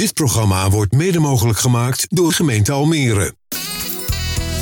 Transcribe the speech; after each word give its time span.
Dit 0.00 0.14
programma 0.14 0.70
wordt 0.70 0.92
mede 0.92 1.18
mogelijk 1.18 1.58
gemaakt 1.58 2.06
door 2.08 2.32
gemeente 2.32 2.72
Almere. 2.72 3.34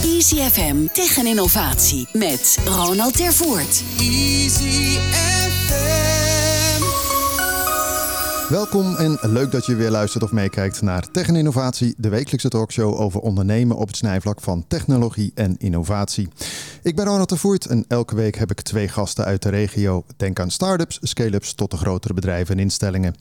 Easy 0.03 0.37
FM 0.37 0.87
tegen 0.93 1.27
innovatie 1.27 2.09
met 2.13 2.59
Ronald 2.65 3.17
Tervoort. 3.17 3.83
Easy 3.99 4.99
FM. 4.99 6.19
Welkom 8.49 8.97
en 8.97 9.19
leuk 9.23 9.51
dat 9.51 9.67
je 9.67 9.75
weer 9.75 9.91
luistert 9.91 10.25
of 10.25 10.33
meekijkt 10.33 10.83
naar 10.83 11.11
Tech 11.11 11.29
en 11.29 11.37
Innovatie, 11.37 11.95
de 11.97 12.09
wekelijkse 12.09 12.49
talkshow 12.49 13.01
over 13.01 13.21
ondernemen 13.21 13.77
op 13.77 13.87
het 13.87 13.97
snijvlak 13.97 14.41
van 14.41 14.65
technologie 14.69 15.33
en 15.35 15.57
innovatie. 15.59 16.29
Ik 16.83 16.97
ben 16.97 17.05
Ronald 17.05 17.29
Tervoort 17.29 17.67
en 17.67 17.85
elke 17.89 18.15
week 18.15 18.37
heb 18.37 18.51
ik 18.51 18.61
twee 18.61 18.89
gasten 18.89 19.25
uit 19.25 19.43
de 19.43 19.49
regio. 19.49 20.05
Denk 20.17 20.41
aan 20.41 20.51
start-ups, 20.51 20.99
scale-ups 21.03 21.55
tot 21.55 21.71
de 21.71 21.77
grotere 21.77 22.15
bedrijven 22.15 22.55
en 22.55 22.61
instellingen. 22.63 23.15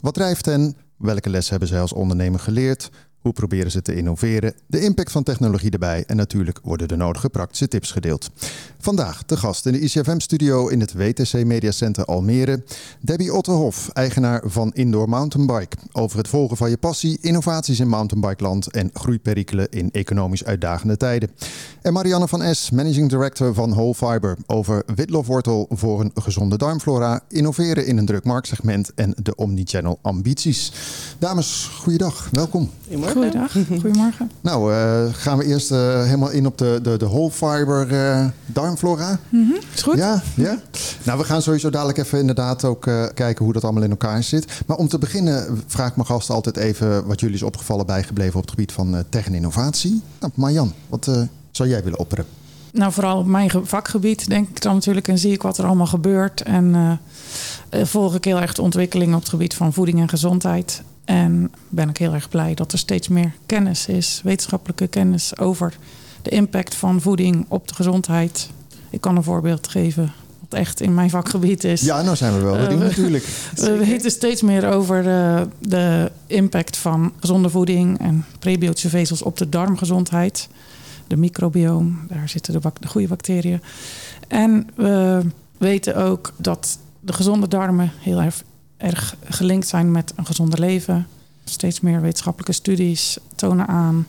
Wat 0.00 0.14
drijft 0.14 0.44
hen? 0.44 0.83
Welke 0.96 1.30
les 1.30 1.50
hebben 1.50 1.68
zij 1.68 1.80
als 1.80 1.92
ondernemer 1.92 2.40
geleerd? 2.40 2.90
Hoe 3.24 3.32
proberen 3.32 3.70
ze 3.70 3.82
te 3.82 3.94
innoveren? 3.94 4.54
De 4.66 4.80
impact 4.80 5.12
van 5.12 5.22
technologie 5.22 5.70
erbij 5.70 6.04
en 6.06 6.16
natuurlijk 6.16 6.58
worden 6.62 6.88
de 6.88 6.96
nodige 6.96 7.28
praktische 7.28 7.68
tips 7.68 7.90
gedeeld. 7.90 8.30
Vandaag 8.78 9.24
de 9.24 9.36
gast 9.36 9.66
in 9.66 9.72
de 9.72 9.80
ICFM-studio 9.80 10.68
in 10.68 10.80
het 10.80 10.92
WTC 10.92 11.44
Media 11.44 11.70
Center 11.70 12.04
Almere. 12.04 12.62
Debbie 13.00 13.34
Otterhof, 13.34 13.88
eigenaar 13.92 14.42
van 14.44 14.72
Indoor 14.74 15.08
Mountainbike. 15.08 15.76
Over 15.92 16.18
het 16.18 16.28
volgen 16.28 16.56
van 16.56 16.70
je 16.70 16.76
passie, 16.76 17.18
innovaties 17.20 17.80
in 17.80 17.88
mountainbikeland 17.88 18.70
en 18.70 18.90
groeiperikelen 18.92 19.68
in 19.70 19.90
economisch 19.92 20.44
uitdagende 20.44 20.96
tijden. 20.96 21.30
En 21.82 21.92
Marianne 21.92 22.28
van 22.28 22.54
S, 22.54 22.70
managing 22.70 23.10
director 23.10 23.54
van 23.54 23.70
Whole 23.70 23.94
Fiber. 23.94 24.36
Over 24.46 24.82
witlofwortel 24.94 25.66
voor 25.70 26.00
een 26.00 26.10
gezonde 26.14 26.56
darmflora, 26.56 27.20
innoveren 27.28 27.86
in 27.86 27.98
een 27.98 28.06
druk 28.06 28.24
marktsegment 28.24 28.94
en 28.94 29.14
de 29.22 29.34
omnichannel 29.34 29.98
ambities. 30.02 30.72
Dames, 31.18 31.70
goeiedag, 31.80 32.28
welkom. 32.32 32.70
Goeiedag, 33.14 33.52
goedemorgen. 33.82 34.30
Nou, 34.40 34.72
uh, 34.72 35.14
gaan 35.14 35.38
we 35.38 35.44
eerst 35.44 35.72
uh, 35.72 36.02
helemaal 36.02 36.30
in 36.30 36.46
op 36.46 36.58
de, 36.58 36.78
de, 36.82 36.96
de 36.96 37.06
whole 37.06 37.30
fiber 37.30 37.92
uh, 37.92 38.26
darmflora. 38.46 39.18
Mm 39.28 39.46
-hmm. 39.48 39.58
Is 39.74 39.82
goed. 39.82 39.96
Ja, 39.96 40.22
ja. 40.36 40.58
Nou, 41.02 41.18
we 41.18 41.24
gaan 41.24 41.42
sowieso 41.42 41.70
dadelijk 41.70 41.98
even 41.98 42.18
inderdaad 42.18 42.64
ook 42.64 42.82
kijken 43.14 43.44
hoe 43.44 43.52
dat 43.52 43.64
allemaal 43.64 43.82
in 43.82 43.90
elkaar 43.90 44.22
zit. 44.22 44.62
Maar 44.66 44.76
om 44.76 44.88
te 44.88 44.98
beginnen 44.98 45.62
vraag 45.66 45.88
ik 45.88 45.96
mijn 45.96 46.08
gasten 46.08 46.34
altijd 46.34 46.56
even 46.56 47.06
wat 47.06 47.20
jullie 47.20 47.36
is 47.36 47.42
opgevallen 47.42 47.86
bijgebleven 47.86 48.34
op 48.34 48.40
het 48.40 48.50
gebied 48.50 48.72
van 48.72 49.04
tech 49.08 49.26
en 49.26 49.34
innovatie. 49.34 50.02
Nou, 50.20 50.32
Marjan, 50.36 50.72
wat 50.88 51.10
zou 51.50 51.68
jij 51.68 51.82
willen 51.82 51.98
opperen? 51.98 52.24
Nou, 52.72 52.92
vooral 52.92 53.18
op 53.18 53.26
mijn 53.26 53.50
vakgebied 53.62 54.28
denk 54.28 54.48
ik 54.48 54.60
dan 54.60 54.74
natuurlijk 54.74 55.08
en 55.08 55.18
zie 55.18 55.32
ik 55.32 55.42
wat 55.42 55.58
er 55.58 55.64
allemaal 55.64 55.86
gebeurt. 55.86 56.42
En 56.42 57.00
volg 57.70 58.14
ik 58.14 58.24
heel 58.24 58.40
erg 58.40 58.54
de 58.54 58.62
ontwikkeling 58.62 59.14
op 59.14 59.20
het 59.20 59.28
gebied 59.28 59.54
van 59.54 59.72
voeding 59.72 60.00
en 60.00 60.08
gezondheid. 60.08 60.82
En 61.04 61.52
ben 61.68 61.88
ik 61.88 61.96
heel 61.96 62.14
erg 62.14 62.28
blij 62.28 62.54
dat 62.54 62.72
er 62.72 62.78
steeds 62.78 63.08
meer 63.08 63.32
kennis 63.46 63.86
is, 63.86 64.20
wetenschappelijke 64.24 64.86
kennis 64.86 65.38
over 65.38 65.76
de 66.22 66.30
impact 66.30 66.74
van 66.74 67.00
voeding 67.00 67.46
op 67.48 67.68
de 67.68 67.74
gezondheid. 67.74 68.50
Ik 68.90 69.00
kan 69.00 69.16
een 69.16 69.22
voorbeeld 69.22 69.68
geven 69.68 70.12
wat 70.40 70.60
echt 70.60 70.80
in 70.80 70.94
mijn 70.94 71.10
vakgebied 71.10 71.64
is. 71.64 71.80
Ja, 71.80 72.02
nou 72.02 72.16
zijn 72.16 72.34
we 72.34 72.40
wel 72.40 72.70
uh, 72.70 72.78
natuurlijk. 72.78 73.24
We 73.54 73.76
weten 73.76 74.10
steeds 74.10 74.42
meer 74.42 74.68
over 74.68 75.02
de, 75.02 75.48
de, 75.58 76.10
impact 76.26 76.76
van 76.76 77.12
gezonde 77.20 77.50
voeding 77.50 77.98
en 77.98 78.24
prebiotische 78.38 78.88
vezels 78.88 79.22
op 79.22 79.36
de 79.36 79.48
darmgezondheid. 79.48 80.48
De 81.06 81.16
microbioom, 81.16 81.98
daar 82.08 82.28
zitten 82.28 82.52
de, 82.52 82.70
de 82.80 82.88
goede 82.88 83.08
bacteriën. 83.08 83.62
En 84.28 84.68
we 84.74 85.20
weten 85.58 85.96
ook 85.96 86.32
dat 86.36 86.78
de 87.00 87.12
gezonde 87.12 87.48
darmen 87.48 87.92
heel 88.00 88.20
erg 88.20 88.42
erg 88.84 89.16
gelinkt 89.24 89.68
zijn 89.68 89.90
met 89.90 90.12
een 90.16 90.26
gezonder 90.26 90.60
leven. 90.60 91.06
Steeds 91.44 91.80
meer 91.80 92.00
wetenschappelijke 92.00 92.52
studies 92.52 93.18
tonen 93.34 93.66
aan 93.66 94.06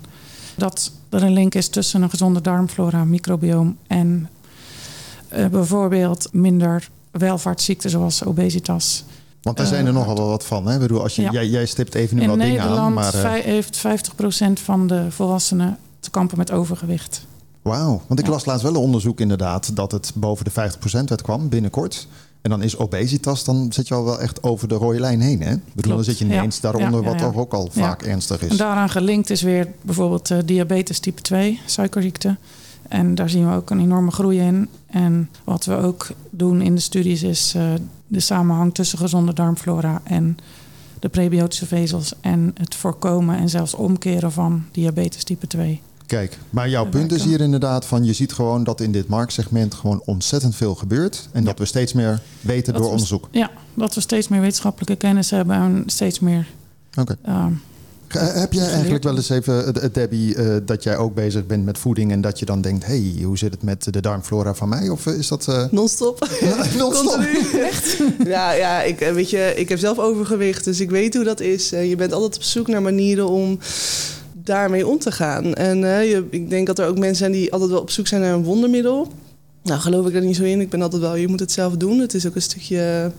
dat 0.55 0.91
er 1.09 1.23
een 1.23 1.33
link 1.33 1.55
is 1.55 1.67
tussen 1.67 2.01
een 2.01 2.09
gezonde 2.09 2.41
darmflora, 2.41 3.03
microbioom 3.03 3.77
en 3.87 4.29
uh, 5.33 5.47
bijvoorbeeld 5.47 6.29
minder 6.31 6.89
welvaartsziekten 7.11 7.89
zoals 7.89 8.23
obesitas. 8.23 9.03
Want 9.41 9.57
daar 9.57 9.65
zijn 9.65 9.85
er 9.85 9.91
uh, 9.91 9.97
nogal 9.97 10.15
wel 10.15 10.27
wat 10.27 10.45
van. 10.45 10.67
Hè? 10.67 10.73
Ik 10.73 10.79
bedoel, 10.79 11.01
als 11.01 11.15
je, 11.15 11.21
ja. 11.21 11.31
jij, 11.31 11.47
jij 11.47 11.65
stipt 11.65 11.95
even 11.95 12.15
nu 12.15 12.21
In 12.21 12.29
wat 12.29 12.39
dingen 12.39 12.61
aan. 12.61 12.93
Maar 12.93 13.15
uh... 13.15 13.31
heeft 13.31 13.77
50% 13.77 13.81
van 14.53 14.87
de 14.87 15.05
volwassenen 15.09 15.77
te 15.99 16.09
kampen 16.09 16.37
met 16.37 16.51
overgewicht. 16.51 17.25
Wauw, 17.61 18.01
want 18.07 18.19
ik 18.19 18.25
ja. 18.25 18.31
las 18.31 18.45
laatst 18.45 18.63
wel 18.63 18.71
een 18.71 18.79
onderzoek 18.79 19.19
inderdaad 19.19 19.75
dat 19.75 19.91
het 19.91 20.11
boven 20.15 20.45
de 20.45 20.51
50% 20.51 20.53
uitkwam 21.05 21.49
binnenkort. 21.49 22.07
En 22.45 22.51
dan 22.51 22.61
is 22.61 22.77
obesitas, 22.77 23.43
dan 23.43 23.73
zit 23.73 23.87
je 23.87 23.93
al 23.93 24.03
wel 24.03 24.21
echt 24.21 24.43
over 24.43 24.67
de 24.67 24.75
rode 24.75 24.99
lijn 24.99 25.21
heen. 25.21 25.41
Hè? 25.41 25.53
Ik 25.53 25.73
bedoel, 25.73 25.95
dan 25.95 26.03
zit 26.03 26.17
je 26.17 26.25
ineens 26.25 26.55
ja. 26.55 26.61
daaronder, 26.61 27.01
ja, 27.01 27.05
ja, 27.05 27.11
wat 27.11 27.21
toch 27.21 27.35
ook 27.35 27.53
al 27.53 27.69
vaak 27.71 28.01
ernstig 28.01 28.41
is. 28.41 28.49
En 28.49 28.57
daaraan 28.57 28.89
gelinkt 28.89 29.29
is 29.29 29.41
weer 29.41 29.67
bijvoorbeeld 29.81 30.29
uh, 30.29 30.37
diabetes 30.45 30.99
type 30.99 31.21
2, 31.21 31.59
suikerziekte. 31.65 32.37
En 32.87 33.15
daar 33.15 33.29
zien 33.29 33.49
we 33.49 33.55
ook 33.55 33.69
een 33.69 33.79
enorme 33.79 34.11
groei 34.11 34.39
in. 34.39 34.69
En 34.87 35.29
wat 35.43 35.65
we 35.65 35.75
ook 35.75 36.07
doen 36.29 36.61
in 36.61 36.75
de 36.75 36.81
studies 36.81 37.23
is 37.23 37.53
uh, 37.55 37.73
de 38.07 38.19
samenhang 38.19 38.73
tussen 38.73 38.97
gezonde 38.97 39.33
darmflora 39.33 40.01
en 40.03 40.37
de 40.99 41.09
prebiotische 41.09 41.65
vezels. 41.65 42.13
En 42.21 42.55
het 42.57 42.75
voorkomen 42.75 43.37
en 43.37 43.49
zelfs 43.49 43.73
omkeren 43.73 44.31
van 44.31 44.63
diabetes 44.71 45.23
type 45.23 45.47
2. 45.47 45.81
Kijk, 46.05 46.37
maar 46.49 46.69
jouw 46.69 46.85
punt 46.85 47.11
is 47.11 47.23
hier 47.23 47.41
inderdaad 47.41 47.85
van 47.85 48.03
je 48.03 48.13
ziet 48.13 48.33
gewoon 48.33 48.63
dat 48.63 48.81
in 48.81 48.91
dit 48.91 49.07
marktsegment 49.07 49.73
gewoon 49.73 50.01
ontzettend 50.05 50.55
veel 50.55 50.75
gebeurt. 50.75 51.29
En 51.31 51.39
ja. 51.39 51.45
dat 51.45 51.59
we 51.59 51.65
steeds 51.65 51.93
meer 51.93 52.21
weten 52.41 52.73
dat 52.73 52.81
door 52.81 52.91
we, 52.91 52.91
onderzoek. 52.91 53.27
Ja, 53.31 53.51
dat 53.73 53.95
we 53.95 54.01
steeds 54.01 54.27
meer 54.27 54.41
wetenschappelijke 54.41 54.95
kennis 54.95 55.29
hebben 55.29 55.55
en 55.55 55.83
steeds 55.85 56.19
meer. 56.19 56.47
Oké. 56.97 57.15
Okay. 57.23 57.51
Uh, 58.13 58.33
heb 58.33 58.53
jij 58.53 58.69
eigenlijk 58.69 59.03
wel 59.03 59.15
eens 59.15 59.29
even, 59.29 59.77
uh, 59.77 59.83
Debbie, 59.93 60.35
uh, 60.35 60.55
dat 60.65 60.83
jij 60.83 60.97
ook 60.97 61.15
bezig 61.15 61.45
bent 61.45 61.65
met 61.65 61.77
voeding 61.77 62.11
en 62.11 62.21
dat 62.21 62.39
je 62.39 62.45
dan 62.45 62.61
denkt, 62.61 62.85
hé, 62.85 63.11
hey, 63.11 63.23
hoe 63.23 63.37
zit 63.37 63.51
het 63.51 63.63
met 63.63 63.93
de 63.93 64.01
darmflora 64.01 64.53
van 64.53 64.69
mij? 64.69 64.89
Of 64.89 65.05
is 65.05 65.27
dat... 65.27 65.67
Non-stop. 65.71 66.27
Ja, 66.41 66.65
non-stop. 66.77 67.19
Echt? 67.53 67.97
ja, 68.35 68.51
ja 68.51 68.81
ik, 68.81 68.99
weet 68.99 69.29
je, 69.29 69.53
ik 69.55 69.69
heb 69.69 69.79
zelf 69.79 69.99
overgewicht, 69.99 70.63
dus 70.63 70.79
ik 70.79 70.89
weet 70.89 71.13
hoe 71.13 71.23
dat 71.23 71.39
is. 71.39 71.69
je 71.69 71.95
bent 71.97 72.13
altijd 72.13 72.35
op 72.35 72.43
zoek 72.43 72.67
naar 72.67 72.81
manieren 72.81 73.29
om 73.29 73.59
daarmee 74.45 74.87
om 74.87 74.99
te 74.99 75.11
gaan. 75.11 75.53
En 75.53 75.81
uh, 75.81 76.09
je, 76.09 76.27
ik 76.29 76.49
denk 76.49 76.67
dat 76.67 76.79
er 76.79 76.87
ook 76.87 76.97
mensen 76.97 77.15
zijn 77.15 77.31
die 77.31 77.51
altijd 77.51 77.71
wel 77.71 77.79
op 77.79 77.89
zoek 77.89 78.07
zijn 78.07 78.21
naar 78.21 78.33
een 78.33 78.43
wondermiddel. 78.43 79.07
Nou, 79.63 79.79
geloof 79.79 80.07
ik 80.07 80.15
er 80.15 80.21
niet 80.21 80.35
zo 80.35 80.43
in. 80.43 80.61
Ik 80.61 80.69
ben 80.69 80.81
altijd 80.81 81.01
wel, 81.01 81.15
je 81.15 81.27
moet 81.27 81.39
het 81.39 81.51
zelf 81.51 81.73
doen. 81.73 81.99
Het 81.99 82.13
is 82.13 82.27
ook 82.27 82.35
een 82.35 82.41
stukje 82.41 83.11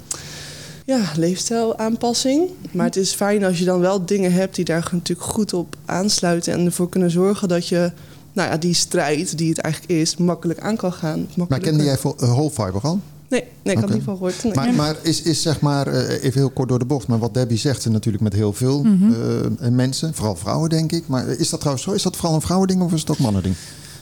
ja, 0.84 1.00
leefstijlaanpassing. 1.16 2.50
Maar 2.72 2.86
het 2.86 2.96
is 2.96 3.12
fijn 3.12 3.44
als 3.44 3.58
je 3.58 3.64
dan 3.64 3.80
wel 3.80 4.06
dingen 4.06 4.32
hebt 4.32 4.54
die 4.54 4.64
daar 4.64 4.88
natuurlijk 4.92 5.28
goed 5.28 5.52
op 5.52 5.76
aansluiten 5.84 6.52
en 6.52 6.64
ervoor 6.64 6.88
kunnen 6.88 7.10
zorgen 7.10 7.48
dat 7.48 7.68
je 7.68 7.92
nou 8.32 8.50
ja, 8.50 8.56
die 8.56 8.74
strijd 8.74 9.38
die 9.38 9.48
het 9.48 9.58
eigenlijk 9.58 10.00
is, 10.00 10.16
makkelijk 10.16 10.60
aan 10.60 10.76
kan 10.76 10.92
gaan. 10.92 11.28
Maar 11.48 11.58
kende 11.58 11.84
jij 11.84 11.98
voor 11.98 12.14
uh, 12.20 12.30
Whole 12.30 12.50
Fiber 12.50 12.80
al? 12.82 13.00
Nee, 13.28 13.40
nee 13.40 13.50
ik 13.62 13.70
okay. 13.70 13.82
had 13.82 13.90
niet 13.90 14.02
van 14.02 14.16
gehoord. 14.16 14.44
Nee. 14.44 14.54
Maar, 14.54 14.74
maar, 14.74 14.96
is, 15.02 15.22
is 15.22 15.42
zeg 15.42 15.60
maar, 15.60 15.88
uh, 15.88 16.24
even 16.24 16.40
heel 16.40 16.50
kort 16.50 16.68
door 16.68 16.78
de 16.78 16.84
bocht, 16.84 17.06
maar 17.06 17.18
wat 17.18 17.34
Debbie 17.34 17.58
zegt, 17.58 17.84
en 17.84 17.92
natuurlijk 17.92 18.24
met 18.24 18.32
heel 18.32 18.52
veel 18.52 18.82
mm 18.82 18.98
-hmm. 18.98 19.56
uh, 19.62 19.68
mensen, 19.68 20.14
vooral 20.14 20.36
vrouwen 20.36 20.70
denk 20.70 20.92
ik. 20.92 21.08
Maar 21.08 21.28
is 21.28 21.50
dat 21.50 21.60
trouwens 21.60 21.86
zo? 21.86 21.92
Is 21.92 22.02
dat 22.02 22.16
vooral 22.16 22.34
een 22.34 22.40
vrouwending 22.40 22.82
of 22.82 22.92
is 22.92 23.00
het 23.00 23.10
ook 23.10 23.18
mannending? 23.18 23.54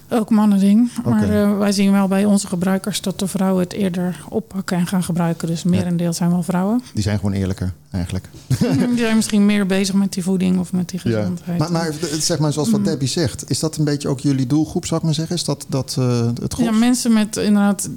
Ook 0.08 0.30
mannending. 0.30 0.90
Okay. 0.98 1.12
Maar 1.12 1.30
uh, 1.30 1.58
wij 1.58 1.72
zien 1.72 1.92
wel 1.92 2.08
bij 2.08 2.24
onze 2.24 2.46
gebruikers 2.46 3.00
dat 3.00 3.18
de 3.18 3.26
vrouwen 3.26 3.62
het 3.62 3.72
eerder 3.72 4.24
oppakken 4.28 4.76
en 4.76 4.86
gaan 4.86 5.02
gebruiken. 5.02 5.48
Dus 5.48 5.62
merendeel 5.62 6.06
ja. 6.06 6.12
zijn 6.12 6.30
wel 6.30 6.42
vrouwen. 6.42 6.82
Die 6.94 7.02
zijn 7.02 7.18
gewoon 7.18 7.32
eerlijker, 7.32 7.72
eigenlijk. 7.90 8.28
die 8.88 8.98
zijn 8.98 9.16
misschien 9.16 9.46
meer 9.46 9.66
bezig 9.66 9.94
met 9.94 10.12
die 10.12 10.22
voeding 10.22 10.58
of 10.58 10.72
met 10.72 10.88
die 10.88 10.98
gezondheid. 11.00 11.58
Ja. 11.58 11.68
Maar, 11.68 11.72
maar 11.72 11.94
zeg 12.20 12.38
maar, 12.38 12.52
zoals 12.52 12.70
wat 12.70 12.80
mm. 12.80 12.86
Debbie 12.86 13.08
zegt, 13.08 13.50
is 13.50 13.58
dat 13.58 13.76
een 13.76 13.84
beetje 13.84 14.08
ook 14.08 14.20
jullie 14.20 14.46
doelgroep, 14.46 14.86
zou 14.86 15.00
ik 15.00 15.06
maar 15.06 15.14
zeggen? 15.14 15.36
Is 15.36 15.44
dat, 15.44 15.66
dat 15.68 15.96
uh, 15.98 16.26
het 16.42 16.54
Ja, 16.58 16.70
mensen 16.70 17.12
met 17.12 17.36
inderdaad 17.36 17.88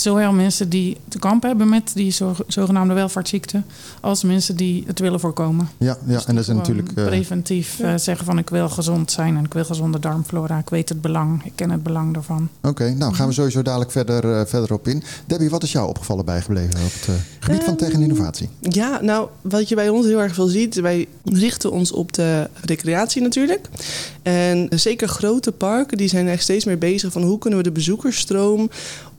zowel 0.00 0.32
mensen 0.32 0.68
die 0.68 0.96
te 1.08 1.18
kampen 1.18 1.48
hebben 1.48 1.68
met 1.68 1.90
die 1.94 2.14
zogenaamde 2.46 2.94
welvaartsziekte, 2.94 3.62
als 4.00 4.22
mensen 4.22 4.56
die 4.56 4.84
het 4.86 4.98
willen 4.98 5.20
voorkomen. 5.20 5.68
Ja, 5.78 5.96
ja 6.06 6.14
dus 6.14 6.24
en 6.26 6.34
dat 6.34 6.48
is 6.48 6.54
natuurlijk. 6.54 6.92
Uh, 6.94 7.06
preventief 7.06 7.78
ja. 7.78 7.92
uh, 7.92 7.98
zeggen 7.98 8.24
van 8.24 8.38
ik 8.38 8.50
wil 8.50 8.68
gezond 8.68 9.10
zijn 9.10 9.36
en 9.36 9.44
ik 9.44 9.52
wil 9.52 9.64
gezonde 9.64 9.98
darmflora. 9.98 10.58
Ik 10.58 10.68
weet 10.68 10.88
het 10.88 11.00
belang, 11.00 11.44
ik 11.44 11.52
ken 11.54 11.70
het 11.70 11.82
belang 11.82 12.14
daarvan. 12.14 12.48
Oké, 12.58 12.68
okay, 12.68 12.92
nou 12.92 13.14
gaan 13.14 13.26
we 13.26 13.32
sowieso 13.32 13.62
dadelijk 13.62 13.90
verder, 13.90 14.24
uh, 14.24 14.40
verder 14.46 14.72
op 14.72 14.88
in. 14.88 15.02
Debbie, 15.26 15.50
wat 15.50 15.62
is 15.62 15.72
jou 15.72 15.88
opgevallen 15.88 16.24
bijgebleven 16.24 16.80
op 16.84 16.92
het 16.92 17.08
gebied 17.40 17.60
um, 17.60 17.64
van 17.64 17.76
tech 17.76 17.92
en 17.92 18.02
innovatie? 18.02 18.48
Ja, 18.60 19.00
nou 19.02 19.28
wat 19.40 19.68
je 19.68 19.74
bij 19.74 19.88
ons 19.88 20.06
heel 20.06 20.22
erg 20.22 20.34
veel 20.34 20.46
ziet, 20.46 20.74
wij 20.74 21.08
richten 21.24 21.72
ons 21.72 21.92
op 21.92 22.12
de 22.12 22.48
recreatie 22.64 23.22
natuurlijk. 23.22 23.68
En 24.22 24.66
zeker 24.70 25.08
grote 25.08 25.52
parken, 25.52 25.96
die 25.96 26.08
zijn 26.08 26.28
echt 26.28 26.42
steeds 26.42 26.64
meer 26.64 26.78
bezig 26.78 27.12
van 27.12 27.22
hoe 27.22 27.38
kunnen 27.38 27.58
we 27.58 27.64
de 27.64 27.72
bezoekersstroom 27.72 28.70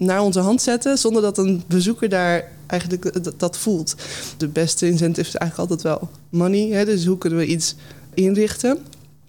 naar 0.02 0.22
onze 0.22 0.40
hand 0.40 0.62
zetten 0.62 0.98
zonder 0.98 1.22
dat 1.22 1.38
een 1.38 1.64
bezoeker 1.68 2.10
daar 2.10 2.52
eigenlijk 2.68 3.40
dat, 3.40 3.58
voelt. 3.58 3.96
De 4.38 4.48
beste 4.48 4.88
incentive 4.88 5.28
is 5.28 5.36
eigenlijk 5.36 5.72
altijd 5.72 5.82
wel 5.82 6.10
money. 6.30 6.70
Hè? 6.70 6.86
Dus 6.86 7.06
hoe 7.06 7.18
kunnen 7.18 7.40
we 7.40 7.46
iets 7.46 7.76
inrichten? 8.14 8.78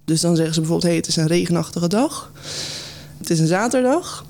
Dus 0.04 0.20
dan 0.20 0.36
zeggen 0.36 0.54
ze 0.54 0.60
bijvoorbeeld: 0.60 0.90
hey, 0.90 1.00
het 1.00 1.08
is 1.08 1.16
een 1.16 1.26
regenachtige 1.26 1.88
dag. 1.88 2.32
Het 3.18 3.30
is 3.30 3.38
een 3.38 3.46
zaterdag. 3.46 4.24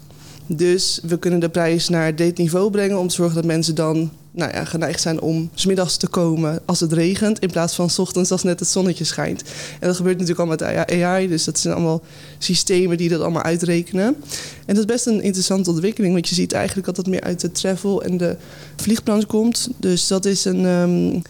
Dus 0.46 1.00
we 1.02 1.18
kunnen 1.18 1.40
de 1.40 1.48
prijs 1.48 1.88
naar 1.88 2.16
dit 2.16 2.38
niveau 2.38 2.70
brengen 2.70 2.98
om 2.98 3.08
te 3.08 3.14
zorgen 3.14 3.34
dat 3.34 3.44
mensen 3.44 3.74
dan 3.74 4.10
nou 4.32 4.52
ja, 4.52 4.64
geneigd 4.64 5.00
zijn 5.00 5.20
om 5.20 5.50
smiddags 5.54 5.96
te 5.96 6.06
komen 6.06 6.60
als 6.64 6.80
het 6.80 6.92
regent, 6.92 7.38
in 7.38 7.50
plaats 7.50 7.74
van 7.74 7.90
s 7.90 7.98
ochtends 7.98 8.30
als 8.30 8.42
net 8.42 8.60
het 8.60 8.68
zonnetje 8.68 9.04
schijnt. 9.04 9.42
En 9.80 9.86
dat 9.86 9.96
gebeurt 9.96 10.18
natuurlijk 10.18 10.40
al 10.40 10.56
met 10.56 10.62
AI, 10.62 11.28
dus 11.28 11.44
dat 11.44 11.58
zijn 11.58 11.74
allemaal 11.74 12.02
systemen 12.38 12.96
die 12.96 13.08
dat 13.08 13.20
allemaal 13.20 13.42
uitrekenen. 13.42 14.04
En 14.66 14.74
dat 14.74 14.78
is 14.78 14.84
best 14.84 15.06
een 15.06 15.22
interessante 15.22 15.70
ontwikkeling, 15.70 16.12
want 16.12 16.28
je 16.28 16.34
ziet 16.34 16.52
eigenlijk 16.52 16.86
dat 16.86 16.96
dat 16.96 17.06
meer 17.06 17.20
uit 17.20 17.40
de 17.40 17.52
travel 17.52 18.02
en 18.02 18.16
de 18.16 18.36
vliegbranche 18.76 19.26
komt. 19.26 19.68
Dus 19.76 20.06
dat 20.06 20.24
is 20.24 20.44
een. 20.44 20.66
ehm, 20.66 21.20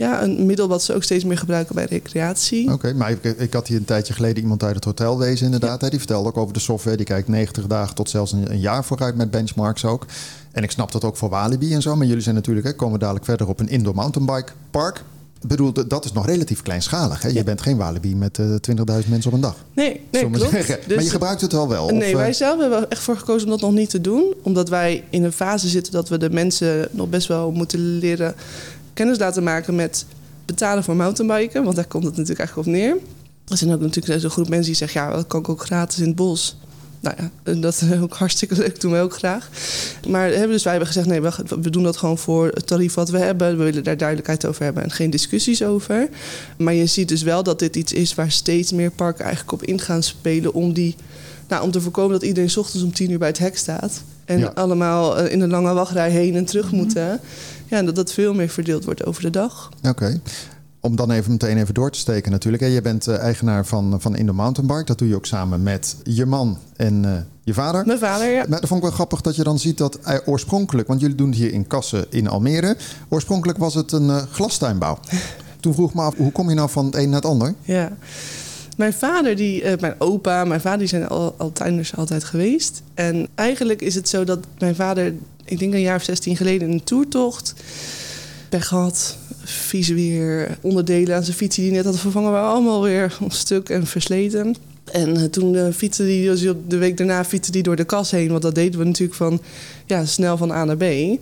ja, 0.00 0.22
een 0.22 0.46
middel 0.46 0.68
wat 0.68 0.82
ze 0.82 0.94
ook 0.94 1.02
steeds 1.02 1.24
meer 1.24 1.38
gebruiken 1.38 1.74
bij 1.74 1.84
recreatie. 1.84 2.72
Oké, 2.72 2.92
maar 2.94 3.10
ik, 3.10 3.24
ik 3.24 3.52
had 3.52 3.66
hier 3.66 3.76
een 3.76 3.84
tijdje 3.84 4.12
geleden 4.12 4.42
iemand 4.42 4.62
uit 4.62 4.74
het 4.74 4.84
hotelwezen 4.84 5.44
inderdaad. 5.44 5.80
hè, 5.80 5.88
Die 5.88 5.98
vertelde 5.98 6.28
ook 6.28 6.36
over 6.36 6.54
de 6.54 6.60
software. 6.60 6.96
Die 6.96 7.06
kijkt 7.06 7.28
90 7.28 7.66
dagen 7.66 7.94
tot 7.94 8.10
zelfs 8.10 8.32
een, 8.32 8.50
een 8.50 8.60
jaar 8.60 8.84
vooruit 8.84 9.16
met 9.16 9.30
benchmarks 9.30 9.84
ook. 9.84 10.06
En 10.52 10.62
ik 10.62 10.70
snap 10.70 10.92
dat 10.92 11.04
ook 11.04 11.16
voor 11.16 11.28
Walibi 11.28 11.74
en 11.74 11.82
zo. 11.82 11.96
Maar 11.96 12.06
jullie 12.06 12.22
zijn 12.22 12.34
natuurlijk, 12.34 12.66
hè, 12.66 12.72
komen 12.72 12.98
dadelijk 12.98 13.24
verder 13.24 13.48
op 13.48 13.60
een 13.60 13.68
indoor 13.68 13.94
mountainbike 13.94 14.52
park. 14.70 15.02
Ik 15.42 15.48
bedoel, 15.48 15.72
dat 15.88 16.04
is 16.04 16.12
nog 16.12 16.26
relatief 16.26 16.62
kleinschalig. 16.62 17.22
Hè? 17.22 17.28
Je 17.28 17.44
bent 17.44 17.60
geen 17.60 17.76
Walibi 17.76 18.16
met 18.16 18.38
eh 18.38 18.46
20.000 18.46 19.08
mensen 19.08 19.26
op 19.26 19.32
een 19.32 19.40
dag. 19.40 19.56
Nee, 19.74 20.00
nee 20.10 20.28
maar 20.28 20.38
klopt. 20.38 20.54
zeggen. 20.54 20.78
Dus- 20.86 20.94
maar 20.94 21.04
je 21.04 21.10
gebruikt 21.10 21.40
het 21.40 21.52
wel 21.52 21.68
wel? 21.68 21.88
Nee, 21.88 22.10
eh, 22.10 22.16
wij 22.16 22.32
zelf 22.32 22.60
hebben 22.60 22.78
er 22.78 22.88
echt 22.88 23.02
voor 23.02 23.16
gekozen 23.16 23.44
om 23.44 23.50
dat 23.50 23.60
nog 23.60 23.72
niet 23.72 23.90
te 23.90 24.00
doen. 24.00 24.34
Omdat 24.42 24.68
wij 24.68 25.04
in 25.10 25.24
een 25.24 25.32
fase 25.32 25.68
zitten 25.68 25.92
dat 25.92 26.08
we 26.08 26.18
de 26.18 26.30
mensen 26.30 26.88
nog 26.90 27.08
best 27.08 27.28
wel 27.28 27.50
moeten 27.50 27.98
leren 27.98 28.34
kennis 29.00 29.18
laten 29.18 29.42
maken 29.42 29.74
met 29.74 30.04
betalen 30.44 30.84
voor 30.84 30.96
mountainbiken. 30.96 31.64
Want 31.64 31.76
daar 31.76 31.84
komt 31.84 32.04
het 32.04 32.16
natuurlijk 32.16 32.38
eigenlijk 32.38 32.68
op 32.68 32.74
neer. 32.74 32.96
Er 33.48 33.56
zijn 33.56 33.72
ook 33.72 33.80
natuurlijk 33.80 34.22
een 34.24 34.30
groep 34.30 34.48
mensen 34.48 34.66
die 34.66 34.74
zeggen, 34.74 35.00
ja, 35.00 35.10
dat 35.12 35.26
kan 35.26 35.40
ik 35.40 35.48
ook 35.48 35.64
gratis 35.64 35.98
in 35.98 36.06
het 36.06 36.14
bos. 36.14 36.56
Nou 37.00 37.16
ja, 37.18 37.30
en 37.42 37.60
dat 37.60 37.74
is 37.82 38.00
ook 38.00 38.14
hartstikke 38.14 38.54
leuk, 38.56 38.80
doen 38.80 38.92
we 38.92 38.98
ook 38.98 39.14
graag. 39.14 39.48
Maar 40.08 40.28
hebben 40.28 40.50
dus 40.50 40.62
wij 40.62 40.72
hebben 40.72 40.92
gezegd, 40.92 41.06
nee, 41.06 41.20
we, 41.60 41.70
doen 41.70 41.82
dat 41.82 41.96
gewoon 41.96 42.18
voor 42.18 42.48
het 42.54 42.66
tarief 42.66 42.94
wat 42.94 43.08
we 43.08 43.18
hebben. 43.18 43.58
We 43.58 43.64
willen 43.64 43.84
daar 43.84 43.96
duidelijkheid 43.96 44.46
over 44.46 44.64
hebben 44.64 44.82
en 44.82 44.90
geen 44.90 45.10
discussies 45.10 45.62
over. 45.62 46.08
Maar 46.58 46.74
je 46.74 46.86
ziet 46.86 47.08
dus 47.08 47.22
wel 47.22 47.42
dat 47.42 47.58
dit 47.58 47.76
iets 47.76 47.92
is 47.92 48.14
waar 48.14 48.30
steeds 48.30 48.72
meer 48.72 48.90
parken 48.90 49.24
eigenlijk 49.24 49.52
op 49.52 49.62
in 49.62 49.80
gaan 49.80 50.02
spelen 50.02 50.54
om 50.54 50.72
die 50.72 50.96
nou, 51.48 51.62
om 51.62 51.70
te 51.70 51.80
voorkomen 51.80 52.12
dat 52.12 52.22
iedereen 52.22 52.50
's 52.50 52.56
ochtends 52.56 52.84
om 52.84 52.92
tien 52.92 53.10
uur 53.10 53.18
bij 53.18 53.28
het 53.28 53.38
hek 53.38 53.56
staat. 53.56 54.02
En 54.24 54.38
Ja. 54.38 54.52
allemaal 54.54 55.18
eh, 55.18 55.32
in 55.32 55.40
een 55.40 55.50
lange 55.50 55.72
wachtrij 55.72 56.10
heen 56.10 56.34
en 56.34 56.44
terug 56.44 56.72
moeten. 56.72 57.20
Ja, 57.70 57.76
en 57.76 57.86
dat 57.86 57.96
dat 57.96 58.12
veel 58.12 58.34
meer 58.34 58.48
verdeeld 58.48 58.84
wordt 58.84 59.04
over 59.04 59.22
de 59.22 59.30
dag. 59.30 59.70
Oké. 59.88 60.20
Om 60.80 60.96
dan 60.96 61.10
even 61.10 61.30
meteen 61.30 61.58
even 61.58 61.74
door 61.74 61.90
te 61.90 61.98
steken 61.98 62.30
natuurlijk. 62.30 62.62
Je 62.62 62.82
bent 62.82 63.06
eh, 63.06 63.18
eigenaar 63.18 63.66
van, 63.66 64.00
van 64.00 64.16
Indo 64.16 64.32
Mountain 64.32 64.68
Bike. 64.68 64.84
Dat 64.84 64.98
doe 64.98 65.08
je 65.08 65.14
ook 65.14 65.26
samen 65.26 65.62
met 65.62 65.96
je 66.04 66.26
man 66.26 66.58
en 66.76 67.04
eh, 67.04 67.12
je 67.50 67.54
vader. 67.54 67.86
Mijn 67.86 67.98
vader, 67.98 68.30
ja. 68.30 68.44
Maar 68.48 68.60
dat 68.60 68.68
vond 68.68 68.80
ik 68.80 68.86
wel 68.86 68.96
grappig 68.96 69.20
dat 69.20 69.36
je 69.36 69.42
dan 69.42 69.58
ziet 69.58 69.78
dat 69.78 69.94
eh, 69.94 70.18
oorspronkelijk... 70.24 70.88
want 70.88 71.00
jullie 71.00 71.16
doen 71.16 71.28
het 71.28 71.38
hier 71.38 71.52
in 71.52 71.66
Kassen 71.66 72.06
in 72.10 72.28
Almere. 72.28 72.76
Oorspronkelijk 73.08 73.58
was 73.58 73.74
het 73.74 73.92
een 73.92 74.10
eh, 74.10 74.22
glastuinbouw. 74.30 74.98
Toen 75.60 75.74
vroeg 75.74 75.88
ik 75.88 75.94
me 75.94 76.02
af, 76.02 76.16
hoe 76.16 76.32
kom 76.32 76.48
je 76.48 76.54
nou 76.54 76.70
van 76.70 76.86
het 76.86 76.94
een 76.94 77.08
naar 77.08 77.20
het 77.20 77.30
ander? 77.30 77.54
ja. 77.62 77.92
Mijn 78.80 78.92
vader, 78.92 79.36
die, 79.36 79.62
eh, 79.62 79.78
mijn 79.80 79.94
opa, 79.98 80.44
mijn 80.44 80.60
vader 80.60 80.78
die 80.78 80.88
zijn 80.88 81.08
al, 81.08 81.34
al 81.38 81.52
altijd 81.96 82.24
geweest. 82.24 82.82
En 82.94 83.28
eigenlijk 83.34 83.82
is 83.82 83.94
het 83.94 84.08
zo 84.08 84.24
dat 84.24 84.38
mijn 84.58 84.74
vader, 84.74 85.14
ik 85.44 85.58
denk 85.58 85.72
een 85.72 85.80
jaar 85.80 85.96
of 85.96 86.02
16 86.02 86.36
geleden, 86.36 86.70
een 86.70 86.84
toertocht 86.84 87.54
pech 88.48 88.66
gehad. 88.66 89.16
Vies 89.44 89.88
weer, 89.88 90.58
onderdelen 90.60 91.16
aan 91.16 91.24
zijn 91.24 91.36
fiets 91.36 91.56
die 91.56 91.70
net 91.70 91.84
had 91.84 91.98
vervangen 91.98 92.30
waren 92.32 92.48
allemaal 92.48 92.82
weer 92.82 93.16
op 93.20 93.32
stuk 93.32 93.68
en 93.68 93.86
versleten. 93.86 94.56
En 94.92 95.16
eh, 95.16 95.24
toen 95.24 95.54
uh, 95.54 95.72
fietste 95.72 96.02
hij, 96.02 96.22
dus 96.22 96.46
op 96.46 96.70
de 96.70 96.78
week 96.78 96.96
daarna 96.96 97.24
fietste 97.24 97.52
hij 97.52 97.62
door 97.62 97.76
de 97.76 97.84
kas 97.84 98.10
heen. 98.10 98.30
Want 98.30 98.42
dat 98.42 98.54
deden 98.54 98.80
we 98.80 98.86
natuurlijk 98.86 99.16
van 99.16 99.40
ja, 99.86 100.04
snel 100.04 100.36
van 100.36 100.50
A 100.50 100.64
naar 100.64 100.76
B. 100.76 100.80
Toen 100.80 101.18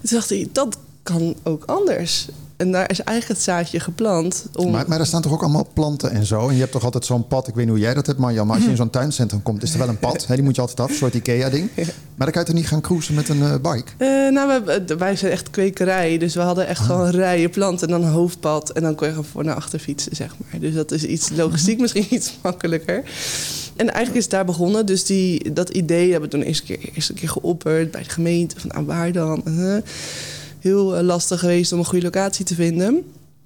dacht 0.00 0.28
hij, 0.28 0.48
dat 0.52 0.78
kan 1.02 1.36
ook 1.42 1.64
anders. 1.64 2.28
En 2.64 2.72
daar 2.72 2.90
is 2.90 3.00
eigenlijk 3.02 3.38
het 3.38 3.48
zaadje 3.48 3.80
geplant. 3.80 4.44
Om... 4.54 4.70
Maar, 4.70 4.84
maar 4.88 5.00
er 5.00 5.06
staan 5.06 5.22
toch 5.22 5.32
ook 5.32 5.42
allemaal 5.42 5.68
planten 5.72 6.10
en 6.10 6.26
zo? 6.26 6.48
En 6.48 6.54
je 6.54 6.60
hebt 6.60 6.72
toch 6.72 6.84
altijd 6.84 7.04
zo'n 7.04 7.26
pad, 7.26 7.48
ik 7.48 7.54
weet 7.54 7.64
niet 7.64 7.74
hoe 7.74 7.82
jij 7.84 7.94
dat 7.94 8.06
hebt, 8.06 8.18
Marjan... 8.18 8.46
maar 8.46 8.54
als 8.56 8.64
je 8.64 8.70
in 8.70 8.76
zo'n 8.76 8.90
tuincentrum 9.00 9.42
komt, 9.42 9.62
is 9.62 9.72
er 9.72 9.78
wel 9.78 9.88
een 9.88 9.98
pad. 9.98 10.26
Hè, 10.26 10.34
die 10.34 10.44
moet 10.44 10.54
je 10.54 10.60
altijd 10.60 10.80
af, 10.80 10.88
een 10.90 10.96
soort 10.96 11.14
Ikea-ding. 11.14 11.70
Maar 11.74 11.86
dan 12.16 12.30
kan 12.30 12.40
je 12.40 12.46
toch 12.46 12.56
niet 12.56 12.66
gaan 12.68 12.80
cruisen 12.80 13.14
met 13.14 13.28
een 13.28 13.42
eh, 13.42 13.52
bike? 13.52 13.84
Eh, 13.96 14.08
nou, 14.32 14.46
we, 14.64 14.70
hebben- 14.72 14.98
wij 14.98 15.16
zijn 15.16 15.32
echt 15.32 15.50
kwekerij. 15.50 16.18
Dus 16.18 16.34
we 16.34 16.40
hadden 16.40 16.66
echt 16.66 16.80
gewoon 16.80 17.08
rijen 17.10 17.50
planten 17.50 17.88
en 17.88 17.92
dan 17.98 18.02
een 18.08 18.12
hoofdpad. 18.14 18.70
En 18.70 18.82
dan 18.82 18.94
kon 18.94 19.06
je 19.06 19.12
gewoon 19.12 19.28
voor 19.32 19.44
naar 19.44 19.54
achter 19.54 19.78
fietsen, 19.78 20.16
zeg 20.16 20.34
maar. 20.38 20.60
Dus 20.60 20.74
dat 20.74 20.90
is 20.92 21.04
iets 21.04 21.30
logistiek 21.30 21.80
misschien 21.80 22.06
iets 22.14 22.38
makkelijker. 22.42 23.02
En 23.76 23.86
eigenlijk 23.86 24.16
is 24.16 24.22
het 24.22 24.32
daar 24.32 24.44
begonnen. 24.44 24.86
Dus 24.86 25.04
die, 25.04 25.52
dat 25.52 25.68
idee 25.68 26.10
hebben 26.10 26.30
we 26.30 26.36
toen 26.36 26.46
eerst 26.46 26.60
een 26.60 26.66
keer, 26.78 26.90
eerst 26.94 27.08
een 27.08 27.14
keer 27.14 27.28
geopperd 27.28 27.90
bij 27.90 28.02
de 28.02 28.10
gemeente. 28.10 28.60
Van 28.60 28.70
nou, 28.74 28.84
waar 28.86 29.12
dan? 29.12 29.42
Eh, 29.44 29.76
heel 30.64 30.96
eh, 30.96 31.02
lastig 31.02 31.40
geweest 31.40 31.72
om 31.72 31.78
een 31.78 31.84
goede 31.84 32.04
locatie 32.04 32.44
te 32.44 32.54
vinden. 32.54 33.02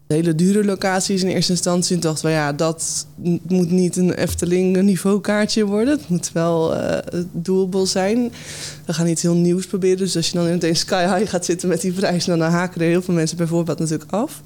Hele 0.07 0.35
dure 0.35 0.65
locaties 0.65 1.23
in 1.23 1.29
eerste 1.29 1.53
instantie. 1.53 1.95
En 1.95 2.03
dachten 2.03 2.31
ja, 2.31 2.53
dat 2.53 3.07
moet 3.49 3.71
niet 3.71 3.97
een 3.97 4.13
Efteling 4.13 4.83
niveaukaartje 4.83 5.65
worden. 5.65 5.99
Het 5.99 6.09
moet 6.09 6.31
wel 6.33 6.75
eh 6.75 7.21
doable 7.33 7.87
zijn. 7.87 8.33
We 8.87 8.93
gaan 8.93 9.07
iets 9.07 9.23
heel 9.23 9.35
nieuws 9.35 9.67
proberen. 9.67 9.99
Dus 9.99 10.17
als 10.17 10.27
je 10.27 10.33
dan 10.33 10.45
meteen 10.45 10.77
sky 10.77 11.17
high 11.17 11.31
gaat 11.31 11.45
zitten 11.45 11.69
met 11.69 11.81
die 11.81 11.93
prijs... 11.93 12.25
dan 12.25 12.41
haken 12.41 12.81
er 12.81 12.87
heel 12.87 13.03
veel 13.03 13.15
mensen 13.15 13.37
bijvoorbeeld 13.37 13.79
natuurlijk 13.79 14.13
af. 14.13 14.43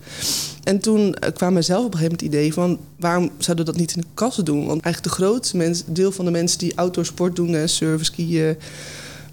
En 0.65 0.79
toen 0.79 1.15
eh, 1.15 1.33
kwam 1.33 1.57
er 1.57 1.63
zelf 1.63 1.85
op 1.85 1.93
een 1.93 1.99
gegeven 1.99 2.19
moment 2.19 2.35
het 2.35 2.41
idee 2.41 2.53
van... 2.53 2.79
waarom 2.99 3.31
zouden 3.39 3.65
we 3.65 3.71
dat 3.73 3.81
niet 3.81 3.95
in 3.95 4.01
de 4.01 4.07
kassen 4.15 4.45
doen? 4.45 4.67
Want 4.67 4.83
eigenlijk 4.83 5.15
de 5.15 5.23
grootste 5.23 5.57
mens, 5.57 5.83
deel 5.87 6.13
van 6.13 6.25
de 6.25 6.31
mensen 6.31 6.59
die 6.59 6.79
outdoor 6.79 7.35
doen... 7.35 7.53
hè, 7.53 7.67
surfen, 7.67 8.05
skiën, 8.07 8.57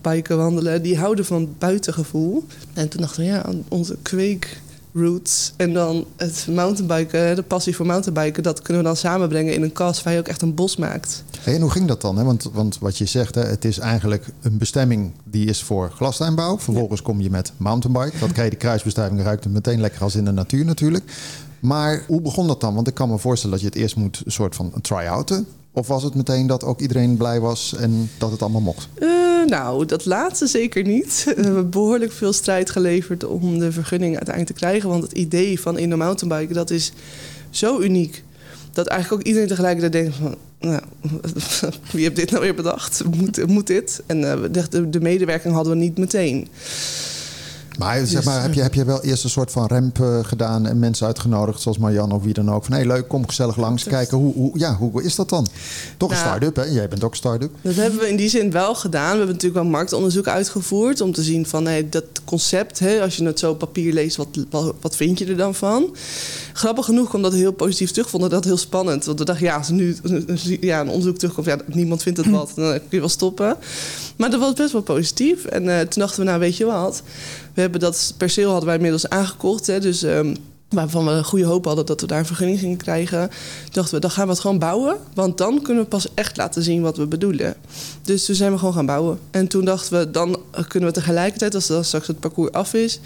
biken, 0.01 0.37
wandelen... 0.37 0.81
die 0.81 0.97
houden 0.97 1.25
van 1.25 1.55
buitengevoel. 1.57 2.43
En 2.73 2.89
toen 2.89 3.01
dachten 3.01 3.21
we, 3.21 3.27
ja, 3.27 3.45
onze 3.67 3.97
kweek 4.01 4.61
roots 4.93 5.53
en 5.55 5.73
dan 5.73 6.05
het 6.15 6.47
mountainbiken, 6.49 7.35
de 7.35 7.43
passie 7.43 7.75
voor 7.75 7.85
mountainbiken, 7.85 8.43
dat 8.43 8.61
kunnen 8.61 8.83
we 8.83 8.87
dan 8.87 8.97
samenbrengen 8.97 9.53
in 9.53 9.61
een 9.61 9.71
kas 9.71 10.03
waar 10.03 10.13
je 10.13 10.19
ook 10.19 10.27
echt 10.27 10.41
een 10.41 10.55
bos 10.55 10.75
maakt. 10.75 11.23
Hey, 11.39 11.55
en 11.55 11.61
hoe 11.61 11.69
ging 11.69 11.87
dat 11.87 12.01
dan? 12.01 12.17
Hè? 12.17 12.23
Want, 12.23 12.49
want 12.53 12.79
wat 12.79 12.97
je 12.97 13.05
zegt, 13.05 13.35
hè, 13.35 13.41
het 13.41 13.65
is 13.65 13.79
eigenlijk 13.79 14.25
een 14.41 14.57
bestemming 14.57 15.11
die 15.23 15.45
is 15.45 15.63
voor 15.63 15.91
glastuinbouw. 15.91 16.59
Vervolgens 16.59 17.01
kom 17.01 17.21
je 17.21 17.29
met 17.29 17.51
mountainbike. 17.57 18.19
Dat 18.19 18.31
krijg 18.31 18.49
je 18.49 18.53
de 18.53 18.61
kruisbestuiving 18.61 19.21
ruikt 19.21 19.43
het 19.43 19.53
meteen 19.53 19.81
lekker 19.81 20.01
als 20.01 20.15
in 20.15 20.25
de 20.25 20.31
natuur 20.31 20.65
natuurlijk. 20.65 21.03
Maar 21.59 22.03
hoe 22.07 22.21
begon 22.21 22.47
dat 22.47 22.61
dan? 22.61 22.75
Want 22.75 22.87
ik 22.87 22.93
kan 22.93 23.09
me 23.09 23.17
voorstellen 23.17 23.55
dat 23.55 23.65
je 23.65 23.71
het 23.71 23.81
eerst 23.81 23.95
moet 23.95 24.21
een 24.25 24.31
soort 24.31 24.55
van 24.55 24.73
try-outen. 24.81 25.47
Of 25.71 25.87
was 25.87 26.03
het 26.03 26.15
meteen 26.15 26.47
dat 26.47 26.63
ook 26.63 26.79
iedereen 26.79 27.17
blij 27.17 27.39
was 27.39 27.75
en 27.75 28.09
dat 28.17 28.31
het 28.31 28.41
allemaal 28.41 28.61
mocht? 28.61 28.87
Eh, 28.93 29.07
nou, 29.45 29.85
dat 29.85 30.05
laatste 30.05 30.47
zeker 30.47 30.83
niet. 30.83 31.23
We 31.35 31.41
hebben 31.41 31.69
behoorlijk 31.69 32.11
veel 32.11 32.33
strijd 32.33 32.69
geleverd 32.69 33.25
om 33.25 33.59
de 33.59 33.71
vergunning 33.71 34.15
uiteindelijk 34.15 34.55
te 34.55 34.65
krijgen. 34.65 34.89
Want 34.89 35.03
het 35.03 35.11
idee 35.11 35.59
van 35.59 35.77
in 35.77 35.89
de 35.89 35.95
mountainbiken, 35.95 36.55
dat 36.55 36.69
is 36.69 36.91
zo 37.49 37.79
uniek. 37.79 38.23
Dat 38.71 38.87
eigenlijk 38.87 39.21
ook 39.21 39.27
iedereen 39.27 39.47
tegelijkertijd 39.47 39.91
denkt 39.91 40.15
van... 40.15 40.35
Nou, 40.59 40.81
wie 41.91 42.03
heeft 42.03 42.15
dit 42.15 42.31
nou 42.31 42.43
weer 42.43 42.55
bedacht? 42.55 43.03
Moet, 43.47 43.67
dit? 43.67 44.01
En 44.05 44.31
eh, 44.31 44.63
de 44.87 45.01
medewerking 45.01 45.53
hadden 45.53 45.73
we 45.73 45.79
niet 45.79 45.97
meteen. 45.97 46.47
Maar, 47.79 47.97
zeg 47.97 48.09
Dus, 48.09 48.25
maar 48.25 48.41
heb, 48.41 48.53
je, 48.53 48.61
heb 48.61 48.73
je 48.73 48.85
wel 48.85 49.03
eerst 49.03 49.23
een 49.23 49.29
soort 49.29 49.51
van 49.51 49.67
ramp 49.67 49.99
eh, 49.99 50.19
gedaan 50.21 50.67
en 50.67 50.79
mensen 50.79 51.07
uitgenodigd, 51.07 51.61
zoals 51.61 51.77
Marjan 51.77 52.11
of 52.11 52.23
wie 52.23 52.33
dan 52.33 52.51
ook? 52.51 52.65
Van 52.65 52.73
hé, 52.73 52.85
leuk, 52.85 53.07
kom 53.07 53.27
gezellig 53.27 53.57
langs 53.57 53.83
kijken. 53.83 54.17
Hoe, 54.17 54.33
hoe, 54.33 54.59
ja, 54.59 54.75
hoe 54.75 55.03
is 55.03 55.15
dat 55.15 55.29
dan? 55.29 55.47
Toch 55.97 56.09
een 56.09 56.15
Nou, 56.15 56.27
start-up, 56.27 56.55
hè? 56.55 56.63
Jij 56.63 56.87
bent 56.87 57.03
ook 57.03 57.15
start-up. 57.15 57.51
Dat 57.61 57.75
hebben 57.75 57.99
we 57.99 58.09
in 58.09 58.15
die 58.15 58.29
zin 58.29 58.51
wel 58.51 58.75
gedaan. 58.75 59.11
We 59.11 59.17
hebben 59.17 59.35
natuurlijk 59.35 59.61
wel 59.61 59.71
marktonderzoek 59.71 60.27
uitgevoerd 60.27 61.01
om 61.01 61.11
te 61.13 61.23
zien 61.23 61.45
van 61.45 61.65
hey, 61.65 61.89
dat 61.89 62.03
concept, 62.25 62.79
hè, 62.79 63.01
als 63.01 63.15
je 63.15 63.25
het 63.25 63.39
zo 63.39 63.51
op 63.51 63.57
papier 63.59 63.93
leest, 63.93 64.15
wat, 64.15 64.27
wat, 64.49 64.75
wat 64.81 64.95
vind 64.95 65.19
je 65.19 65.25
er 65.25 65.37
dan 65.37 65.55
van? 65.55 65.95
Grappig 66.53 66.85
genoeg 66.85 67.09
kwam 67.09 67.21
dat 67.21 67.33
heel 67.33 67.51
positief 67.51 67.91
terug. 67.91 68.09
Vonden 68.09 68.29
dat 68.29 68.45
heel 68.45 68.57
spannend. 68.57 69.05
Want 69.05 69.19
we 69.19 69.25
dachten, 69.25 69.45
ja, 69.45 69.57
als 69.57 69.69
nu 69.69 69.97
ja, 70.61 70.81
een 70.81 70.89
onderzoek 70.89 71.17
terugkomt, 71.17 71.47
ja, 71.47 71.57
niemand 71.65 72.03
vindt 72.03 72.17
het 72.17 72.29
wat, 72.29 72.51
dan 72.55 72.71
kun 72.71 72.81
je 72.89 72.99
wel 72.99 73.09
stoppen. 73.09 73.57
Maar 74.19 74.29
dat 74.29 74.39
was 74.39 74.53
best 74.53 74.71
wel 74.71 74.81
positief. 74.81 75.45
En 75.45 75.69
eh, 75.69 75.79
toen 75.79 76.01
dachten 76.01 76.19
we, 76.19 76.25
nou 76.25 76.39
weet 76.39 76.57
je 76.57 76.65
wat, 76.65 77.03
we 77.53 77.61
hebben 77.61 77.79
dat 77.79 78.13
perceel 78.17 78.49
hadden 78.49 78.65
wij 78.65 78.75
inmiddels 78.75 79.09
aangekocht. 79.09 79.67
Hè, 79.67 79.79
dus 79.79 80.03
ehm, 80.03 80.35
waarvan 80.69 81.05
we 81.05 81.23
goede 81.23 81.45
hoop 81.45 81.65
hadden 81.65 81.85
dat 81.85 82.01
we 82.01 82.07
daar 82.07 82.19
een 82.19 82.25
vergunning 82.25 82.59
gingen 82.59 82.77
krijgen. 82.77 83.29
Dachten 83.71 83.93
we, 83.93 83.99
dan 83.99 84.11
gaan 84.11 84.25
we 84.25 84.31
het 84.31 84.39
gewoon 84.39 84.59
bouwen. 84.59 84.97
Want 85.13 85.37
dan 85.37 85.61
kunnen 85.61 85.83
we 85.83 85.89
pas 85.89 86.13
echt 86.13 86.37
laten 86.37 86.63
zien 86.63 86.81
wat 86.81 86.97
we 86.97 87.07
bedoelen. 87.07 87.55
Dus 88.01 88.25
toen 88.25 88.35
zijn 88.35 88.51
we 88.51 88.57
gewoon 88.57 88.73
gaan 88.73 88.85
bouwen. 88.85 89.19
En 89.31 89.47
toen 89.47 89.65
dachten 89.65 89.99
we, 89.99 90.11
dan 90.11 90.39
kunnen 90.67 90.89
we 90.89 90.95
tegelijkertijd, 90.95 91.55
als 91.55 91.67
dan 91.67 91.83
straks 91.83 92.07
het 92.07 92.19
parcours 92.19 92.51
af 92.51 92.73
is... 92.73 92.99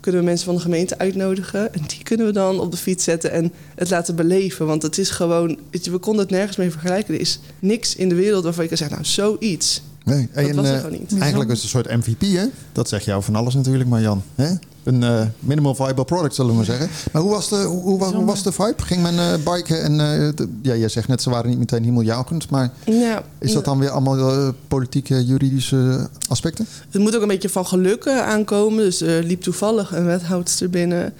kunnen 0.00 0.20
we 0.20 0.26
mensen 0.26 0.46
van 0.46 0.54
de 0.54 0.60
gemeente 0.60 0.98
uitnodigen. 0.98 1.74
En 1.74 1.82
die 1.86 2.02
kunnen 2.02 2.26
we 2.26 2.32
dan 2.32 2.60
op 2.60 2.70
de 2.70 2.76
fiets 2.76 3.04
zetten 3.04 3.30
en 3.30 3.52
het 3.74 3.90
laten 3.90 4.16
beleven. 4.16 4.66
Want 4.66 4.82
het 4.82 4.98
is 4.98 5.10
gewoon, 5.10 5.58
we 5.70 5.98
konden 5.98 6.22
het 6.22 6.30
nergens 6.30 6.56
mee 6.56 6.70
vergelijken. 6.70 7.14
Er 7.14 7.20
is 7.20 7.40
niks 7.58 7.96
in 7.96 8.08
de 8.08 8.14
wereld 8.14 8.44
waarvan 8.44 8.62
je 8.62 8.68
kan 8.68 8.78
zeggen, 8.78 8.96
nou, 8.96 9.08
zoiets. 9.08 9.82
Nee. 10.04 10.28
Dat 10.34 10.44
en, 10.44 10.56
was 10.56 10.66
er 10.66 10.74
eh, 10.74 10.80
gewoon 10.80 10.98
niet. 10.98 11.18
Eigenlijk 11.18 11.50
is 11.50 11.62
het 11.62 11.64
een 11.64 11.84
soort 11.84 12.06
MVP, 12.06 12.22
hè? 12.36 12.44
Dat 12.72 12.88
zeg 12.88 13.04
jou 13.04 13.22
van 13.22 13.36
alles 13.36 13.54
natuurlijk, 13.54 13.88
Marjan. 13.88 14.22
Hè? 14.34 14.52
Een 14.82 15.02
uh, 15.02 15.22
minimal 15.38 15.74
viable 15.74 16.04
product, 16.04 16.34
zullen 16.34 16.50
we 16.50 16.56
maar 16.56 16.66
zeggen. 16.66 16.88
Maar 17.12 17.22
hoe 17.22 17.30
was 17.30 17.48
de, 17.48 17.56
hoe, 17.56 17.82
hoe, 17.82 18.04
hoe 18.04 18.24
was 18.24 18.42
de 18.42 18.52
vibe? 18.52 18.82
Ging 18.82 19.02
men 19.02 19.14
uh, 19.14 19.54
biken 19.54 19.82
en 19.82 19.92
uh, 19.92 20.28
de, 20.34 20.48
ja, 20.62 20.74
jij 20.74 20.88
zegt 20.88 21.08
net, 21.08 21.22
ze 21.22 21.30
waren 21.30 21.50
niet 21.50 21.58
meteen 21.58 21.84
hemeljaugend. 21.84 22.50
Maar 22.50 22.70
Ja, 22.84 23.22
is 23.38 23.52
dat 23.52 23.64
dan 23.64 23.78
weer 23.78 23.90
allemaal 23.90 24.52
politieke, 24.68 25.24
juridische 25.24 26.08
aspecten? 26.28 26.66
Het 26.90 27.02
moet 27.02 27.16
ook 27.16 27.22
een 27.22 27.28
beetje 27.28 27.48
van 27.48 27.66
geluk 27.66 28.08
aankomen. 28.08 28.84
Dus 28.84 29.00
er 29.00 29.22
liep 29.22 29.42
toevallig 29.42 29.94
een 29.94 30.04
wethoudster 30.04 30.70
binnen. 30.70 31.12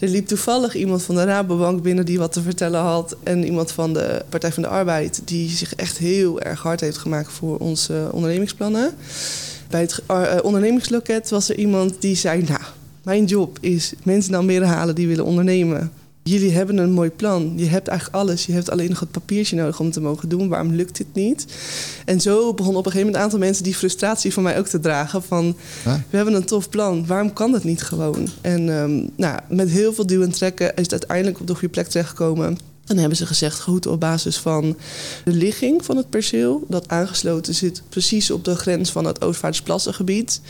Er 0.00 0.08
liep 0.08 0.26
toevallig 0.26 0.74
iemand 0.74 1.02
van 1.02 1.14
de 1.14 1.24
Rabobank 1.24 1.82
binnen 1.82 2.06
die 2.06 2.18
wat 2.18 2.32
te 2.32 2.42
vertellen 2.42 2.80
had. 2.80 3.16
En 3.22 3.44
iemand 3.44 3.72
van 3.72 3.92
de 3.92 4.24
Partij 4.28 4.52
van 4.52 4.62
de 4.62 4.68
Arbeid 4.68 5.22
die 5.24 5.48
zich 5.48 5.74
echt 5.74 5.98
heel 5.98 6.40
erg 6.40 6.62
hard 6.62 6.80
heeft 6.80 6.98
gemaakt 6.98 7.32
voor 7.32 7.58
onze 7.58 8.08
ondernemingsplannen. 8.12 8.94
Bij 9.68 9.80
het 9.80 10.02
ondernemingsloket 10.42 11.30
was 11.30 11.48
er 11.48 11.56
iemand 11.56 12.00
die 12.00 12.16
zei, 12.16 12.42
nou... 12.42 12.60
Mijn 13.02 13.24
job 13.24 13.58
is 13.60 13.92
mensen 14.02 14.30
naar 14.30 14.40
Almere 14.40 14.64
halen 14.64 14.94
die 14.94 15.08
willen 15.08 15.24
ondernemen. 15.24 15.92
Jullie 16.22 16.52
hebben 16.52 16.78
een 16.78 16.92
mooi 16.92 17.10
plan. 17.10 17.52
Je 17.56 17.66
hebt 17.66 17.88
eigenlijk 17.88 18.18
alles. 18.18 18.46
Je 18.46 18.52
hebt 18.52 18.70
alleen 18.70 18.88
nog 18.88 19.00
het 19.00 19.10
papiertje 19.10 19.56
nodig 19.56 19.78
om 19.78 19.84
het 19.84 19.94
te 19.94 20.00
mogen 20.00 20.28
doen. 20.28 20.48
Waarom 20.48 20.72
lukt 20.72 20.96
dit 20.96 21.14
niet? 21.14 21.46
En 22.04 22.20
zo 22.20 22.54
begon 22.54 22.76
op 22.76 22.86
een 22.86 22.92
gegeven 22.92 22.98
moment 22.98 23.16
een 23.16 23.22
aantal 23.22 23.38
mensen 23.38 23.64
die 23.64 23.74
frustratie 23.74 24.32
van 24.32 24.42
mij 24.42 24.58
ook 24.58 24.66
te 24.66 24.80
dragen. 24.80 25.22
Van, 25.22 25.56
huh? 25.84 25.94
we 26.10 26.16
hebben 26.16 26.34
een 26.34 26.44
tof 26.44 26.68
plan. 26.68 27.06
Waarom 27.06 27.32
kan 27.32 27.52
dat 27.52 27.64
niet 27.64 27.82
gewoon? 27.82 28.28
En 28.40 28.68
um, 28.68 29.10
nou, 29.16 29.38
met 29.48 29.68
heel 29.68 29.92
veel 29.92 30.06
duwen 30.06 30.26
en 30.26 30.32
trekken 30.32 30.74
is 30.74 30.82
het 30.82 30.92
uiteindelijk 30.92 31.40
op 31.40 31.46
de 31.46 31.52
goede 31.52 31.68
plek 31.68 31.86
terechtgekomen. 31.86 32.46
En 32.46 32.58
dan 32.96 32.98
hebben 32.98 33.16
ze 33.16 33.26
gezegd, 33.26 33.60
goed, 33.60 33.86
op 33.86 34.00
basis 34.00 34.38
van 34.38 34.76
de 35.24 35.32
ligging 35.32 35.84
van 35.84 35.96
het 35.96 36.10
perceel... 36.10 36.64
dat 36.68 36.88
aangesloten 36.88 37.54
zit 37.54 37.82
precies 37.88 38.30
op 38.30 38.44
de 38.44 38.56
grens 38.56 38.92
van 38.92 39.04
het 39.04 39.24
Oostvaardersplassengebied 39.24 40.40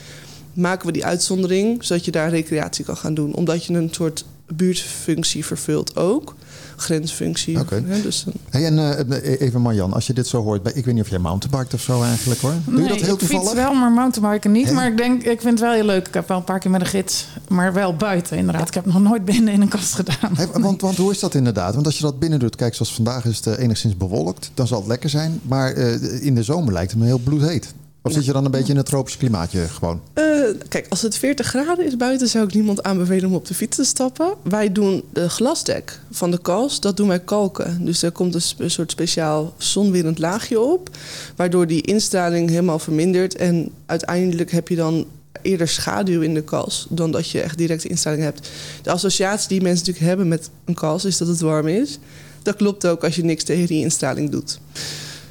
maken 0.52 0.86
we 0.86 0.92
die 0.92 1.04
uitzondering, 1.04 1.84
zodat 1.84 2.04
je 2.04 2.10
daar 2.10 2.30
recreatie 2.30 2.84
kan 2.84 2.96
gaan 2.96 3.14
doen. 3.14 3.34
Omdat 3.34 3.64
je 3.64 3.74
een 3.74 3.88
soort 3.90 4.24
buurtfunctie 4.54 5.44
vervult 5.44 5.96
ook. 5.96 6.34
Grensfunctie. 6.76 7.58
Hè, 7.58 8.02
dus. 8.02 8.24
Hey, 8.50 8.66
en 8.66 8.78
uh, 8.78 9.40
even 9.40 9.60
Marjan, 9.60 9.92
als 9.92 10.06
je 10.06 10.12
dit 10.12 10.26
zo 10.26 10.42
hoort, 10.42 10.76
ik 10.76 10.84
weet 10.84 10.94
niet 10.94 11.02
of 11.02 11.10
jij 11.10 11.18
mountainbiked 11.18 11.74
of 11.74 11.80
zo 11.80 12.02
eigenlijk 12.02 12.40
hoor. 12.40 12.52
Doe 12.64 12.82
je 12.82 12.88
dat 12.88 13.00
heel 13.00 13.12
ik 13.12 13.18
toevallig? 13.18 13.48
fiets 13.48 13.60
wel, 13.60 13.74
maar 13.74 13.90
mountainbiken 13.90 14.52
niet. 14.52 14.64
Hey. 14.64 14.74
Maar 14.74 14.86
ik 14.86 14.96
denk, 14.96 15.22
ik 15.22 15.40
vind 15.40 15.52
het 15.52 15.60
wel 15.60 15.72
heel 15.72 15.84
leuk. 15.84 16.08
Ik 16.08 16.14
heb 16.14 16.28
wel 16.28 16.36
een 16.36 16.44
paar 16.44 16.58
keer 16.58 16.70
met 16.70 16.80
een 16.80 16.86
gids, 16.86 17.26
maar 17.48 17.72
wel 17.72 17.96
buiten 17.96 18.36
inderdaad. 18.36 18.68
Ik 18.68 18.74
heb 18.74 18.86
nog 18.86 19.00
nooit 19.00 19.24
binnen 19.24 19.52
in 19.52 19.60
een 19.60 19.68
kast 19.68 19.94
gedaan. 19.94 20.36
Hey, 20.36 20.46
want, 20.46 20.80
want 20.80 20.96
hoe 20.96 21.10
is 21.10 21.18
dat 21.18 21.34
inderdaad? 21.34 21.74
Want 21.74 21.86
als 21.86 21.96
je 21.96 22.02
dat 22.02 22.18
binnen 22.18 22.38
doet, 22.38 22.56
kijk 22.56 22.74
zoals 22.74 22.94
vandaag 22.94 23.24
is 23.24 23.36
het 23.36 23.46
uh, 23.46 23.58
enigszins 23.58 23.96
bewolkt. 23.96 24.50
Dan 24.54 24.66
zal 24.66 24.78
het 24.78 24.88
lekker 24.88 25.10
zijn. 25.10 25.40
Maar 25.42 25.76
uh, 25.76 26.24
in 26.24 26.34
de 26.34 26.42
zomer 26.42 26.72
lijkt 26.72 26.90
het 26.90 27.00
me 27.00 27.06
heel 27.06 27.18
bloedheet. 27.18 27.74
Of 28.02 28.12
zit 28.12 28.24
je 28.24 28.32
dan 28.32 28.44
een 28.44 28.50
beetje 28.50 28.72
in 28.72 28.78
het 28.78 28.86
tropisch 28.86 29.16
klimaatje 29.16 29.68
gewoon? 29.68 30.00
Uh, 30.14 30.24
kijk, 30.68 30.86
als 30.88 31.02
het 31.02 31.16
40 31.16 31.46
graden 31.46 31.86
is 31.86 31.96
buiten, 31.96 32.28
zou 32.28 32.44
ik 32.44 32.54
niemand 32.54 32.82
aanbevelen 32.82 33.24
om 33.24 33.34
op 33.34 33.46
de 33.46 33.54
fiets 33.54 33.76
te 33.76 33.84
stappen. 33.84 34.34
Wij 34.42 34.72
doen 34.72 35.04
de 35.12 35.28
glasdek 35.28 36.00
van 36.10 36.30
de 36.30 36.38
kast, 36.38 36.82
dat 36.82 36.96
doen 36.96 37.08
wij 37.08 37.20
kalken. 37.20 37.84
Dus 37.84 38.02
er 38.02 38.12
komt 38.12 38.34
een, 38.34 38.42
een 38.58 38.70
soort 38.70 38.90
speciaal 38.90 39.54
zonwerend 39.56 40.18
laagje 40.18 40.60
op, 40.60 40.90
waardoor 41.36 41.66
die 41.66 41.82
instraling 41.82 42.48
helemaal 42.48 42.78
vermindert. 42.78 43.36
En 43.36 43.70
uiteindelijk 43.86 44.50
heb 44.50 44.68
je 44.68 44.76
dan 44.76 45.06
eerder 45.42 45.68
schaduw 45.68 46.20
in 46.20 46.34
de 46.34 46.42
kas 46.42 46.86
dan 46.88 47.10
dat 47.10 47.30
je 47.30 47.40
echt 47.40 47.58
directe 47.58 47.88
instraling 47.88 48.22
hebt. 48.22 48.50
De 48.82 48.90
associatie 48.90 49.48
die 49.48 49.60
mensen 49.60 49.78
natuurlijk 49.78 50.06
hebben 50.06 50.28
met 50.28 50.50
een 50.64 50.74
kas 50.74 51.04
is 51.04 51.18
dat 51.18 51.28
het 51.28 51.40
warm 51.40 51.68
is. 51.68 51.98
Dat 52.42 52.56
klopt 52.56 52.86
ook 52.86 53.04
als 53.04 53.16
je 53.16 53.24
niks 53.24 53.44
tegen 53.44 53.66
die 53.66 53.82
instraling 53.82 54.30
doet. 54.30 54.60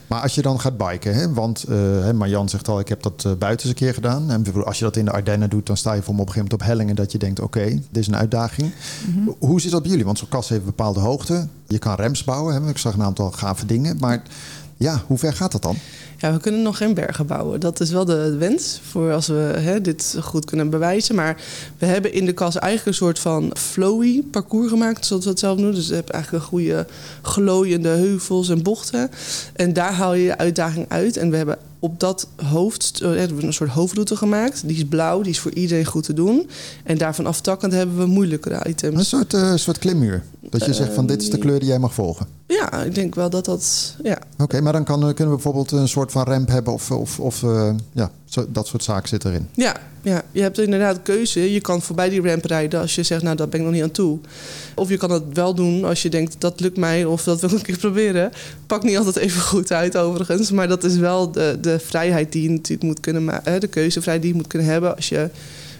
Maar 0.10 0.22
als 0.22 0.36
je 0.36 0.42
dan 0.42 0.60
gaat 0.60 0.78
biken, 0.78 1.16
hè, 1.16 1.34
want 1.34 1.66
uh, 1.70 2.12
Marjan 2.12 2.50
zegt 2.50 2.68
al, 2.68 2.80
ik 2.80 2.88
heb 2.88 3.04
dat 3.04 3.24
uh, 3.28 3.34
buiten 3.34 3.68
eens 3.68 3.80
een 3.80 3.86
keer 3.86 3.94
gedaan. 3.94 4.32
En 4.32 4.66
als 4.66 4.78
je 4.78 4.84
dat 4.84 4.96
in 4.96 5.06
de 5.06 5.12
Ardennen 5.12 5.50
doet, 5.50 5.66
dan 5.66 5.78
sta 5.78 5.94
je 5.94 6.02
voor 6.02 6.16
me 6.16 6.22
op 6.22 6.28
een 6.28 6.34
gegeven 6.34 6.50
moment 6.52 6.62
op 6.62 6.68
hellingen 6.68 6.96
dat 6.96 7.12
je 7.12 7.18
denkt, 7.18 7.40
oké, 7.40 7.60
okay, 7.60 7.84
dit 7.90 8.02
is 8.02 8.08
een 8.08 8.16
uitdaging. 8.16 8.72
Mm 9.08 9.14
-hmm. 9.14 9.36
Hoe 9.40 9.62
zit 9.62 9.72
dat 9.72 9.82
bij 9.82 9.90
jullie? 9.90 10.06
Want 10.06 10.18
zo'n 10.18 10.30
kast 10.30 10.50
heeft 10.50 10.62
een 10.62 10.68
bepaalde 10.68 11.00
hoogte. 11.00 11.48
Je 11.68 11.80
kan 11.80 11.96
rems 11.96 12.24
bouwen, 12.24 12.64
hè? 12.64 12.70
ik 12.70 12.78
zag 12.78 12.94
een 12.94 13.04
aantal 13.04 13.32
gave 13.32 13.66
dingen. 13.66 13.98
Maar 14.00 14.22
ja, 14.78 15.02
hoe 15.08 15.18
ver 15.18 15.34
gaat 15.34 15.52
dat 15.52 15.62
dan? 15.62 15.76
Ja, 16.20 16.34
we 16.34 16.40
kunnen 16.40 16.62
nog 16.62 16.78
geen 16.78 16.94
bergen 16.94 17.26
bouwen. 17.26 17.60
Dat 17.60 17.80
is 17.80 17.92
wel 17.92 18.06
de 18.06 18.36
wens 18.38 18.80
voor 18.90 19.14
als 19.14 19.28
we 19.28 19.54
hè, 19.58 19.82
dit 19.82 20.18
goed 20.22 20.46
kunnen 20.46 20.70
bewijzen. 20.70 21.16
Maar 21.16 21.42
we 21.78 21.86
hebben 21.86 22.14
in 22.14 22.26
de 22.26 22.34
kas 22.34 22.56
eigenlijk 22.56 22.88
een 22.88 23.06
soort 23.06 23.20
van 23.20 23.52
flowy 23.58 24.24
parcours 24.32 24.70
gemaakt, 24.70 25.06
zoals 25.06 25.24
we 25.24 25.30
het 25.30 25.40
zelf 25.40 25.58
noemen. 25.58 25.76
Dus 25.76 25.88
we 25.88 25.96
hebben 25.96 26.14
eigenlijk 26.14 26.44
een 26.44 26.50
goede 26.50 26.88
glooiende 27.22 27.90
heuvels 27.90 28.50
en 28.50 28.64
bochten. 28.64 29.10
En 29.54 29.74
daar 29.74 29.94
haal 29.94 30.14
je 30.14 30.26
de 30.26 30.38
uitdaging 30.38 30.86
uit. 30.90 31.18
En 31.18 31.30
we 31.30 31.38
hebben 31.38 31.58
op 31.80 32.00
dat 32.00 32.28
hoofd 32.36 33.02
een 33.02 33.54
soort 33.54 33.70
hoofdroute 33.70 34.16
gemaakt. 34.16 34.68
Die 34.68 34.78
is 34.78 34.86
blauw, 34.86 35.22
die 35.22 35.32
is 35.32 35.40
voor 35.40 35.54
iedereen 35.54 35.86
goed 35.86 36.04
te 36.04 36.14
doen. 36.14 36.50
En 36.84 36.98
daarvan 36.98 37.26
aftakkend 37.26 37.74
hebben 37.74 37.98
we 37.98 38.06
moeilijkere 38.06 38.66
items. 38.68 38.98
Een 38.98 39.06
soort, 39.06 39.34
uh, 39.34 39.56
soort 39.56 39.78
klimmuur. 39.78 40.24
Dat 40.50 40.66
je 40.66 40.70
uh, 40.70 40.76
zegt 40.76 40.94
van 40.94 41.06
dit 41.06 41.22
is 41.22 41.30
de 41.30 41.38
kleur 41.38 41.60
die 41.60 41.68
jij 41.68 41.80
mag 41.80 41.94
volgen. 41.94 42.28
Ja, 42.48 42.84
ik 42.84 42.96
denk 42.96 43.16
wel 43.16 43.30
dat 43.30 43.46
dat. 43.46 43.96
Ja. 44.04 44.18
Oké, 44.34 44.44
okay, 44.44 44.60
maar 44.60 44.74
dan 44.74 44.84
kan, 44.84 45.00
kunnen 45.00 45.18
we 45.18 45.42
bijvoorbeeld 45.42 45.72
een 45.72 45.88
soort 45.88 46.09
van 46.12 46.24
ramp 46.24 46.48
hebben 46.48 46.74
of, 46.74 46.92
of, 46.92 47.20
of 47.20 47.42
uh, 47.42 47.70
ja, 47.92 48.12
zo, 48.26 48.46
dat 48.50 48.68
soort 48.68 48.84
zaken 48.84 49.10
zit 49.10 49.26
erin. 49.26 49.48
Ja, 49.54 49.76
ja, 50.02 50.22
je 50.32 50.42
hebt 50.42 50.60
inderdaad 50.60 51.02
keuze. 51.02 51.54
Je 51.54 51.62
kan 51.62 51.82
voorbij 51.82 52.10
die 52.10 52.22
ramp 52.22 52.46
rijden 52.46 52.80
als 52.80 52.96
je 52.96 53.04
zegt, 53.04 53.24
nou, 53.24 53.36
dat 53.36 53.50
ben 53.50 53.60
ik 53.60 53.66
nog 53.66 53.76
niet 53.76 53.84
aan 53.84 53.92
toe. 53.92 54.20
Of 54.76 54.90
je 54.90 54.98
kan 54.98 55.12
het 55.12 55.24
wel 55.34 55.54
doen 55.54 55.84
als 55.84 56.02
je 56.02 56.10
denkt, 56.10 56.36
dat 56.38 56.60
lukt 56.60 56.78
mij 56.78 57.06
of 57.06 57.24
dat 57.24 57.42
wil 57.42 57.50
ik 57.50 57.56
een 57.58 57.64
keer 57.64 57.78
proberen. 57.78 58.32
Pakt 58.68 58.84
niet 58.84 58.98
altijd 58.98 59.16
even 59.16 59.42
goed 59.42 59.72
uit 59.72 59.98
overigens. 59.98 60.52
Maar 60.52 60.68
dat 60.68 60.84
is 60.84 60.96
wel 60.96 61.32
de, 61.32 61.58
de 61.62 61.80
vrijheid 61.80 62.32
die 62.32 62.44
je 62.44 62.50
natuurlijk 62.50 62.84
moet 62.84 63.00
kunnen 63.00 63.24
maken. 63.24 63.60
De 63.60 63.68
keuzevrijheid 63.68 64.22
die 64.22 64.32
je 64.32 64.38
moet 64.38 64.48
kunnen 64.48 64.68
hebben 64.68 64.96
als 64.96 65.10
je 65.10 65.30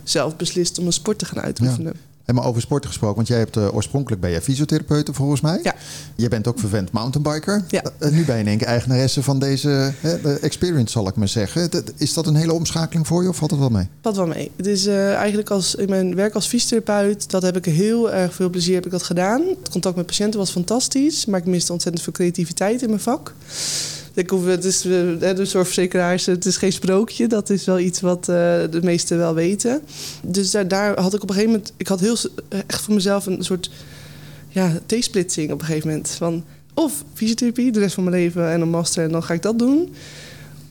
zelf 0.04 0.36
beslist 0.36 0.80
om 0.80 0.86
een 0.86 0.94
sport 0.94 1.20
te 1.20 1.26
gaan 1.26 1.44
uitoefenen. 1.44 1.94
Ja. 1.96 2.09
En 2.30 2.36
maar 2.36 2.46
over 2.46 2.62
sport 2.62 2.86
gesproken, 2.86 3.16
want 3.16 3.28
jij 3.28 3.38
hebt 3.38 3.58
uh, 3.58 3.76
oorspronkelijk 3.76 4.22
ben 4.22 4.32
je 4.32 4.42
fysiotherapeut 4.42 5.10
volgens 5.12 5.42
mij. 5.42 5.60
Ja. 5.64 5.76
Je 6.16 6.28
bent 6.28 6.48
ook 6.48 6.60
vervent 6.60 6.92
mountainbiker. 6.92 7.64
Ja. 7.68 7.84
Uh, 8.00 8.10
nu 8.10 8.26
ben 8.26 8.38
je 8.38 8.44
één 8.44 8.58
keer 8.58 8.68
eigenaresse 8.68 9.24
van 9.24 9.40
deze 9.40 9.94
uh, 10.04 10.44
experience, 10.44 10.92
zal 10.92 11.08
ik 11.08 11.16
maar 11.16 11.28
zeggen. 11.28 11.70
Is 11.98 12.14
dat 12.14 12.28
een 12.28 12.36
hele 12.36 12.54
omschakeling 12.54 13.08
voor 13.08 13.24
je 13.24 13.30
of 13.30 13.36
valt 13.36 13.52
het 13.52 13.60
wel 13.60 13.70
mee? 13.70 13.88
Valt 14.02 14.16
wel 14.16 14.28
mee. 14.28 14.52
Het 14.56 14.68
is 14.68 14.88
eigenlijk 14.88 15.50
als, 15.50 15.76
in 15.76 15.90
mijn 15.90 16.16
werk 16.16 16.34
als 16.34 16.48
fysiotherapeut, 16.48 17.30
dat 17.30 17.42
heb 17.42 17.58
ik 17.58 17.66
heel 17.66 18.12
erg 18.12 18.34
veel 18.34 18.50
plezier 18.50 18.76
heb 18.76 18.86
ik 18.86 18.92
dat 18.92 19.04
gedaan. 19.04 19.42
Het 19.60 19.70
contact 19.70 19.96
met 19.96 20.06
patiënten 20.06 20.40
was 20.40 20.52
fantastisch, 20.52 21.26
maar 21.26 21.40
ik 21.40 21.46
miste 21.46 21.72
ontzettend 21.72 22.04
veel 22.04 22.14
creativiteit 22.14 22.82
in 22.82 22.90
mijn 22.90 23.02
vak. 23.02 23.34
Ik 24.20 24.30
hoef, 24.30 24.46
het 24.46 24.66
is, 24.66 24.82
de 24.82 25.46
zorgverzekeraars, 25.46 26.26
het 26.26 26.46
is 26.46 26.58
geen 26.58 26.72
sprookje. 26.72 27.28
Dat 27.28 27.50
is 27.50 27.66
wel 27.66 27.80
iets 27.80 28.02
wat 28.02 28.20
uh, 28.20 28.36
de 28.70 28.80
meesten 28.82 29.18
wel 29.18 29.34
weten. 29.34 29.82
Dus 30.22 30.52
daar, 30.68 31.00
had 31.00 31.14
ik 31.14 31.24
op 31.24 31.30
een 31.30 31.36
gegeven 31.36 31.56
moment... 31.56 31.74
Ik 31.78 31.88
had 31.88 32.00
heel, 32.00 32.18
echt 32.68 32.82
voor 32.82 32.94
mezelf 32.94 33.26
een 33.26 33.44
soort 33.44 33.70
ja, 34.50 34.80
T-splitsing 34.86 35.52
op 35.52 35.60
een 35.60 35.66
gegeven 35.66 35.90
moment. 35.90 36.10
Van 36.10 36.44
of 36.74 37.04
fysiotherapie 37.14 37.72
de 37.72 37.80
rest 37.80 37.94
van 37.94 38.04
mijn 38.04 38.16
leven 38.16 38.52
en 38.52 38.62
een 38.62 38.70
master 38.70 39.04
en 39.04 39.12
dan 39.12 39.24
ga 39.24 39.34
ik 39.34 39.42
dat 39.42 39.60
doen. 39.60 39.94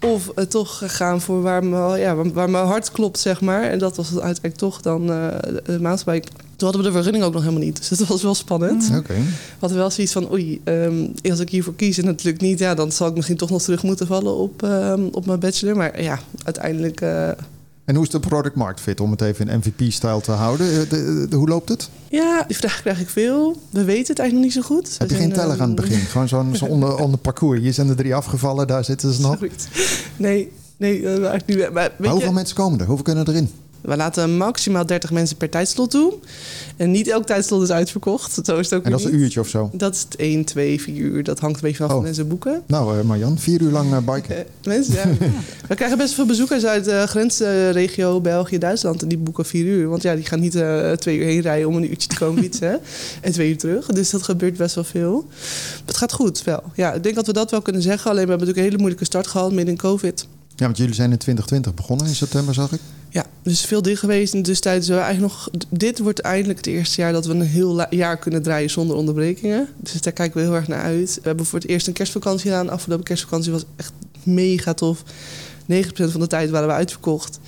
Of 0.00 0.32
uh, 0.36 0.44
toch 0.44 0.82
gaan 0.86 1.20
voor 1.20 1.42
waar, 1.42 1.64
me, 1.64 1.98
ja, 1.98 2.14
waar, 2.14 2.50
mijn 2.50 2.66
hart 2.66 2.90
klopt, 2.90 3.18
zeg 3.18 3.40
maar. 3.40 3.62
En 3.62 3.78
dat 3.78 3.96
was 3.96 4.10
uiteindelijk 4.10 4.56
toch 4.56 4.80
dan 4.80 5.10
uh, 5.10 5.28
de 5.64 5.80
mountainbike. 5.80 6.28
Toen 6.58 6.68
hadden 6.68 6.86
we 6.86 6.88
de 6.88 6.94
vergunning 6.94 7.24
ook 7.24 7.32
nog 7.32 7.42
helemaal 7.42 7.64
niet. 7.64 7.88
Dus 7.88 7.98
dat 7.98 8.08
was 8.08 8.22
wel 8.22 8.34
spannend. 8.34 8.90
Mm. 8.90 8.96
Okay. 8.96 9.16
We 9.16 9.24
hadden 9.58 9.78
wel 9.78 9.90
zoiets 9.90 10.12
van, 10.12 10.32
oei, 10.32 10.60
um, 10.64 11.12
als 11.30 11.40
ik 11.40 11.50
hiervoor 11.50 11.74
kies 11.74 11.98
en 11.98 12.06
het 12.06 12.24
lukt 12.24 12.40
niet... 12.40 12.58
Ja, 12.58 12.74
dan 12.74 12.92
zal 12.92 13.08
ik 13.08 13.14
misschien 13.14 13.36
toch 13.36 13.50
nog 13.50 13.62
terug 13.62 13.82
moeten 13.82 14.06
vallen 14.06 14.36
op, 14.36 14.62
um, 14.62 15.08
op 15.12 15.26
mijn 15.26 15.38
bachelor. 15.38 15.76
Maar 15.76 16.02
ja, 16.02 16.18
uiteindelijk... 16.42 17.00
Uh... 17.00 17.28
En 17.84 17.94
hoe 17.94 18.04
is 18.04 18.10
de 18.10 18.20
product 18.20 18.54
market 18.54 18.80
fit, 18.80 19.00
om 19.00 19.10
het 19.10 19.20
even 19.20 19.48
in 19.48 19.58
MVP-stijl 19.58 20.20
te 20.20 20.30
houden? 20.30 20.66
De, 20.66 20.86
de, 20.88 21.26
de, 21.28 21.36
hoe 21.36 21.48
loopt 21.48 21.68
het? 21.68 21.90
Ja, 22.08 22.44
die 22.46 22.56
vraag 22.56 22.80
krijg 22.80 23.00
ik 23.00 23.08
veel. 23.08 23.56
We 23.70 23.84
weten 23.84 24.06
het 24.06 24.18
eigenlijk 24.18 24.32
nog 24.32 24.42
niet 24.42 24.64
zo 24.64 24.74
goed. 24.74 24.98
Heb 24.98 25.10
je 25.10 25.16
geen 25.16 25.32
teller 25.32 25.60
aan 25.60 25.70
het 25.70 25.78
um, 25.78 25.88
begin? 25.88 25.98
Gewoon 25.98 26.28
zo'n 26.28 26.56
zo 26.56 26.64
onder, 26.64 26.96
onder 27.04 27.18
parcours. 27.18 27.60
Hier 27.60 27.72
zijn 27.72 27.88
er 27.88 27.96
drie 27.96 28.14
afgevallen, 28.14 28.66
daar 28.66 28.84
zitten 28.84 29.12
ze 29.12 29.20
nog. 29.20 29.38
Nee, 30.16 30.52
nee, 30.76 31.00
uh, 31.00 31.08
eigenlijk 31.08 31.46
niet. 31.46 31.72
Maar, 31.72 31.92
hoeveel 31.98 32.28
je, 32.28 32.32
mensen 32.32 32.56
komen 32.56 32.80
er? 32.80 32.86
Hoeveel 32.86 33.04
kunnen 33.04 33.28
erin? 33.28 33.50
We 33.80 33.97
laten 33.97 34.37
maximaal 34.37 34.87
30 34.87 35.11
mensen 35.11 35.37
per 35.37 35.49
tijdslot 35.50 35.90
toe. 35.90 36.14
En 36.76 36.90
niet 36.90 37.08
elk 37.08 37.26
tijdslot 37.26 37.62
is 37.62 37.70
uitverkocht. 37.70 38.38
Zo 38.44 38.56
is 38.58 38.70
het 38.70 38.78
ook 38.78 38.85
En 38.85 38.90
dat 38.90 39.00
is 39.00 39.06
een 39.06 39.14
uurtje 39.14 39.40
of 39.40 39.49
zo? 39.49 39.70
Dat 39.73 39.94
is 39.94 40.06
1, 40.16 40.44
2, 40.44 40.80
4 40.80 40.97
uur. 40.97 41.25
Dat 41.25 41.38
hangt 41.38 41.56
een 41.56 41.62
beetje 41.62 41.87
van 41.87 41.97
Oh. 41.97 42.02
mensen 42.02 42.28
boeken. 42.28 42.62
Nou, 42.66 42.99
uh, 42.99 43.04
Marjan, 43.04 43.38
vier 43.38 43.61
uur 43.62 43.70
lang 43.70 43.92
uh, 43.92 44.14
biken. 44.14 44.37
Eh, 44.37 44.44
mensen, 44.64 44.94
ja. 45.00 45.28
We 45.68 45.75
krijgen 45.75 45.99
best 45.99 46.14
veel 46.14 46.26
bezoekers 46.26 46.64
uit 46.64 46.85
de 46.85 47.04
grensregio 47.06 48.20
België, 48.20 48.58
Duitsland. 48.58 49.02
En 49.02 49.08
die 49.08 49.18
boeken 49.18 49.44
vier 49.44 49.64
uur. 49.64 49.88
Want 49.88 50.02
ja, 50.02 50.14
die 50.14 50.25
gaan 50.25 50.40
niet 50.40 50.54
eh, 50.54 50.92
twee 50.92 51.18
uur 51.18 51.25
heen 51.25 51.40
rijden 51.40 51.68
om 51.68 51.76
een 51.76 51.90
uurtje 51.90 52.08
te 52.08 52.16
komen 52.18 52.42
fietsen. 52.42 52.80
en 53.20 53.32
twee 53.32 53.49
uur 53.50 53.58
terug. 53.58 53.87
Dus 53.87 54.11
dat 54.11 54.23
gebeurt 54.23 54.56
best 54.56 54.75
wel 54.75 54.85
veel. 54.85 55.25
Maar 55.28 55.87
het 55.87 55.97
gaat 55.97 56.12
goed 56.12 56.42
wel. 56.44 56.62
Ja, 56.75 56.92
ik 56.92 57.02
denk 57.02 57.14
dat 57.14 57.26
we 57.26 57.32
dat 57.32 57.50
wel 57.50 57.62
kunnen 57.62 57.82
zeggen. 57.82 58.11
Alleen 58.11 58.25
we 58.25 58.30
hebben 58.30 58.47
natuurlijk 58.47 58.58
een 58.58 58.64
hele 58.73 58.78
moeilijke 58.78 59.04
start 59.04 59.26
gehad 59.26 59.52
midden 59.52 59.75
in 59.75 59.80
COVID. 59.80 60.26
Ja, 60.58 60.64
want 60.64 60.76
jullie 60.76 60.94
zijn 60.94 61.10
in 61.10 61.18
2020 61.18 61.74
begonnen 61.74 62.06
in 62.06 62.14
september, 62.14 62.54
zag 62.54 62.72
ik. 62.72 62.80
Ja, 63.08 63.26
dus 63.42 63.60
veel 63.64 63.82
dicht 63.82 64.00
geweest. 64.00 64.44
Dus 64.44 64.60
tijdens 64.60 64.88
we 64.88 64.94
eigenlijk 64.94 65.34
nog. 65.34 65.48
Dit 65.70 65.98
wordt 65.98 66.20
eindelijk 66.20 66.58
het 66.58 66.66
eerste 66.66 67.00
jaar 67.00 67.12
dat 67.12 67.26
we 67.26 67.32
een 67.32 67.40
heel 67.40 67.94
jaar 67.94 68.16
kunnen 68.18 68.42
draaien 68.42 68.70
zonder 68.70 68.96
onderbrekingen. 68.96 69.68
Dus 69.76 70.00
daar 70.00 70.12
kijken 70.12 70.36
we 70.36 70.46
heel 70.46 70.54
erg 70.54 70.68
naar 70.68 70.82
uit. 70.82 71.14
We 71.14 71.28
hebben 71.28 71.46
voor 71.46 71.58
het 71.58 71.68
eerst 71.68 71.86
een 71.86 71.92
kerstvakantie 71.92 72.50
gedaan. 72.50 72.68
Afgelopen 72.68 73.04
kerstvakantie 73.04 73.52
was 73.52 73.64
echt 73.76 73.92
mega 74.22 74.74
tof. 74.74 75.02
90% 75.72 76.10
van 76.10 76.20
de 76.20 76.26
tijd 76.26 76.50
waren 76.50 76.68
we 76.68 76.75
uitverkocht. 76.75 77.38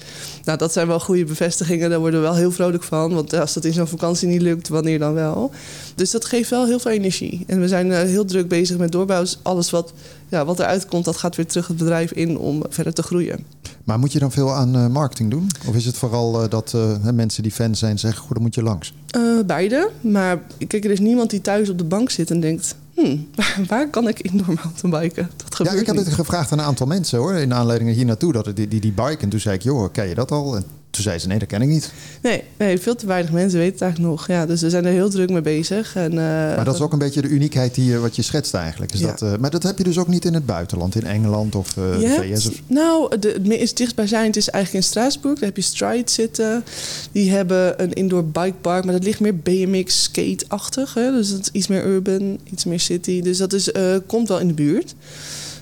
Nou, 0.45 0.59
dat 0.59 0.73
zijn 0.73 0.87
wel 0.87 1.01
goede 1.01 1.25
bevestigingen. 1.25 1.91
Daar 1.91 1.99
worden 1.99 2.21
we 2.21 2.27
wel 2.27 2.37
heel 2.37 2.51
vrolijk 2.51 2.83
van. 2.83 3.15
Want 3.15 3.35
als 3.35 3.53
dat 3.53 3.65
in 3.65 3.73
zo'n 3.73 3.87
vakantie 3.87 4.29
niet 4.29 4.43
lukt, 4.43 4.69
wanneer 4.69 4.99
dan 4.99 5.15
wel? 5.15 5.51
Dus 5.95 6.11
dat 6.11 6.25
geeft 6.25 6.51
wel 6.51 6.67
heel 6.67 6.79
veel 6.79 6.91
energie. 6.91 7.45
En 7.47 7.61
we 7.61 7.69
zijn 7.69 7.93
eh, 7.93 7.99
heel 7.99 8.25
druk 8.25 8.49
bezig 8.49 8.79
met 8.79 8.93
doorbouw. 8.93 9.21
Dus 9.21 9.39
alles 9.43 9.71
wat, 9.71 9.93
ja, 10.29 10.45
wat 10.45 10.59
eruit 10.59 10.87
komt, 10.87 11.05
dat 11.05 11.17
gaat 11.17 11.37
weer 11.37 11.47
terug 11.47 11.67
het 11.67 11.77
bedrijf 11.77 12.13
in 12.13 12.39
om 12.39 12.63
verder 12.69 12.93
te 12.93 13.03
groeien. 13.03 13.45
Maar 13.85 13.99
moet 13.99 14.13
je 14.13 14.19
dan 14.19 14.33
veel 14.33 14.53
aan 14.53 14.77
uh, 14.77 14.87
marketing 14.87 15.31
doen? 15.31 15.51
Of 15.69 15.75
is 15.75 15.87
het 15.87 15.97
vooral 15.97 16.43
uh, 16.43 16.49
dat 16.49 16.73
uh, 16.77 17.11
mensen 17.13 17.43
die 17.43 17.53
fan 17.53 17.75
zijn 17.75 17.99
zeggen, 17.99 18.21
goed, 18.21 18.35
dan 18.35 18.43
moet 18.43 18.55
je 18.55 18.63
langs? 18.63 18.95
beide. 19.47 19.91
Maar 20.01 20.43
kijk, 20.67 20.85
er 20.85 20.91
is 20.91 21.01
niemand 21.01 21.31
die 21.31 21.41
thuis 21.41 21.69
op 21.69 21.79
de 21.79 21.85
bank 21.85 22.11
zit 22.11 22.31
en 22.31 22.41
denkt... 22.41 22.75
Hmm, 23.01 23.29
waar 23.69 23.89
kan 23.89 24.09
ik 24.09 24.21
indoor 24.21 24.55
mountainbiken? 24.65 25.31
Dat 25.37 25.55
gebeurt 25.55 25.75
ja, 25.75 25.81
ik 25.81 25.87
heb 25.87 25.97
niet. 25.97 26.05
het 26.05 26.15
gevraagd 26.15 26.53
aan 26.53 26.59
een 26.59 26.65
aantal 26.65 26.87
mensen 26.87 27.19
hoor, 27.19 27.35
in 27.35 27.55
aanleiding 27.55 27.95
hier 27.95 28.05
naartoe, 28.05 28.33
dat 28.33 28.57
die, 28.57 28.69
die, 28.69 28.81
die 28.81 28.93
bike. 28.93 29.17
En 29.19 29.29
toen 29.29 29.41
zei 29.41 29.55
ik, 29.55 29.63
joh, 29.63 29.93
ken 29.93 30.09
je 30.09 30.15
dat 30.15 30.31
al? 30.31 30.57
En 30.57 30.65
toen 30.91 31.03
zei 31.03 31.19
ze, 31.19 31.27
nee, 31.27 31.39
dat 31.39 31.49
ken 31.49 31.63
ik 31.63 31.69
niet. 31.69 31.93
Nee, 32.23 32.43
nee, 32.57 32.79
veel 32.79 32.95
te 32.95 33.07
weinig 33.07 33.33
mensen 33.33 33.59
weten 33.59 33.73
het 33.73 33.83
eigenlijk 33.83 34.13
nog. 34.13 34.27
Ja, 34.27 34.47
dus 34.47 34.61
we 34.61 34.71
zijn 34.71 34.85
er 34.85 34.93
heel 34.93 35.11
druk 35.11 35.31
mee 35.31 35.41
bezig. 35.41 35.97
En, 35.97 36.11
uh, 36.13 36.19
maar 36.19 36.65
dat 36.65 36.75
is 36.75 36.81
ook 36.81 36.93
een 36.93 36.99
beetje 36.99 37.23
de 37.23 37.29
uniekheid 37.29 37.75
die, 37.75 37.99
wat 37.99 38.17
je 38.17 38.23
schetst 38.23 38.55
eigenlijk. 38.55 38.93
Is 38.93 39.01
Ja. 39.01 39.07
dat, 39.07 39.23
uh, 39.23 39.37
maar 39.37 39.51
dat 39.51 39.63
heb 39.63 39.79
je 39.79 39.85
dus 39.85 39.99
ook 39.99 40.09
niet 40.09 40.25
in 40.25 40.35
het 40.35 40.47
buitenland, 40.47 40.95
in 40.95 41.07
Engeland 41.07 41.55
of 41.55 41.77
uh, 41.77 41.99
de 41.99 42.17
VS? 42.21 42.47
Of... 42.47 42.61
Nou, 42.67 43.19
de, 43.19 43.29
het 43.29 43.47
meest 43.47 43.77
dichtstbijzijnd 43.77 44.37
is 44.37 44.49
eigenlijk 44.49 44.85
in 44.85 44.91
Straatsburg. 44.91 45.35
Daar 45.39 45.49
heb 45.49 45.57
je 45.57 45.63
Stride 45.63 46.11
zitten. 46.11 46.65
Die 47.13 47.31
hebben 47.31 47.83
een 47.83 47.93
indoor 47.93 48.25
bikepark, 48.25 48.85
maar 48.85 48.95
dat 48.95 49.05
ligt 49.05 49.21
meer 49.21 49.37
BMX 49.37 50.03
skate-achtig. 50.03 50.93
Dus 50.93 51.31
dat 51.31 51.41
is 51.41 51.49
iets 51.53 51.67
meer 51.67 51.87
urban, 51.87 52.39
iets 52.51 52.65
meer 52.65 52.81
city. 52.81 53.23
Dus 53.23 53.39
dat 53.39 53.53
is, 53.53 53.73
eh, 53.73 53.97
komt 54.07 54.29
wel 54.29 54.39
in 54.39 54.47
de 54.49 54.55
buurt. 54.55 54.95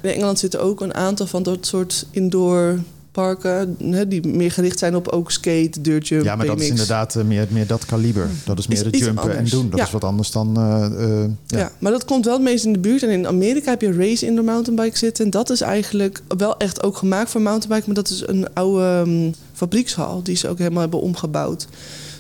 In 0.02 0.10
Engeland 0.10 0.38
zitten 0.38 0.60
ook 0.60 0.80
een 0.80 0.94
aantal 0.94 1.26
van 1.26 1.42
dat 1.42 1.66
soort 1.66 2.06
indoor 2.10 2.78
parken... 3.22 3.76
Hè, 3.90 4.08
die 4.08 4.26
meer 4.26 4.50
gericht 4.50 4.78
zijn 4.78 4.96
op 4.96 5.08
ook 5.08 5.30
skate, 5.30 5.80
dirtjump, 5.80 6.24
Ja, 6.24 6.36
maar 6.36 6.46
dat 6.46 6.60
is 6.60 6.68
inderdaad 6.68 7.16
eh, 7.16 7.24
meer, 7.24 7.46
meer 7.50 7.66
dat 7.66 7.84
kaliber. 7.86 8.28
Dat 8.44 8.58
is 8.58 8.66
meer 8.66 8.84
het 8.84 8.98
jumpen 8.98 9.36
en 9.36 9.44
doen. 9.44 9.70
Dat 9.70 9.78
Ja. 9.78 9.84
is 9.84 9.90
wat 9.90 10.04
anders 10.04 10.30
dan... 10.30 10.56
eh, 10.56 10.84
eh, 10.84 11.30
Ja. 11.46 11.58
ja. 11.58 11.70
maar 11.78 11.92
dat 11.92 12.04
komt 12.04 12.24
wel 12.24 12.34
het 12.34 12.42
meest 12.42 12.64
in 12.64 12.72
de 12.72 12.78
buurt. 12.78 13.02
En 13.02 13.08
in 13.10 13.26
Amerika 13.26 13.70
heb 13.70 13.80
je 13.80 13.92
Race 13.92 14.26
Indoor 14.26 14.44
Mountainbike 14.44 14.98
zitten. 14.98 15.24
En 15.24 15.30
dat 15.30 15.50
is 15.50 15.60
eigenlijk 15.60 16.20
wel 16.36 16.56
echt 16.56 16.82
ook 16.82 16.96
gemaakt 16.96 17.30
voor 17.30 17.40
mountainbike. 17.40 17.86
Maar 17.86 17.94
dat 17.94 18.08
is 18.10 18.22
een 18.26 18.46
oude 18.54 18.82
ehm, 18.84 19.30
fabriekshal 19.52 20.22
die 20.22 20.36
ze 20.36 20.48
ook 20.48 20.58
helemaal 20.58 20.80
hebben 20.80 21.00
omgebouwd 21.00 21.66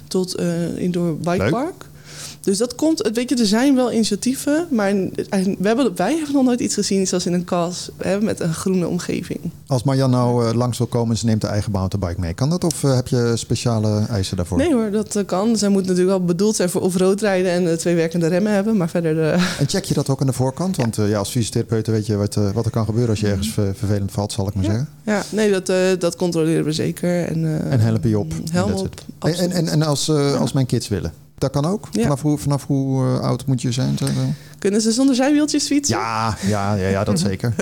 tot 0.08 0.34
eh 0.34 0.76
indoor 0.76 1.16
bikepark. 1.16 1.84
Dus 2.48 2.58
dat 2.58 2.74
komt, 2.74 3.10
weet 3.12 3.28
je, 3.28 3.36
er 3.36 3.46
zijn 3.46 3.74
wel 3.74 3.92
initiatieven, 3.92 4.66
maar 4.70 4.92
we 4.94 5.56
hebben, 5.62 5.92
wij 5.96 6.14
hebben 6.16 6.34
nog 6.34 6.44
nooit 6.44 6.60
iets 6.60 6.74
gezien 6.74 7.06
zoals 7.06 7.26
in 7.26 7.32
een 7.32 7.44
kas 7.44 7.90
hè, 7.96 8.20
met 8.20 8.40
een 8.40 8.54
groene 8.54 8.88
omgeving. 8.88 9.38
Als 9.66 9.82
Marjan 9.82 10.10
nou 10.10 10.46
eh, 10.48 10.54
langs 10.54 10.78
wil 10.78 10.86
komen 10.86 11.10
en 11.10 11.16
ze 11.16 11.26
neemt 11.26 11.40
de 11.40 11.46
eigen 11.46 11.72
mountainbike 11.72 12.20
mee, 12.20 12.34
kan 12.34 12.50
dat? 12.50 12.64
Of 12.64 12.84
eh, 12.84 12.94
heb 12.94 13.08
je 13.08 13.32
speciale 13.34 14.06
eisen 14.06 14.36
daarvoor? 14.36 14.58
Nee 14.58 14.74
hoor, 14.74 14.90
dat 14.90 15.16
eh, 15.16 15.24
kan. 15.24 15.56
Zij 15.56 15.68
moet 15.68 15.82
natuurlijk 15.82 16.08
wel 16.08 16.24
bedoeld 16.24 16.56
zijn 16.56 16.70
voor 16.70 16.80
off-road 16.80 17.20
rijden 17.20 17.50
en 17.50 17.78
twee 17.78 17.94
werkende 17.94 18.26
remmen 18.26 18.52
hebben, 18.52 18.76
maar 18.76 18.88
verder... 18.88 19.32
En 19.58 19.68
check 19.68 19.84
je 19.84 19.94
dat 19.94 20.08
ook 20.08 20.20
aan 20.20 20.26
de 20.26 20.32
voorkant? 20.32 20.76
Want 20.76 20.96
ja, 20.96 21.18
als 21.18 21.30
fysiotherapeut 21.30 21.86
weet 21.86 22.06
je 22.06 22.16
wat, 22.16 22.34
wat 22.34 22.64
er 22.64 22.70
kan 22.70 22.84
gebeuren 22.84 23.10
als 23.10 23.20
je 23.20 23.26
ergens 23.28 23.52
ver- 23.52 23.74
vervelend 23.74 24.10
valt, 24.10 24.32
zal 24.32 24.48
ik 24.48 24.54
maar 24.54 24.64
zeggen. 24.64 24.88
ja, 25.04 25.22
nee, 25.30 25.50
dat, 25.60 26.00
dat 26.00 26.16
controleren 26.16 26.64
we 26.64 26.72
zeker. 26.72 27.24
En, 27.24 27.70
En 27.70 27.80
help 27.80 28.04
je 28.04 28.18
op. 28.18 28.32
Helm 28.50 28.68
En 28.68 28.74
that's 28.76 28.86
op. 28.86 29.00
En, 29.18 29.34
en, 29.34 29.50
en, 29.50 29.68
en 29.68 29.82
als, 29.82 30.10
als 30.40 30.52
mijn 30.52 30.66
kids 30.66 30.88
willen? 30.88 31.12
Dat 31.38 31.50
kan 31.50 31.64
ook? 31.64 31.88
Ja. 31.90 32.02
Vanaf 32.02 32.22
hoe, 32.22 32.38
vanaf 32.38 32.66
hoe 32.66 33.04
eh, 33.04 33.20
oud 33.20 33.46
moet 33.46 33.62
je 33.62 33.72
zijn? 33.72 33.98
Kunnen 34.58 34.80
ze 34.80 34.92
zonder 34.92 35.14
zijwieltjes 35.14 35.66
fietsen? 35.66 35.96
Ja, 35.96 36.36
ja, 36.46 36.74
ja, 36.74 36.88
ja, 36.88 37.04
dat 37.04 37.18
zeker. 37.28 37.54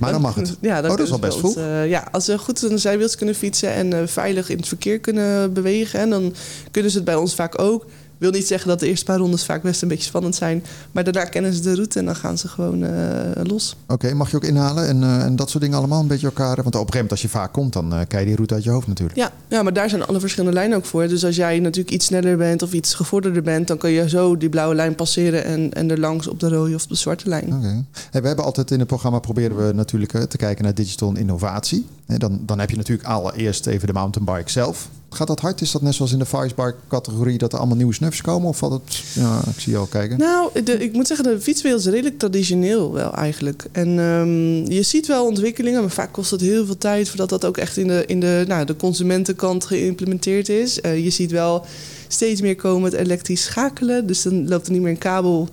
Maar 0.00 0.12
dan 0.12 0.20
mag 0.20 0.34
het. 0.34 0.56
Ja, 0.60 0.80
dan 0.80 0.90
Oh, 0.90 0.96
dat 0.96 1.06
is 1.06 1.12
al 1.12 1.18
ze 1.18 1.26
best 1.26 1.42
ons, 1.42 1.56
eh, 1.56 1.88
ja, 1.88 2.08
als 2.10 2.24
ze 2.24 2.38
goed 2.38 2.58
zonder 2.58 2.78
zijwieltjes 2.78 3.16
kunnen 3.16 3.34
fietsen 3.34 3.72
en 3.72 3.92
eh, 3.92 4.06
veilig 4.06 4.48
in 4.48 4.56
het 4.56 4.68
verkeer 4.68 4.98
kunnen 4.98 5.52
bewegen, 5.52 6.00
en 6.00 6.10
dan 6.10 6.34
kunnen 6.70 6.90
ze 6.90 6.96
het 6.96 7.06
bij 7.06 7.14
ons 7.14 7.34
vaak 7.34 7.60
ook. 7.60 7.86
Wil 8.20 8.30
niet 8.30 8.46
zeggen 8.46 8.68
dat 8.68 8.80
de 8.80 8.86
eerste 8.86 9.04
paar 9.04 9.18
rondes 9.18 9.44
vaak 9.44 9.62
best 9.62 9.82
een 9.82 9.88
beetje 9.88 10.04
spannend 10.04 10.34
zijn. 10.34 10.64
Maar 10.92 11.04
daarna 11.04 11.24
kennen 11.24 11.52
ze 11.52 11.60
de 11.60 11.74
route 11.74 11.98
en 11.98 12.04
dan 12.04 12.16
gaan 12.16 12.38
ze 12.38 12.48
gewoon 12.48 12.84
eh, 12.84 13.44
los. 13.44 13.76
Oké, 13.86 14.14
mag 14.14 14.30
je 14.30 14.36
ook 14.36 14.44
inhalen 14.44 14.86
en, 14.86 15.02
eh, 15.02 15.24
en 15.24 15.36
dat 15.36 15.50
soort 15.50 15.62
dingen 15.62 15.78
allemaal 15.78 16.00
een 16.00 16.06
beetje 16.06 16.26
elkaar? 16.26 16.56
Want 16.56 16.58
op 16.58 16.72
een 16.72 16.78
gegeven 16.78 16.92
moment 16.94 17.10
als 17.10 17.22
je 17.22 17.28
vaak 17.28 17.52
komt, 17.52 17.72
dan 17.72 17.94
eh 17.94 18.00
krijg 18.08 18.22
je 18.22 18.28
die 18.28 18.34
route 18.34 18.54
uit 18.54 18.64
je 18.64 18.70
hoofd 18.70 18.86
natuurlijk. 18.86 19.18
Ja, 19.18 19.32
ja, 19.48 19.62
maar 19.62 19.72
daar 19.72 19.88
zijn 19.88 20.06
alle 20.06 20.20
verschillende 20.20 20.56
lijnen 20.56 20.76
ook 20.76 20.84
voor. 20.84 21.08
Dus 21.08 21.24
als 21.24 21.36
jij 21.36 21.58
natuurlijk 21.58 21.94
iets 21.94 22.06
sneller 22.06 22.36
bent 22.36 22.62
of 22.62 22.72
iets 22.72 22.94
gevorderder 22.94 23.42
bent... 23.42 23.66
dan 23.66 23.78
kun 23.78 23.90
je 23.90 24.08
zo 24.08 24.36
die 24.36 24.48
blauwe 24.48 24.74
lijn 24.74 24.94
passeren 24.94 25.44
en, 25.44 25.72
en 25.72 25.90
er 25.90 26.00
langs 26.00 26.28
op 26.28 26.40
de 26.40 26.48
rode 26.48 26.74
of 26.74 26.86
de 26.86 26.94
zwarte 26.94 27.28
lijn. 27.28 27.54
Oké. 27.54 27.84
Hey, 28.10 28.20
we 28.20 28.26
hebben 28.26 28.44
altijd 28.44 28.70
in 28.70 28.78
het 28.78 28.88
programma 28.88 29.18
proberen 29.18 29.66
we 29.66 29.72
natuurlijk 29.72 30.12
te 30.12 30.36
kijken 30.36 30.64
naar 30.64 30.74
digital 30.74 31.08
en 31.08 31.16
innovatie. 31.16 31.86
Dan, 32.06 32.40
dan 32.46 32.58
heb 32.58 32.70
je 32.70 32.76
natuurlijk 32.76 33.08
allereerst 33.08 33.66
even 33.66 33.86
de 33.86 33.92
mountainbike 33.92 34.50
zelf. 34.50 34.88
Gaat 35.10 35.26
dat 35.26 35.40
hard? 35.40 35.60
Is 35.60 35.70
dat 35.70 35.82
net 35.82 35.94
zoals 35.94 36.12
in 36.12 36.18
de 36.18 36.24
Vicebike 36.24 36.74
categorie 36.88 37.38
dat 37.38 37.52
er 37.52 37.58
allemaal 37.58 37.76
nieuwe 37.76 37.94
snufs 37.94 38.20
komen? 38.20 38.48
Of 38.48 38.58
valt 38.58 38.72
het... 38.72 39.02
Ja, 39.14 39.40
ik 39.54 39.60
zie 39.60 39.72
je 39.72 39.78
al 39.78 39.86
kijken. 39.86 40.18
Nou, 40.18 40.62
de, 40.64 40.78
ik 40.78 40.92
moet 40.92 41.06
zeggen, 41.06 41.26
de 41.26 41.40
fietswereld 41.40 41.80
is 41.80 41.86
redelijk 41.86 42.18
traditioneel 42.18 42.92
wel 42.92 43.14
eigenlijk. 43.14 43.64
En 43.72 43.98
ehm, 43.98 44.72
je 44.72 44.82
ziet 44.82 45.06
wel 45.06 45.26
ontwikkelingen, 45.26 45.80
maar 45.80 45.90
vaak 45.90 46.12
kost 46.12 46.30
het 46.30 46.40
heel 46.40 46.66
veel 46.66 46.78
tijd... 46.78 47.08
voordat 47.08 47.28
dat 47.28 47.44
ook 47.44 47.56
echt 47.56 47.76
in 47.76 47.86
de, 47.86 48.04
in 48.06 48.20
de, 48.20 48.44
nou, 48.48 48.64
de 48.64 48.76
consumentenkant 48.76 49.64
geïmplementeerd 49.64 50.48
is. 50.48 50.80
Eh, 50.80 51.04
je 51.04 51.10
ziet 51.10 51.30
wel 51.30 51.64
steeds 52.08 52.40
meer 52.40 52.56
komen 52.56 52.82
met 52.82 52.92
elektrisch 52.92 53.42
schakelen. 53.42 54.06
Dus 54.06 54.22
dan 54.22 54.48
loopt 54.48 54.66
er 54.66 54.72
niet 54.72 54.82
meer 54.82 54.90
een 54.90 54.98
kabel, 54.98 55.48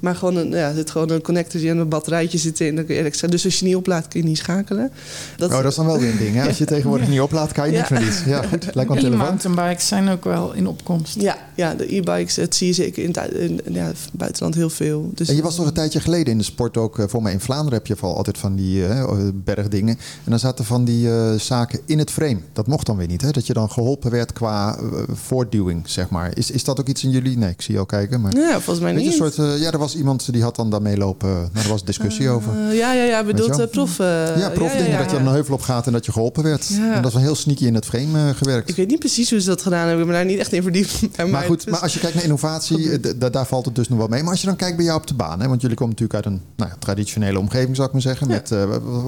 maar 0.00 0.14
gewoon 0.14 0.36
een, 0.36 0.50
ja, 0.50 0.74
zit 0.74 0.90
gewoon 0.90 1.10
een 1.10 1.22
connector 1.22 1.60
die 1.60 1.70
en 1.70 1.78
een 1.78 1.88
batterijtje 1.88 2.38
zit 2.38 2.60
in. 2.60 2.86
Dus 3.28 3.44
als 3.44 3.58
je 3.58 3.64
niet 3.64 3.76
oplaadt, 3.76 4.08
kun 4.08 4.20
je 4.20 4.26
niet 4.26 4.38
schakelen. 4.38 4.90
Dat, 5.36 5.50
Oh, 5.50 5.56
dat 5.56 5.70
is 5.70 5.74
dan 5.74 5.86
wel 5.86 5.98
weer 5.98 6.10
een 6.10 6.18
ding. 6.18 6.34
Hè? 6.34 6.46
Als 6.46 6.58
je 6.58 6.64
tegenwoordig 6.74 7.08
niet 7.08 7.20
oplaadt, 7.20 7.52
kan 7.52 7.70
je 7.70 7.76
niks 7.76 7.88
Ja. 7.88 7.98
meer 7.98 8.08
iets. 8.08 8.24
Ja, 8.24 8.42
goed. 8.42 8.64
Lijkt 8.74 8.74
wel 8.74 8.84
een 8.96 9.02
telefoon. 9.02 9.20
E-mountainbikes 9.26 9.86
zijn 9.86 10.08
ook 10.08 10.24
wel 10.24 10.52
in 10.52 10.66
opkomst. 10.66 11.20
ja, 11.20 11.36
ja, 11.54 11.74
de 11.74 11.94
e-bikes, 11.96 12.34
dat 12.34 12.54
zie 12.54 12.66
je 12.66 12.72
zeker 12.72 13.02
in 13.02 13.14
het, 13.14 13.32
in, 13.32 13.60
ja, 13.72 13.84
het 13.84 13.98
buitenland 14.12 14.54
heel 14.54 14.70
veel. 14.70 15.10
Dus, 15.14 15.28
En 15.28 15.36
je 15.36 15.42
was 15.42 15.54
toch 15.56 15.66
een 15.66 15.72
tijdje 15.72 16.00
geleden 16.00 16.32
in 16.32 16.38
de 16.38 16.44
sport 16.44 16.76
ook, 16.76 16.98
eh, 16.98 17.04
voor 17.08 17.22
mij 17.22 17.32
in 17.32 17.40
Vlaanderen 17.40 17.78
heb 17.78 17.86
je 17.86 17.96
vooral 17.96 18.16
altijd 18.16 18.38
van 18.38 18.56
die 18.56 18.86
eh, 18.86 19.08
bergdingen. 19.34 19.96
En 20.24 20.30
dan 20.30 20.38
zaten 20.38 20.64
van 20.64 20.84
die 20.84 21.10
eh, 21.10 21.32
zaken 21.34 21.80
in 21.86 21.98
het 21.98 22.10
frame. 22.10 22.38
Dat 22.52 22.66
mocht 22.66 22.86
dan 22.86 22.96
weer 22.96 23.06
niet, 23.06 23.20
hè? 23.22 23.30
Dat 23.30 23.46
je 23.46 23.52
dan 23.52 23.70
geholpen 23.70 24.10
werd 24.10 24.32
qua 24.32 24.76
eh, 24.78 24.82
voortduwing, 25.12 25.82
zeg 25.88 26.08
maar. 26.10 26.36
Is, 26.36 26.50
is 26.50 26.64
dat 26.64 26.80
ook 26.80 26.86
iets 26.88 27.04
in 27.04 27.10
jullie? 27.10 27.38
Nee, 27.38 27.50
ik 27.50 27.62
zie 27.62 27.74
je 27.74 27.80
al 27.80 27.86
kijken. 27.86 28.20
Maar... 28.20 28.36
ja, 28.36 28.52
volgens 28.52 28.80
mij 28.80 28.92
niet. 28.92 29.06
een 29.06 29.12
soort, 29.12 29.38
eh, 29.38 29.60
ja, 29.60 29.70
er 29.72 29.78
was 29.78 29.89
iemand 29.94 30.32
die 30.32 30.42
had 30.42 30.56
dan 30.56 30.70
daarmee 30.70 30.96
lopen. 30.96 31.28
Nou, 31.28 31.64
er 31.64 31.68
was 31.68 31.84
discussie 31.84 32.28
over. 32.28 32.52
Eh, 32.68 32.76
ja, 32.78 32.92
ja, 32.92 33.02
ja, 33.04 33.24
bedoelt 33.24 33.48
wel? 33.56 33.60
uh, 33.60 33.66
prof. 33.70 33.98
eh, 33.98 34.36
ja, 34.38 34.50
profdingen, 34.50 34.98
dat 34.98 35.10
je 35.10 35.16
dan 35.16 35.26
een 35.26 35.32
heuvel 35.32 35.54
op 35.54 35.60
gaat 35.62 35.86
en 35.86 35.92
dat 35.92 36.04
je 36.06 36.12
geholpen 36.12 36.42
werd. 36.42 36.70
En 36.80 36.94
dat 37.02 37.06
is 37.06 37.12
wel 37.12 37.22
heel 37.22 37.34
sneaky 37.34 37.64
in 37.66 37.74
het 37.74 37.84
frame 37.86 38.28
eh, 38.28 38.36
gewerkt. 38.36 38.68
Ik 38.68 38.76
weet 38.76 38.88
niet 38.88 38.98
precies 38.98 39.30
hoe 39.30 39.40
ze 39.40 39.46
dat 39.48 39.62
gedaan 39.62 39.80
hebben. 39.86 40.00
Ik 40.00 40.06
ben 40.06 40.14
daar 40.14 40.24
niet 40.24 40.38
echt 40.38 40.52
in 40.52 40.62
verdiept. 40.62 40.98
Maar 41.30 41.42
goed, 41.44 41.66
maar 41.70 41.80
als 41.80 41.92
je 41.94 42.00
kijkt 42.00 42.14
naar 42.14 42.24
innovatie, 42.24 42.90
eh, 43.00 43.12
daar 43.32 43.46
valt 43.46 43.64
het 43.64 43.74
dus 43.74 43.88
nog 43.88 43.98
wel 43.98 44.08
mee. 44.08 44.22
Maar 44.22 44.30
als 44.30 44.40
je 44.40 44.46
dan 44.46 44.56
kijkt 44.56 44.76
bij 44.76 44.84
jou 44.84 44.98
op 45.00 45.06
de 45.06 45.14
baan, 45.14 45.40
hè, 45.40 45.48
want 45.48 45.60
jullie 45.60 45.76
komen 45.76 45.94
natuurlijk 45.98 46.24
uit 46.24 46.34
een 46.34 46.40
nou 46.56 46.70
ja, 46.70 46.76
traditionele 46.78 47.38
omgeving, 47.38 47.76
zou 47.76 47.86
ik 47.86 47.92
maar 47.92 48.02
zeggen. 48.02 48.26
Met, 48.28 48.50
eh, 48.50 48.64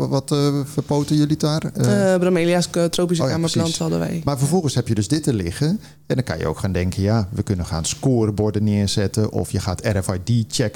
wat 0.09 0.33
eh, 0.33 0.49
verpoten 0.65 1.17
jullie 1.17 1.37
daar? 1.37 1.63
Eh, 1.75 2.13
Eh, 2.15 2.21
Bromelia's 2.21 2.69
eh, 2.71 2.85
tropische 2.85 3.23
Oh 3.23 3.29
kamerplant 3.29 3.79
hadden 3.79 3.99
wij. 3.99 4.21
maar 4.25 4.39
vervolgens 4.39 4.75
heb 4.75 4.89
je 4.89 4.95
dus 4.95 5.09
dit 5.09 5.23
te 5.23 5.33
liggen. 5.35 5.81
En 6.07 6.15
dan 6.19 6.25
kan 6.25 6.39
je 6.39 6.47
ook 6.47 6.59
gaan 6.59 6.73
denken, 6.73 7.03
ja, 7.03 7.29
we 7.31 7.43
kunnen 7.43 7.67
gaan 7.67 7.85
scoreborden 7.85 8.65
neerzetten. 8.65 9.31
Of 9.33 9.51
je 9.53 9.61
gaat 9.61 9.81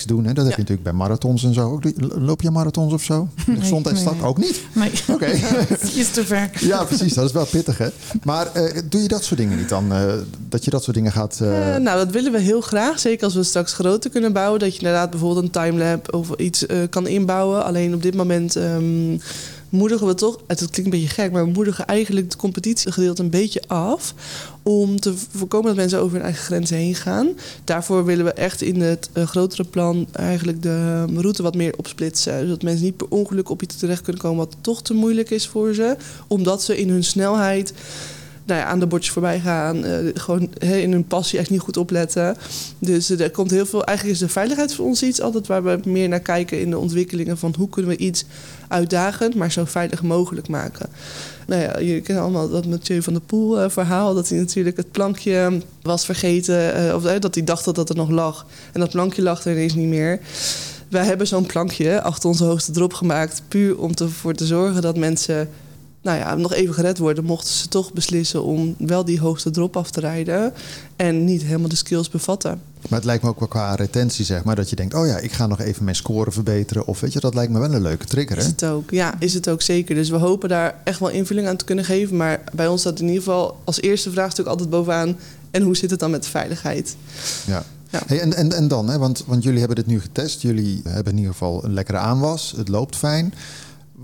Doen. 0.05 0.25
Hè. 0.25 0.33
Dat 0.33 0.45
heb 0.45 0.53
je 0.55 0.61
natuurlijk 0.61 0.83
bij 0.83 0.93
marathons 0.93 1.45
en 1.45 1.55
zo. 1.55 1.71
ook. 1.73 1.83
Loop 2.19 2.43
je 2.43 2.51
marathons 2.51 2.93
of 2.93 3.03
zo? 3.03 3.29
Nee, 3.47 3.57
Gezondheidsstad 3.61 4.15
nee. 4.17 4.25
ook 4.25 4.39
niet? 4.39 4.61
Nee, 4.73 4.91
Oké. 5.13 5.27
is 5.95 6.11
te 6.11 6.25
ver. 6.25 6.51
Ja, 6.61 6.85
precies. 6.85 7.15
Dat 7.15 7.25
is 7.25 7.33
wel 7.33 7.47
pittig, 7.47 7.79
hè? 7.79 7.89
Maar 8.23 8.53
eh, 8.53 8.81
doe 8.89 9.03
je 9.03 9.09
dat 9.09 9.25
soort 9.25 9.41
dingen 9.41 9.57
niet 9.59 9.69
dan? 9.69 9.93
eh, 9.93 10.13
dat 10.49 10.65
je 10.65 10.71
dat 10.71 10.83
soort 10.85 10.97
dingen 10.97 11.13
gaat... 11.13 11.39
eh, 11.43 11.49
nou, 11.77 11.99
dat 11.99 12.11
willen 12.11 12.33
we 12.33 12.39
heel 12.39 12.61
graag. 12.61 12.99
Zeker 12.99 13.25
als 13.25 13.35
we 13.35 13.43
straks 13.43 13.73
groter 13.73 14.11
kunnen 14.11 14.33
bouwen. 14.33 14.61
Dat 14.61 14.73
je 14.73 14.79
inderdaad 14.79 15.11
bijvoorbeeld 15.11 15.45
een 15.45 15.51
timelap 15.63 16.15
of 16.15 16.31
iets 16.37 16.67
kan 16.91 17.07
inbouwen. 17.07 17.65
Alleen 17.65 17.95
op 17.95 18.03
dit 18.03 18.15
moment 18.15 18.57
ehm, 18.57 19.19
moedigen 19.77 20.07
we 20.07 20.15
toch... 20.15 20.39
Het 20.47 20.59
klinkt 20.59 20.79
een 20.79 20.91
beetje 20.91 21.09
gek, 21.09 21.33
maar 21.33 21.45
we 21.45 21.51
moedigen 21.51 21.87
eigenlijk 21.87 22.27
het 22.27 22.37
competitiegedeelte 22.37 23.23
een 23.23 23.31
beetje 23.31 23.63
af. 23.67 24.15
Om 24.63 25.01
te 25.01 25.15
voorkomen 25.31 25.67
dat 25.67 25.77
mensen 25.77 26.01
over 26.01 26.17
hun 26.17 26.25
eigen 26.25 26.45
grenzen 26.45 26.77
heen 26.77 26.95
gaan. 26.95 27.29
Daarvoor 27.65 28.05
willen 28.05 28.25
we 28.25 28.33
echt 28.33 28.63
in 28.63 28.81
het 28.81 29.11
eh, 29.13 29.27
grotere 29.27 29.65
plan 29.65 30.07
eigenlijk 30.13 30.63
de 30.63 31.05
ehm, 31.09 31.19
route 31.19 31.43
wat 31.43 31.55
meer 31.55 31.75
opsplitsen. 31.77 32.41
Zodat 32.41 32.63
mensen 32.63 32.85
niet 32.85 32.97
per 32.97 33.07
ongeluk 33.09 33.51
op 33.51 33.63
iets 33.63 33.77
terecht 33.77 34.03
kunnen 34.03 34.23
komen 34.23 34.39
wat 34.39 34.57
toch 34.61 34.83
te 34.83 34.95
moeilijk 34.95 35.31
is 35.31 35.47
voor 35.47 35.75
ze. 35.75 35.97
Omdat 36.27 36.63
ze 36.63 36.79
in 36.79 36.89
hun 36.89 37.05
snelheid 37.05 37.73
nou 38.47 38.61
ja, 38.61 38.67
aan 38.67 38.79
de 38.79 38.87
bordjes 38.87 39.13
voorbij 39.13 39.41
gaan. 39.41 39.85
eh, 39.85 39.99
gewoon 40.15 40.55
in 40.61 40.93
hun 40.93 41.07
passie 41.07 41.39
echt 41.39 41.51
niet 41.51 41.61
goed 41.61 41.77
opletten. 41.77 42.37
Dus 42.79 43.11
eh, 43.11 43.21
er 43.21 43.31
komt 43.31 43.51
heel 43.51 43.67
veel. 43.67 43.85
Eigenlijk 43.85 44.19
is 44.19 44.27
de 44.27 44.33
veiligheid 44.33 44.75
voor 44.75 44.85
ons 44.85 45.03
iets 45.03 45.21
altijd 45.21 45.47
waar 45.47 45.63
we 45.63 45.81
meer 45.85 46.09
naar 46.09 46.21
kijken 46.21 46.61
in 46.61 46.71
de 46.71 46.79
ontwikkelingen 46.79 47.39
van 47.39 47.55
hoe 47.59 47.69
kunnen 47.69 47.91
we 47.91 47.97
iets 47.97 48.25
uitdagend, 48.69 49.35
maar 49.35 49.53
zo 49.53 49.65
veilig 49.65 50.03
mogelijk 50.03 50.49
maken. 50.49 50.89
Nou 51.47 51.63
ja, 51.63 51.81
jullie 51.81 52.01
kennen 52.01 52.25
allemaal 52.25 52.51
dat 52.51 52.67
Mathieu 52.67 53.03
van 53.03 53.13
der 53.13 53.23
Poel 53.23 53.61
eh, 53.61 53.71
verhaal. 53.71 54.15
Dat 54.15 54.29
hij 54.29 54.39
natuurlijk 54.39 54.77
het 54.77 54.91
plankje 54.91 55.61
was 55.83 56.05
vergeten. 56.05 56.95
of 56.95 57.03
dat 57.03 57.35
hij 57.35 57.45
dacht 57.45 57.65
dat 57.65 57.75
dat 57.75 57.89
er 57.89 57.97
nog 57.97 58.11
lag. 58.11 58.47
En 58.73 58.81
dat 58.81 58.91
plankje 58.91 59.23
lag 59.23 59.45
er 59.45 59.53
ineens 59.53 59.75
niet 59.75 59.89
meer. 59.89 60.21
Wij 60.89 61.05
hebben 61.05 61.27
zo'n 61.27 61.47
plankje 61.47 62.03
achter 62.03 62.29
onze 62.29 62.45
hoogste 62.45 62.73
drop 62.73 62.93
gemaakt. 62.95 63.43
Puur 63.49 63.79
om 63.79 63.93
ervoor 63.95 64.35
te 64.35 64.47
zorgen 64.47 64.83
dat 64.83 64.97
mensen 64.97 65.49
nou 66.07 66.19
ja, 66.19 66.35
nog 66.35 66.53
even 66.53 66.75
gered 66.75 66.99
worden, 66.99 67.25
mochten 67.25 67.55
ze 67.55 67.69
toch 67.69 67.93
beslissen 67.93 68.43
om 68.43 68.75
wel 68.79 69.05
die 69.05 69.21
hoogste 69.21 69.51
drop 69.51 69.77
af 69.77 69.91
te 69.91 70.01
rijden 70.01 70.53
en 70.97 71.25
niet 71.25 71.43
helemaal 71.43 71.69
de 71.69 71.77
skills 71.77 72.09
bevatten. 72.09 72.61
Maar 72.89 72.99
het 72.99 73.05
lijkt 73.05 73.23
me 73.23 73.29
ook 73.29 73.39
wel 73.39 73.49
qua 73.49 73.75
retentie, 73.75 74.25
zeg 74.25 74.45
maar, 74.45 74.57
dat 74.57 74.71
je 74.71 74.77
denkt, 74.77 74.95
oh 74.95 75.07
ja, 75.07 75.19
ik 75.19 75.33
ga 75.33 75.47
nog 75.47 75.61
even 75.61 75.85
mijn 75.85 75.97
score 75.97 76.31
verbeteren. 76.31 76.87
Of 76.87 77.01
weet 77.01 77.13
je, 77.13 77.21
dat 77.21 77.35
lijkt 77.35 77.53
me 77.53 77.59
wel 77.59 77.75
een 77.75 77.83
leuke 77.83 78.07
trigger. 78.07 78.37
Hè? 78.37 78.43
Is 78.43 78.49
het 78.49 78.65
ook? 78.65 78.91
Ja, 78.91 79.15
is 79.19 79.35
het 79.35 79.49
ook 79.49 79.63
zeker. 79.63 79.95
Dus 79.95 80.09
we 80.09 80.17
hopen 80.17 80.49
daar 80.49 80.75
echt 80.85 80.99
wel 80.99 81.09
invulling 81.09 81.49
aan 81.49 81.57
te 81.57 81.65
kunnen 81.65 81.85
geven. 81.85 82.17
Maar 82.17 82.41
bij 82.53 82.69
ons 82.69 82.81
staat 82.81 83.01
in 83.01 83.07
ieder 83.07 83.23
geval 83.23 83.61
als 83.65 83.81
eerste 83.81 84.11
vraagstuk 84.11 84.47
altijd 84.47 84.71
bovenaan. 84.71 85.17
En 85.51 85.63
hoe 85.63 85.77
zit 85.77 85.91
het 85.91 86.01
dan 86.01 86.11
met 86.11 86.23
de 86.23 86.31
veiligheid? 86.31 86.97
Ja. 87.47 87.65
Ja. 87.91 88.03
Hey, 88.07 88.21
en, 88.21 88.35
en, 88.35 88.53
en 88.53 88.69
dan, 88.69 88.89
hè? 88.89 88.99
Want, 88.99 89.25
want 89.27 89.43
jullie 89.43 89.59
hebben 89.59 89.77
dit 89.77 89.87
nu 89.87 90.01
getest. 90.01 90.43
Jullie 90.43 90.81
hebben 90.85 91.13
in 91.13 91.19
ieder 91.19 91.33
geval 91.33 91.65
een 91.65 91.75
lekkere 91.75 91.99
aanwas. 91.99 92.55
Het 92.57 92.69
loopt 92.69 92.97
fijn. 92.97 93.35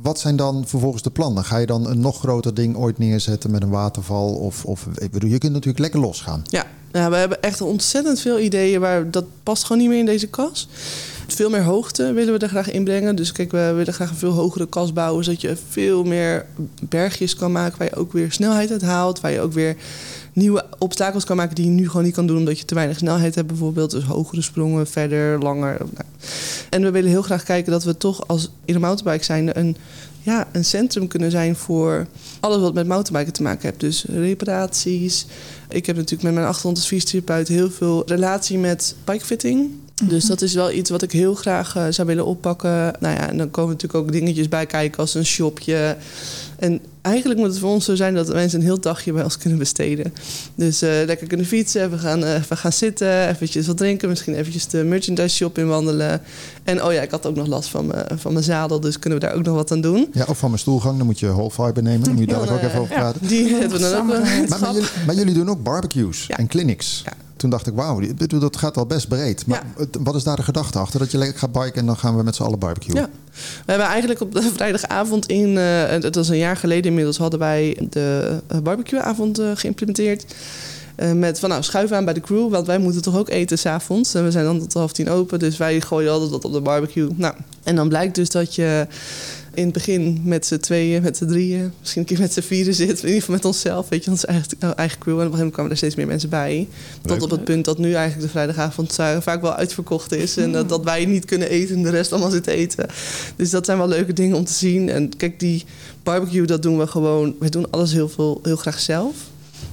Wat 0.03 0.21
zijn 0.21 0.37
dan 0.37 0.65
vervolgens 0.67 1.03
de 1.03 1.11
plannen? 1.11 1.45
Ga 1.45 1.57
je 1.57 1.67
dan 1.67 1.89
een 1.89 2.01
nog 2.01 2.19
groter 2.19 2.55
ding 2.55 2.77
ooit 2.77 2.99
neerzetten 2.99 3.51
met 3.51 3.63
een 3.63 3.71
waterval? 3.71 4.35
Of, 4.35 4.65
of 4.65 4.87
ik 4.95 5.11
bedoel, 5.11 5.31
je 5.31 5.39
kunt 5.39 5.53
natuurlijk 5.53 5.79
lekker 5.79 6.01
losgaan. 6.01 6.43
Ja, 6.45 6.67
nou, 6.93 7.11
we 7.11 7.17
hebben 7.17 7.43
echt 7.43 7.61
ontzettend 7.61 8.21
veel 8.21 8.39
ideeën. 8.39 8.81
Waar, 8.81 9.11
dat 9.11 9.25
past 9.43 9.65
gewoon 9.65 9.79
niet 9.79 9.91
meer 9.91 9.99
in 9.99 10.07
deze 10.07 10.27
kas. 10.27 10.69
Veel 11.27 11.51
meer 11.51 11.63
hoogte 11.63 12.13
willen 12.13 12.33
we 12.33 12.39
er 12.39 12.49
graag 12.49 12.71
inbrengen. 12.71 13.17
Dus 13.17 13.33
kijk, 13.33 13.51
we 13.51 13.73
willen 13.77 13.95
graag 13.95 14.11
een 14.11 14.17
veel 14.17 14.33
hogere 14.33 14.69
kas 14.69 14.93
bouwen. 14.93 15.25
Zodat 15.25 15.41
je 15.41 15.57
veel 15.69 16.05
meer 16.05 16.47
bergjes 16.89 17.35
kan 17.35 17.53
maken 17.53 17.79
waar 17.79 17.89
je 17.89 17.97
ook 17.97 18.13
weer 18.13 18.33
snelheid 18.33 18.71
uit 18.71 18.83
haalt. 18.83 19.21
Waar 19.21 19.33
je 19.33 19.41
ook 19.41 19.53
weer 19.53 19.77
nieuwe 20.33 20.65
obstakels 20.79 21.25
kan 21.25 21.37
maken 21.37 21.55
die 21.55 21.65
je 21.65 21.71
nu 21.71 21.89
gewoon 21.89 22.05
niet 22.05 22.15
kan 22.15 22.27
doen 22.27 22.37
omdat 22.37 22.59
je 22.59 22.65
te 22.65 22.75
weinig 22.75 22.97
snelheid 22.99 23.35
hebt 23.35 23.47
bijvoorbeeld. 23.47 23.91
Dus 23.91 24.05
hogere 24.05 24.43
sprongen, 24.43 24.87
verder, 24.87 25.39
langer. 25.39 25.77
Nou. 25.79 26.07
En 26.71 26.83
we 26.83 26.91
willen 26.91 27.11
heel 27.11 27.23
graag 27.23 27.43
kijken 27.43 27.73
dat 27.73 27.85
we 27.85 27.97
toch 27.97 28.29
als 28.29 28.51
in 28.65 28.75
een 28.75 28.81
mountainbike 28.81 29.25
zijn 29.25 29.59
een, 29.59 29.77
ja, 30.23 30.49
een 30.53 30.65
centrum 30.65 31.09
kunnen 31.09 31.31
zijn 31.31 31.57
voor 31.57 32.07
alles 32.41 32.61
wat 32.61 32.75
met 32.75 32.87
mountainbiken 32.87 33.33
te 33.33 33.43
maken 33.43 33.63
heeft. 33.63 33.81
Dus 33.81 34.05
reparaties. 34.05 35.27
Ik 35.69 35.87
heb 35.87 35.97
natuurlijk 35.97 36.23
met 36.23 36.35
mijn 36.35 36.47
achtergrond 36.47 36.77
als 36.77 36.87
fysiotherapeut 36.87 37.49
heel 37.49 37.71
veel 37.71 38.03
relatie 38.07 38.59
met 38.59 38.95
bikefitting. 39.05 39.71
Dus 40.03 40.25
dat 40.25 40.43
is 40.43 40.55
wel 40.55 40.71
iets 40.71 40.91
wat 40.91 41.03
ik 41.03 41.13
heel 41.13 41.35
graag 41.35 41.77
uh, 41.77 41.87
zou 41.91 42.09
willen 42.09 42.27
oppakken. 42.27 42.95
Nou 43.01 43.15
ja, 43.15 43.29
en 43.29 43.37
dan 43.37 43.51
komen 43.51 43.71
natuurlijk 43.71 44.05
ook 44.05 44.13
dingetjes 44.13 44.49
bij 44.49 44.67
kijken 44.67 44.99
als 44.99 45.15
een 45.15 45.27
shopje. 45.27 45.97
En 46.63 46.81
eigenlijk 47.01 47.41
moet 47.41 47.49
het 47.49 47.59
voor 47.59 47.71
ons 47.71 47.85
zo 47.85 47.95
zijn 47.95 48.15
dat 48.15 48.33
mensen 48.33 48.59
een 48.59 48.65
heel 48.65 48.81
dagje 48.81 49.13
bij 49.13 49.25
ons 49.25 49.39
kunnen 49.39 49.59
besteden. 49.59 50.15
Dus 50.55 50.83
uh, 50.83 50.91
lekker 51.07 51.27
kunnen 51.27 51.47
fietsen, 51.47 51.91
we 51.91 51.99
gaan, 51.99 52.25
uh, 52.25 52.35
we 52.49 52.57
gaan 52.57 52.73
zitten, 52.73 53.29
eventjes 53.29 53.67
wat 53.67 53.77
drinken, 53.77 54.09
misschien 54.09 54.35
eventjes 54.35 54.67
de 54.67 54.85
merchandise 54.85 55.37
shop 55.37 55.59
in 55.59 55.67
wandelen. 55.67 56.21
En 56.65 56.85
oh 56.85 56.93
ja, 56.93 57.01
ik 57.01 57.11
had 57.11 57.27
ook 57.27 57.35
nog 57.35 57.47
last 57.47 57.69
van, 57.69 57.87
me, 57.87 58.07
van 58.17 58.33
mijn 58.33 58.45
zadel, 58.45 58.81
dus 58.81 58.99
kunnen 58.99 59.19
we 59.19 59.27
daar 59.27 59.35
ook 59.35 59.45
nog 59.45 59.55
wat 59.55 59.73
aan 59.73 59.81
doen. 59.81 60.09
Ja, 60.13 60.25
of 60.29 60.39
van 60.39 60.49
mijn 60.49 60.61
stoelgang, 60.61 60.97
dan 60.97 61.07
moet 61.07 61.19
je 61.19 61.27
whole 61.27 61.51
fiber 61.51 61.83
nemen. 61.83 62.05
Daar 62.05 62.15
moet 62.15 62.23
je 62.23 62.27
daar 62.27 62.53
ook 62.53 62.63
even 62.63 62.81
over 62.81 62.95
praten. 62.95 63.27
Die 63.27 63.55
hebben 63.55 63.81
we 63.81 63.91
dan 63.91 64.01
ook. 64.01 64.07
Maar, 64.07 64.61
maar, 64.61 64.73
jullie, 64.73 64.89
maar, 65.07 65.15
jullie, 65.15 65.35
doen 65.35 65.51
ook 65.51 65.63
barbecues 65.63 66.27
ja. 66.27 66.37
en 66.37 66.47
clinics. 66.47 67.03
Ja 67.05 67.13
toen 67.43 67.51
dacht 67.51 67.67
ik, 67.67 67.75
wauw, 67.75 68.01
dat 68.29 68.57
gaat 68.57 68.77
al 68.77 68.87
best 68.87 69.09
breed. 69.09 69.47
Maar 69.47 69.65
ja. 69.79 69.87
wat 70.01 70.15
is 70.15 70.23
daar 70.23 70.37
de 70.37 70.43
gedachte 70.43 70.79
achter? 70.79 70.99
Dat 70.99 71.11
je 71.11 71.19
lekker 71.19 71.39
gaat 71.39 71.53
biken 71.53 71.75
en 71.75 71.87
dan 71.87 71.97
gaan 71.97 72.17
we 72.17 72.23
met 72.23 72.35
z'n 72.35 72.43
allen 72.43 72.59
barbecuen? 72.59 72.97
Ja. 72.97 73.09
We 73.65 73.73
hebben 73.73 73.87
eigenlijk 73.87 74.21
op 74.21 74.33
de 74.33 74.43
vrijdagavond 74.57 75.27
in, 75.27 75.49
uh, 75.49 75.87
het 75.87 76.15
was 76.15 76.29
een 76.29 76.37
jaar 76.37 76.57
geleden 76.57 76.85
inmiddels, 76.85 77.19
hadden 77.19 77.39
wij 77.39 77.89
de 77.91 78.41
barbecueavond 78.63 79.41
uh, 79.41 79.51
geïmplementeerd. 79.55 80.35
Uh, 80.97 81.13
met 81.13 81.39
van 81.39 81.49
nou, 81.49 81.63
schuif 81.63 81.93
aan 81.93 82.05
bij 82.05 82.15
de 82.15 82.21
crew, 82.21 82.51
want 82.51 82.67
wij 82.67 82.79
moeten 82.79 83.03
toch 83.03 83.17
ook 83.17 83.29
eten 83.29 83.59
s'avonds. 83.59 84.15
En 84.15 84.25
we 84.25 84.31
zijn 84.31 84.45
dan 84.45 84.59
tot 84.59 84.73
half 84.73 84.93
tien 84.93 85.11
open, 85.11 85.39
dus 85.39 85.57
wij 85.57 85.81
gooien 85.81 86.13
altijd 86.13 86.31
wat 86.31 86.45
op 86.45 86.53
de 86.53 86.61
barbecue. 86.61 87.09
Nou, 87.15 87.35
en 87.63 87.77
dan 87.77 87.89
blijkt 87.89 88.15
dus 88.15 88.31
dat 88.31 88.55
je 88.55 88.87
in 89.55 89.65
het 89.65 89.73
begin 89.73 90.21
met 90.25 90.47
z'n 90.47 90.59
tweeën, 90.59 91.03
met 91.03 91.17
z'n 91.17 91.27
drieën, 91.27 91.73
misschien 91.81 92.01
een 92.01 92.07
keer 92.07 92.19
met 92.19 92.33
z'n 92.33 92.41
vieren 92.41 92.75
zit. 92.75 93.01
In 93.01 93.07
ieder 93.07 93.21
geval 93.21 93.35
met 93.35 93.45
onszelf, 93.45 93.89
weet 93.89 94.05
je, 94.05 94.11
onze 94.11 94.27
eigen, 94.27 94.77
eigen 94.77 94.99
crew. 94.99 95.21
En 95.21 95.27
op 95.27 95.33
een 95.33 95.39
gegeven 95.39 95.39
moment 95.39 95.53
kwamen 95.53 95.71
er 95.71 95.77
steeds 95.77 95.95
meer 95.95 96.07
mensen 96.07 96.29
bij. 96.29 96.69
Leuk. 97.03 97.19
Tot 97.19 97.23
op 97.23 97.31
het 97.31 97.45
punt 97.45 97.65
dat 97.65 97.79
nu 97.79 97.93
eigenlijk 97.93 98.27
de 98.27 98.33
vrijdagavond 98.33 98.95
vaak 99.21 99.41
wel 99.41 99.55
uitverkocht 99.55 100.13
is. 100.13 100.37
En 100.37 100.53
dat, 100.53 100.69
dat 100.69 100.85
wij 100.85 101.05
niet 101.05 101.25
kunnen 101.25 101.49
eten 101.49 101.77
en 101.77 101.83
de 101.83 101.91
rest 101.91 102.13
allemaal 102.13 102.31
zit 102.31 102.47
eten. 102.47 102.87
Dus 103.37 103.51
dat 103.51 103.65
zijn 103.65 103.79
wel 103.79 103.89
leuke 103.89 104.13
dingen 104.13 104.37
om 104.37 104.45
te 104.45 104.53
zien. 104.53 104.89
En 104.89 105.17
kijk, 105.17 105.41
die 105.41 105.65
barbecue, 106.03 106.47
dat 106.47 106.63
doen 106.63 106.79
we 106.79 106.87
gewoon. 106.87 107.35
We 107.39 107.49
doen 107.49 107.71
alles 107.71 107.93
heel, 107.93 108.09
veel, 108.09 108.41
heel 108.43 108.57
graag 108.57 108.81
zelf. 108.81 109.15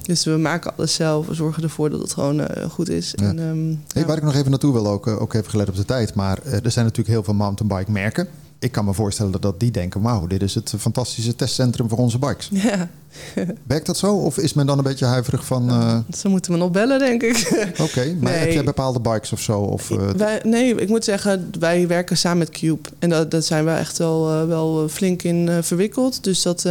Dus 0.02 0.24
we 0.24 0.36
maken 0.36 0.76
alles 0.76 0.94
zelf. 0.94 1.26
We 1.26 1.34
zorgen 1.34 1.62
ervoor 1.62 1.90
dat 1.90 2.00
het 2.00 2.12
gewoon 2.12 2.40
uh, 2.40 2.46
goed 2.68 2.88
is. 2.88 3.12
Ja. 3.14 3.28
En, 3.28 3.38
um, 3.38 3.80
hey, 3.92 4.02
ja. 4.02 4.08
Waar 4.08 4.16
ik 4.16 4.22
nog 4.22 4.34
even 4.34 4.50
naartoe 4.50 4.72
wil, 4.72 4.86
ook, 4.86 5.06
ook 5.06 5.34
even 5.34 5.50
gelet 5.50 5.68
op 5.68 5.76
de 5.76 5.84
tijd. 5.84 6.14
Maar 6.14 6.38
uh, 6.46 6.52
er 6.52 6.70
zijn 6.70 6.84
natuurlijk 6.84 7.14
heel 7.14 7.24
veel 7.24 7.34
mountainbike 7.34 7.90
merken 7.90 8.28
ik 8.60 8.72
kan 8.72 8.84
me 8.84 8.94
voorstellen 8.94 9.40
dat, 9.40 9.60
die 9.60 9.70
denken: 9.70 10.00
wauw, 10.00 10.26
dit 10.26 10.42
is 10.42 10.54
het 10.54 10.74
fantastische 10.78 11.36
testcentrum 11.36 11.88
voor 11.88 11.98
onze 11.98 12.18
bikes. 12.18 12.48
Ja. 12.52 12.88
Werkt 13.66 13.86
dat 13.86 13.96
zo? 13.96 14.14
Of 14.14 14.38
is 14.38 14.52
men 14.52 14.66
dan 14.66 14.78
een 14.78 14.84
beetje 14.84 15.04
huiverig 15.04 15.44
van. 15.44 15.68
Uh... 15.68 15.98
Ze 16.16 16.28
moeten 16.28 16.52
me 16.52 16.58
nog 16.58 16.70
bellen, 16.70 16.98
denk 16.98 17.22
ik. 17.22 17.68
Oké, 17.70 17.82
okay, 17.82 18.16
maar 18.20 18.32
nee. 18.32 18.40
heb 18.40 18.52
jij 18.52 18.64
bepaalde 18.64 19.00
bikes 19.00 19.32
of 19.32 19.40
zo? 19.40 19.60
Of, 19.60 19.90
uh... 19.90 20.10
wij, 20.10 20.40
nee, 20.44 20.74
ik 20.74 20.88
moet 20.88 21.04
zeggen, 21.04 21.50
wij 21.58 21.86
werken 21.86 22.16
samen 22.16 22.38
met 22.38 22.50
Cube. 22.50 22.88
En 22.98 23.08
dat, 23.08 23.30
dat 23.30 23.44
zijn 23.44 23.64
we 23.64 23.70
echt 23.70 23.98
wel, 23.98 24.32
uh, 24.32 24.46
wel 24.46 24.88
flink 24.88 25.22
in 25.22 25.62
verwikkeld. 25.62 26.24
Dus 26.24 26.42
dat 26.42 26.64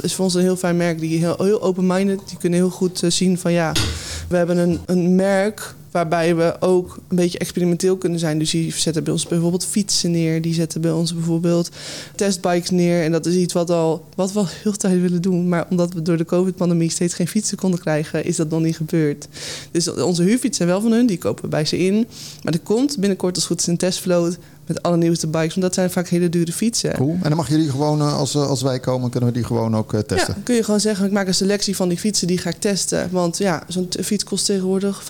is 0.00 0.14
voor 0.14 0.24
ons 0.24 0.34
een 0.34 0.40
heel 0.40 0.56
fijn 0.56 0.76
merk. 0.76 1.00
Die 1.00 1.18
heel, 1.18 1.36
heel 1.38 1.62
open-minded. 1.62 2.20
Die 2.28 2.38
kunnen 2.38 2.58
heel 2.58 2.70
goed 2.70 3.02
zien 3.08 3.38
van 3.38 3.52
ja, 3.52 3.72
we 4.28 4.36
hebben 4.36 4.56
een, 4.58 4.80
een 4.86 5.14
merk 5.14 5.74
waarbij 5.94 6.36
we 6.36 6.56
ook 6.60 6.98
een 7.08 7.16
beetje 7.16 7.38
experimenteel 7.38 7.96
kunnen 7.96 8.18
zijn. 8.18 8.38
Dus 8.38 8.50
die 8.50 8.72
zetten 8.72 9.04
bij 9.04 9.12
ons 9.12 9.26
bijvoorbeeld 9.26 9.66
fietsen 9.66 10.10
neer. 10.10 10.42
Die 10.42 10.54
zetten 10.54 10.80
bij 10.80 10.90
ons 10.90 11.14
bijvoorbeeld 11.14 11.70
testbikes 12.14 12.70
neer. 12.70 13.02
En 13.02 13.12
dat 13.12 13.26
is 13.26 13.34
iets 13.34 13.52
wat, 13.52 13.70
al, 13.70 14.04
wat 14.14 14.32
we 14.32 14.38
al 14.38 14.46
heel 14.62 14.72
tijd 14.72 15.00
willen 15.00 15.22
doen. 15.22 15.48
Maar 15.48 15.66
omdat 15.70 15.83
we 15.92 16.02
door 16.02 16.16
de 16.16 16.24
COVID-pandemie 16.24 16.90
steeds 16.90 17.14
geen 17.14 17.28
fietsen 17.28 17.56
konden 17.56 17.80
krijgen, 17.80 18.24
is 18.24 18.36
dat 18.36 18.50
nog 18.50 18.60
niet 18.60 18.76
gebeurd. 18.76 19.28
Dus 19.70 19.90
onze 19.90 20.22
huurfietsen 20.22 20.54
zijn 20.54 20.68
wel 20.68 20.80
van 20.80 20.92
hun, 20.92 21.06
die 21.06 21.18
kopen 21.18 21.44
we 21.44 21.48
bij 21.50 21.64
ze 21.64 21.78
in. 21.78 22.06
Maar 22.42 22.52
er 22.52 22.60
komt 22.60 22.98
binnenkort 22.98 23.34
als 23.34 23.46
goed 23.46 23.60
is 23.60 23.66
een 23.66 23.76
testvloot 23.76 24.38
met 24.66 24.82
alle 24.82 24.96
nieuwste 24.96 25.26
bikes. 25.26 25.54
Want 25.54 25.66
dat 25.66 25.74
zijn 25.74 25.90
vaak 25.90 26.08
hele 26.08 26.28
dure 26.28 26.52
fietsen. 26.52 26.92
Cool. 26.92 27.16
En 27.22 27.28
dan 27.28 27.36
mag 27.36 27.48
je 27.48 27.56
die 27.56 27.70
gewoon, 27.70 28.00
als, 28.00 28.36
als 28.36 28.62
wij 28.62 28.80
komen, 28.80 29.10
kunnen 29.10 29.28
we 29.28 29.34
die 29.34 29.44
gewoon 29.44 29.76
ook 29.76 29.92
uh, 29.92 30.00
testen? 30.00 30.34
Ja, 30.36 30.42
kun 30.44 30.54
je 30.54 30.64
gewoon 30.64 30.80
zeggen, 30.80 31.06
ik 31.06 31.12
maak 31.12 31.26
een 31.26 31.34
selectie 31.34 31.76
van 31.76 31.88
die 31.88 31.98
fietsen, 31.98 32.26
die 32.26 32.38
ga 32.38 32.50
ik 32.50 32.58
testen. 32.58 33.08
Want 33.10 33.38
ja, 33.38 33.62
zo'n 33.68 33.88
fiets 34.02 34.24
kost 34.24 34.46
tegenwoordig 34.46 35.02
5.000, 35.02 35.06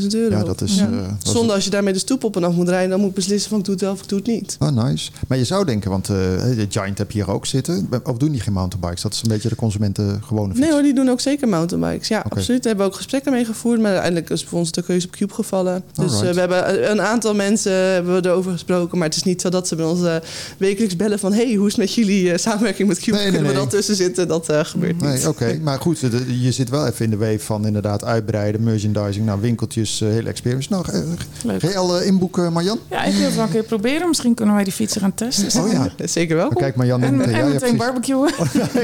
6.000 0.00 0.06
euro. 0.10 0.36
Ja, 0.36 0.44
dat 0.44 0.60
is... 0.60 0.78
Ja. 0.78 0.88
Uh, 0.88 0.98
Zonder 1.22 1.54
als 1.54 1.64
je 1.64 1.70
daarmee 1.70 1.92
de 1.92 1.98
stoep 1.98 2.24
op 2.24 2.36
en 2.36 2.44
af 2.44 2.54
moet 2.54 2.68
rijden, 2.68 2.90
dan 2.90 3.00
moet 3.00 3.08
ik 3.08 3.14
beslissen 3.14 3.50
van 3.50 3.58
ik 3.58 3.64
doe 3.64 3.74
het 3.74 3.82
wel 3.82 3.92
of 3.92 4.02
ik 4.02 4.08
doe 4.08 4.18
het 4.18 4.26
niet. 4.26 4.56
Oh, 4.58 4.68
nice. 4.68 5.10
Maar 5.28 5.38
je 5.38 5.44
zou 5.44 5.64
denken, 5.64 5.90
want 5.90 6.08
uh, 6.08 6.16
de 6.16 6.66
Giant 6.68 6.98
heb 6.98 7.10
je 7.10 7.22
hier 7.22 7.32
ook 7.32 7.46
zitten. 7.46 7.88
Of 8.04 8.16
doen 8.16 8.30
die 8.30 8.40
geen 8.40 8.52
mountainbikes? 8.52 9.02
Dat 9.02 9.12
is 9.12 9.22
een 9.22 9.28
beetje 9.28 9.48
de 9.48 9.54
consumenten 9.54 10.22
gewone 10.24 10.48
fiets. 10.48 10.60
Nee 10.60 10.72
hoor, 10.72 10.82
die 10.82 10.94
doen 10.94 11.10
ook 11.10 11.20
zeker 11.20 11.48
mountainbikes. 11.48 12.08
Ja, 12.08 12.18
okay. 12.18 12.30
absoluut. 12.38 12.62
Daar 12.62 12.68
hebben 12.68 12.86
we 12.86 12.92
ook 12.92 12.96
gesprekken 12.96 13.32
mee 13.32 13.44
gevoerd. 13.44 13.80
Maar 13.80 13.90
uiteindelijk 13.90 14.30
is 14.30 14.44
voor 14.44 14.58
ons 14.58 14.72
de 14.72 14.82
keuze 14.82 15.06
op 15.06 15.12
Cube 15.12 15.34
gevallen. 15.34 15.82
Dus 15.94 16.20
we 16.20 16.40
hebben 16.40 16.90
een 16.90 17.00
aantal 17.00 17.34
mensen 17.34 17.72
hebben 17.72 18.22
we 18.22 18.28
erover 18.28 18.52
gesproken. 18.52 18.81
Maar 18.90 19.08
het 19.08 19.16
is 19.16 19.22
niet 19.22 19.40
zo 19.40 19.48
dat 19.48 19.68
ze 19.68 19.76
bij 19.76 19.84
ons 19.84 20.00
uh, 20.00 20.16
wekelijks 20.58 20.96
bellen 20.96 21.18
van... 21.18 21.32
hey, 21.32 21.54
hoe 21.54 21.66
is 21.66 21.72
het 21.72 21.80
met 21.80 21.94
jullie 21.94 22.24
uh, 22.24 22.36
samenwerking 22.36 22.88
met 22.88 22.98
Cube? 22.98 23.16
Nee, 23.16 23.22
nee, 23.22 23.32
Kunnen 23.32 23.50
we 23.50 23.56
nee. 23.56 23.66
dat 23.66 23.74
tussen 23.74 23.96
zitten? 23.96 24.28
Dat 24.28 24.50
uh, 24.50 24.60
gebeurt 24.64 25.00
nee, 25.00 25.12
niet. 25.12 25.26
Oké, 25.26 25.44
okay. 25.44 25.60
maar 25.62 25.80
goed, 25.80 26.00
de, 26.00 26.40
je 26.40 26.52
zit 26.52 26.68
wel 26.68 26.86
even 26.86 27.04
in 27.04 27.10
de 27.10 27.16
wave 27.16 27.38
van 27.38 27.66
inderdaad 27.66 28.04
uitbreiden, 28.04 28.62
merchandising, 28.62 29.26
nou, 29.26 29.40
winkeltjes, 29.40 30.00
hele 30.00 30.28
experience. 30.28 30.68
Nou, 30.70 30.84
ga 30.84 31.68
je 31.68 31.76
al 31.76 32.00
inboeken, 32.00 32.52
Marjan? 32.52 32.78
Ja, 32.90 33.04
ik 33.04 33.14
wil 33.14 33.24
het 33.24 33.34
wel 33.34 33.44
een 33.44 33.50
keer 33.50 33.62
proberen. 33.62 34.08
Misschien 34.08 34.34
kunnen 34.34 34.54
wij 34.54 34.64
die 34.64 34.72
fietsen 34.72 35.00
gaan 35.00 35.14
testen. 35.14 35.62
Oh 35.62 35.72
ja. 35.72 35.88
Zeker 36.06 36.36
wel. 36.36 36.48
Kijk, 36.48 36.76
Marjan. 36.76 37.02
En, 37.02 37.16
meteen, 37.16 37.34
en 37.34 37.40
ja, 37.46 37.52
meteen 37.52 37.76
barbecuen. 37.76 38.30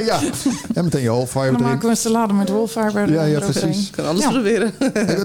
ja, 0.05 0.21
en 0.75 0.85
meteen 0.85 1.03
je 1.03 1.09
whole 1.09 1.51
Dan 1.51 1.63
maken 1.63 1.81
we 1.81 1.89
een 1.89 1.97
salade 1.97 2.33
met 2.33 2.49
wolfiber. 2.49 3.13
Ja, 3.13 3.25
ja, 3.25 3.39
precies. 3.39 3.91
kan 3.91 4.07
alles 4.07 4.23
ja. 4.23 4.31
proberen. 4.31 4.73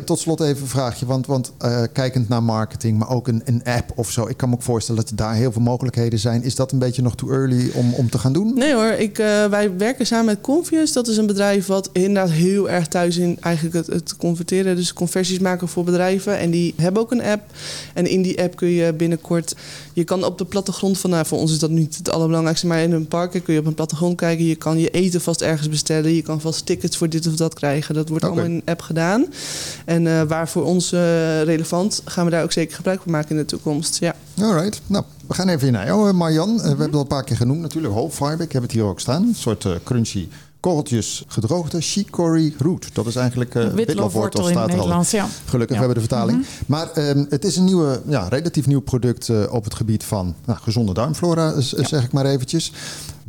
Tot 0.05 0.19
slot 0.19 0.41
even 0.41 0.61
een 0.61 0.67
vraagje, 0.67 1.05
want, 1.05 1.25
want 1.25 1.51
kijkend 1.91 2.29
naar 2.29 2.43
marketing, 2.43 2.97
maar 2.97 3.09
ook 3.09 3.27
een, 3.27 3.41
een 3.45 3.61
app 3.63 3.91
of 3.95 4.11
zo. 4.11 4.27
Ik 4.27 4.37
kan 4.37 4.49
me 4.49 4.55
ook 4.55 4.62
voorstellen 4.63 5.05
dat 5.05 5.17
daar 5.17 5.35
heel 5.35 5.51
veel 5.51 5.61
mogelijkheden 5.61 6.19
zijn. 6.19 6.43
Is 6.43 6.55
dat 6.55 6.71
een 6.71 6.79
beetje 6.79 7.01
nog 7.01 7.15
too 7.15 7.31
early 7.31 7.71
om, 7.73 7.93
om 7.93 8.09
te 8.09 8.17
gaan 8.17 8.33
doen? 8.33 8.53
Nee 8.55 8.73
hoor, 8.73 8.91
ik, 8.91 9.19
uh, 9.19 9.45
wij 9.45 9.77
werken 9.77 10.05
samen 10.05 10.25
met 10.25 10.41
Confius. 10.41 10.93
Dat 10.93 11.07
is 11.07 11.17
een 11.17 11.25
bedrijf 11.25 11.65
wat 11.65 11.89
inderdaad 11.91 12.29
heel 12.29 12.69
erg 12.69 12.87
thuis 12.87 13.17
in 13.17 13.37
eigenlijk 13.39 13.75
het, 13.75 13.87
het 13.87 14.15
converteren. 14.17 14.75
Dus 14.75 14.93
conversies 14.93 15.39
maken 15.39 15.67
voor 15.67 15.83
bedrijven. 15.83 16.37
En 16.37 16.51
die 16.51 16.73
hebben 16.77 17.01
ook 17.01 17.11
een 17.11 17.23
app. 17.23 17.41
En 17.93 18.07
in 18.07 18.21
die 18.21 18.41
app 18.41 18.55
kun 18.55 18.67
je 18.67 18.93
binnenkort... 18.93 19.55
Je 19.93 20.03
kan 20.03 20.23
op 20.23 20.37
de 20.37 20.45
plattegrond 20.45 20.97
van... 20.97 21.09
Nou, 21.09 21.25
voor 21.25 21.37
ons 21.37 21.51
is 21.51 21.59
dat 21.59 21.69
niet 21.69 21.97
het 21.97 22.09
allerbelangrijkste. 22.09 22.67
Maar 22.67 22.81
in 22.81 22.91
een 22.91 23.07
park 23.07 23.31
kun 23.43 23.53
je 23.53 23.59
op 23.59 23.65
een 23.65 23.73
plattegrond 23.73 24.17
kijken. 24.17 24.45
Je 24.45 24.55
kan 24.55 24.79
je 24.79 24.89
eten 24.89 25.21
vast 25.21 25.41
ergens 25.41 25.69
bestellen. 25.69 26.13
Je 26.13 26.21
kan 26.21 26.41
vast 26.41 26.65
tickets 26.65 26.97
voor 26.97 27.09
dit 27.09 27.27
of 27.27 27.35
dat 27.35 27.53
krijgen. 27.53 27.95
Dat 27.95 28.09
wordt 28.09 28.23
okay. 28.23 28.35
allemaal 28.35 28.55
in 28.55 28.61
een 28.65 28.71
app 28.71 28.81
gedaan. 28.81 29.25
En 29.85 30.05
uh, 30.05 30.21
waar 30.21 30.49
voor 30.49 30.63
ons 30.63 30.93
uh, 30.93 30.99
relevant... 31.41 32.01
gaan 32.05 32.25
we 32.25 32.31
daar 32.31 32.43
ook 32.43 32.51
zeker 32.51 32.75
gebruik 32.75 33.01
van 33.01 33.11
maken 33.11 33.29
in 33.29 33.37
de 33.37 33.45
toekomst. 33.45 33.97
Ja. 33.99 34.15
Alright. 34.53 34.81
Nou, 34.87 35.03
we 35.27 35.33
gaan 35.33 35.49
even 35.49 35.71
naar 35.71 35.85
jou, 35.85 36.13
Marjan. 36.13 36.49
Mm 36.49 36.55
-hmm. 36.55 36.61
We 36.61 36.67
hebben 36.67 36.85
het 36.85 36.95
al 36.95 37.01
een 37.01 37.07
paar 37.07 37.23
keer 37.23 37.37
genoemd 37.37 37.61
natuurlijk. 37.61 37.93
Whole 37.93 38.11
fiber, 38.11 38.41
ik 38.41 38.51
heb 38.51 38.61
het 38.61 38.71
hier 38.71 38.83
ook 38.83 38.99
staan. 38.99 39.23
Een 39.23 39.35
soort 39.35 39.63
uh, 39.63 39.75
crunchy 39.83 40.27
korreltjes 40.59 41.23
gedroogde 41.27 41.81
chicory 41.81 42.53
root. 42.57 42.89
Dat 42.93 43.05
is 43.05 43.15
eigenlijk 43.15 43.55
uh, 43.55 43.67
witlofwortel 43.67 44.49
in 44.49 44.57
het 44.57 44.67
Nederlands, 44.67 45.11
ja. 45.11 45.27
Gelukkig 45.45 45.75
ja. 45.75 45.81
hebben 45.81 45.87
we 45.87 46.07
de 46.07 46.15
vertaling. 46.15 46.37
Mm 46.37 46.43
-hmm. 46.43 46.65
Maar 46.67 47.09
um, 47.09 47.25
het 47.29 47.45
is 47.45 47.55
een 47.55 47.63
nieuwe, 47.63 48.01
ja, 48.07 48.27
relatief 48.27 48.67
nieuw 48.67 48.81
product 48.81 49.27
uh, 49.27 49.53
op 49.53 49.63
het 49.63 49.73
gebied 49.73 50.03
van 50.03 50.35
nou, 50.45 50.59
gezonde 50.59 50.93
darmflora, 50.93 51.61
zeg 51.61 52.03
ik 52.03 52.11
maar 52.11 52.25
eventjes. 52.25 52.71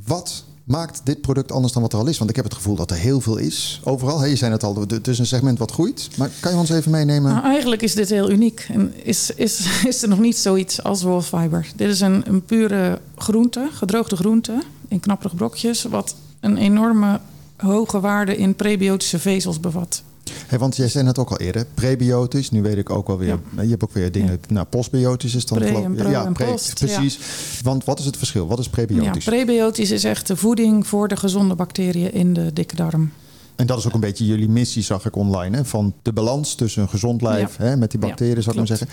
Wat 0.04 0.44
maakt 0.64 1.00
dit 1.04 1.20
product 1.20 1.52
anders 1.52 1.72
dan 1.72 1.82
wat 1.82 1.92
er 1.92 1.98
al 1.98 2.06
is? 2.06 2.18
Want 2.18 2.30
ik 2.30 2.36
heb 2.36 2.44
het 2.44 2.54
gevoel 2.54 2.74
dat 2.74 2.90
er 2.90 2.96
heel 2.96 3.20
veel 3.20 3.36
is 3.36 3.80
overal. 3.84 4.20
Hè, 4.20 4.26
je 4.26 4.36
zei 4.36 4.52
het 4.52 4.62
al, 4.62 4.80
het 4.86 5.08
is 5.08 5.18
een 5.18 5.26
segment 5.26 5.58
wat 5.58 5.70
groeit. 5.70 6.08
Maar 6.16 6.30
kan 6.40 6.52
je 6.52 6.58
ons 6.58 6.70
even 6.70 6.90
meenemen? 6.90 7.32
Nou, 7.32 7.44
eigenlijk 7.44 7.82
is 7.82 7.94
dit 7.94 8.08
heel 8.08 8.30
uniek. 8.30 8.66
En 8.72 8.92
is, 9.02 9.30
is, 9.30 9.66
is 9.88 10.02
er 10.02 10.08
nog 10.08 10.18
niet 10.18 10.36
zoiets 10.36 10.82
als 10.82 11.02
wolfiber. 11.02 11.66
Dit 11.76 11.88
is 11.88 12.00
een, 12.00 12.22
een 12.26 12.44
pure 12.44 13.00
groente, 13.16 13.68
gedroogde 13.72 14.16
groente 14.16 14.62
in 14.88 15.00
knapperige 15.00 15.36
brokjes... 15.36 15.82
wat 15.82 16.14
een 16.40 16.56
enorme 16.56 17.20
hoge 17.56 18.00
waarde 18.00 18.36
in 18.36 18.54
prebiotische 18.54 19.18
vezels 19.18 19.60
bevat. 19.60 20.02
Hey, 20.46 20.58
want 20.58 20.76
jij 20.76 20.88
zei 20.88 21.06
het 21.06 21.18
ook 21.18 21.30
al 21.30 21.38
eerder, 21.38 21.66
prebiotisch. 21.74 22.50
Nu 22.50 22.62
weet 22.62 22.76
ik 22.76 22.90
ook 22.90 23.06
wel 23.06 23.18
weer, 23.18 23.38
Ja. 23.56 23.62
je 23.62 23.68
hebt 23.70 23.84
ook 23.84 23.92
weer 23.92 24.12
dingen, 24.12 24.40
nou 24.48 24.66
postbiotisch 24.66 25.34
is 25.34 25.46
dan 25.46 25.58
Pre 25.58 25.66
geloof 25.66 25.86
ik. 25.86 26.08
Ja, 26.08 26.24
en 26.26 26.32
pre- 26.32 26.44
post, 26.44 26.74
precies. 26.74 27.18
Want 27.62 27.84
wat 27.84 27.98
is 27.98 28.04
het 28.04 28.16
verschil? 28.16 28.46
Wat 28.46 28.58
is 28.58 28.64
Ja, 28.64 28.70
prebiotisch? 28.70 29.24
prebiotisch 29.24 29.90
is 29.90 30.04
echt 30.04 30.26
de 30.26 30.36
voeding 30.36 30.86
voor 30.86 31.08
de 31.08 31.16
gezonde 31.16 31.54
bacteriën 31.54 32.12
in 32.12 32.32
de 32.32 32.52
dikke 32.52 32.76
darm. 32.76 33.12
En 33.56 33.66
dat 33.66 33.78
is 33.78 33.86
ook 33.86 33.94
een 33.94 34.00
beetje 34.00 34.26
jullie 34.26 34.48
missie, 34.48 34.82
zag 34.82 35.06
ik 35.06 35.16
online. 35.16 35.56
Hè? 35.56 35.64
Van 35.64 35.94
de 36.02 36.12
balans 36.12 36.54
tussen 36.54 36.82
een 36.82 36.88
gezond 36.88 37.22
lijf 37.22 37.56
hè, 37.56 37.76
met 37.76 37.90
die 37.90 38.00
Ja, 38.00 38.06
bacteriën, 38.06 38.42
zou 38.42 38.60
ik 38.60 38.68
maar 38.68 38.78
zeggen. 38.78 38.88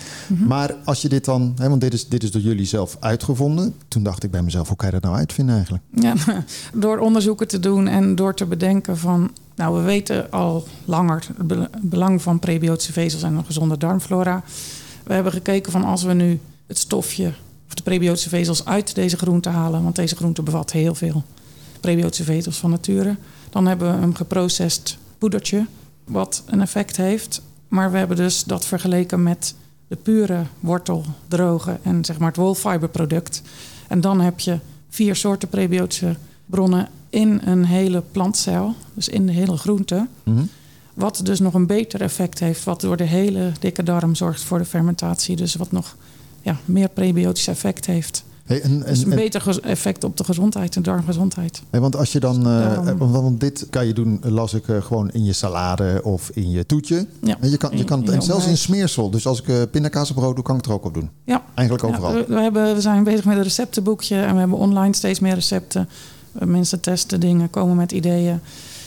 Maar 0.46 0.74
als 0.84 1.02
je 1.02 1.08
dit 1.08 1.24
dan, 1.24 1.54
hè, 1.56 1.68
want 1.68 1.80
dit 1.80 1.92
is, 1.92 2.08
dit 2.08 2.22
is 2.22 2.30
door 2.30 2.40
jullie 2.40 2.64
zelf 2.66 2.96
uitgevonden. 3.00 3.74
Toen 3.88 4.02
dacht 4.02 4.22
ik 4.24 4.30
bij 4.30 4.42
mezelf, 4.42 4.68
hoe 4.68 4.76
kan 4.76 4.86
je 4.86 4.92
dat 4.92 5.02
nou 5.02 5.16
uitvinden 5.16 5.54
eigenlijk? 5.54 5.84
Ja, 5.94 6.14
door 6.74 6.98
onderzoeken 6.98 7.48
te 7.48 7.60
doen 7.60 7.88
en 7.88 8.14
door 8.14 8.34
te 8.34 8.46
bedenken 8.46 8.98
van... 8.98 9.30
Nou, 9.54 9.76
we 9.76 9.82
weten 9.82 10.30
al 10.30 10.66
langer 10.84 11.24
het 11.36 11.46
be- 11.46 11.70
belang 11.80 12.22
van 12.22 12.38
prebiotische 12.38 12.92
vezels 12.92 13.22
en 13.22 13.34
een 13.34 13.44
gezonde 13.44 13.78
darmflora. 13.78 14.42
We 15.04 15.14
hebben 15.14 15.32
gekeken 15.32 15.72
van 15.72 15.84
als 15.84 16.02
we 16.02 16.12
nu 16.12 16.40
het 16.66 16.78
stofje 16.78 17.32
of 17.68 17.74
de 17.74 17.82
prebiotische 17.82 18.28
vezels 18.28 18.64
uit 18.64 18.94
deze 18.94 19.16
groente 19.16 19.48
halen... 19.48 19.82
want 19.82 19.96
deze 19.96 20.16
groente 20.16 20.42
bevat 20.42 20.72
heel 20.72 20.94
veel 20.94 21.22
prebiotische 21.80 22.24
vezels 22.24 22.58
van 22.58 22.70
nature... 22.70 23.16
dan 23.52 23.66
hebben 23.66 23.96
we 23.96 24.02
een 24.06 24.16
geprocessed 24.16 24.98
poedertje 25.18 25.66
wat 26.04 26.42
een 26.46 26.60
effect 26.60 26.96
heeft. 26.96 27.42
Maar 27.68 27.92
we 27.92 27.98
hebben 27.98 28.16
dus 28.16 28.44
dat 28.44 28.66
vergeleken 28.66 29.22
met 29.22 29.54
de 29.88 29.96
pure 29.96 30.42
wortel, 30.60 31.04
droge 31.28 31.78
en 31.82 32.04
zeg 32.04 32.18
maar 32.18 32.28
het 32.28 32.36
wolfiberproduct. 32.36 33.42
En 33.88 34.00
dan 34.00 34.20
heb 34.20 34.40
je 34.40 34.58
vier 34.88 35.16
soorten 35.16 35.48
prebiotische 35.48 36.16
bronnen 36.46 36.88
in 37.10 37.40
een 37.44 37.64
hele 37.64 38.02
plantcel, 38.12 38.74
dus 38.94 39.08
in 39.08 39.26
de 39.26 39.32
hele 39.32 39.56
groente. 39.56 40.06
Mhm. 40.22 40.42
Wat 40.94 41.20
dus 41.24 41.40
nog 41.40 41.54
een 41.54 41.66
beter 41.66 42.00
effect 42.00 42.38
heeft, 42.38 42.64
wat 42.64 42.80
door 42.80 42.96
de 42.96 43.04
hele 43.04 43.52
dikke 43.60 43.82
darm 43.82 44.14
zorgt 44.14 44.42
voor 44.42 44.58
de 44.58 44.64
fermentatie. 44.64 45.36
Dus 45.36 45.54
wat 45.54 45.72
nog 45.72 45.96
ja, 46.42 46.56
meer 46.64 46.88
prebiotisch 46.88 47.48
effect 47.48 47.86
heeft. 47.86 48.24
Hey, 48.44 48.60
en, 48.60 48.70
en, 48.70 48.78
Dus 48.92 49.02
een 49.02 49.10
en- 49.10 49.16
beter 49.16 49.60
effect 49.62 50.04
op 50.04 50.16
de 50.16 50.24
gezondheid, 50.24 50.72
de 50.72 50.80
darmgezondheid. 50.80 51.62
hey, 51.70 51.80
want 51.80 51.96
als 51.96 52.12
je 52.12 52.20
dan, 52.20 52.46
eh, 52.46 52.72
eh, 52.88 52.94
want, 52.98 53.40
dit 53.40 53.66
kan 53.70 53.86
je 53.86 53.92
doen, 53.92 54.20
las 54.22 54.54
ik 54.54 54.68
eh, 54.68 54.82
gewoon 54.82 55.10
in 55.10 55.24
je 55.24 55.32
salade 55.32 56.00
of 56.04 56.30
in 56.34 56.50
je 56.50 56.66
toetje. 56.66 57.06
Ja, 57.22 57.36
En 57.40 57.50
je 57.50 57.56
kan, 57.56 57.70
je 57.72 57.78
in- 57.78 57.84
kan 57.84 58.00
het, 58.00 58.08
en 58.08 58.22
zelfs 58.22 58.46
in 58.46 58.56
smeersel. 58.56 59.10
Dus 59.10 59.26
als 59.26 59.42
ik 59.42 59.70
pindakaasbrood 59.70 60.34
doe, 60.34 60.44
kan 60.44 60.54
ik 60.56 60.60
het 60.60 60.70
er 60.70 60.76
ook 60.76 60.84
op 60.84 60.94
doen. 60.94 61.10
Ja. 61.24 61.42
Eigenlijk 61.54 61.88
Ja, 61.88 61.94
overal. 61.94 62.12
we, 62.14 62.24
we 62.34 62.40
hebben, 62.40 62.74
we 62.74 62.80
zijn 62.80 63.04
bezig 63.04 63.24
met 63.24 63.36
een 63.36 63.42
receptenboekje 63.42 64.16
en 64.16 64.32
we 64.32 64.38
hebben 64.38 64.58
online 64.58 64.94
steeds 64.94 65.20
meer 65.20 65.34
recepten. 65.34 65.88
Uh, 66.42 66.48
Mensen 66.48 66.80
testen 66.80 67.20
dingen, 67.20 67.50
komen 67.50 67.76
met 67.76 67.92
ideeën. 67.92 68.40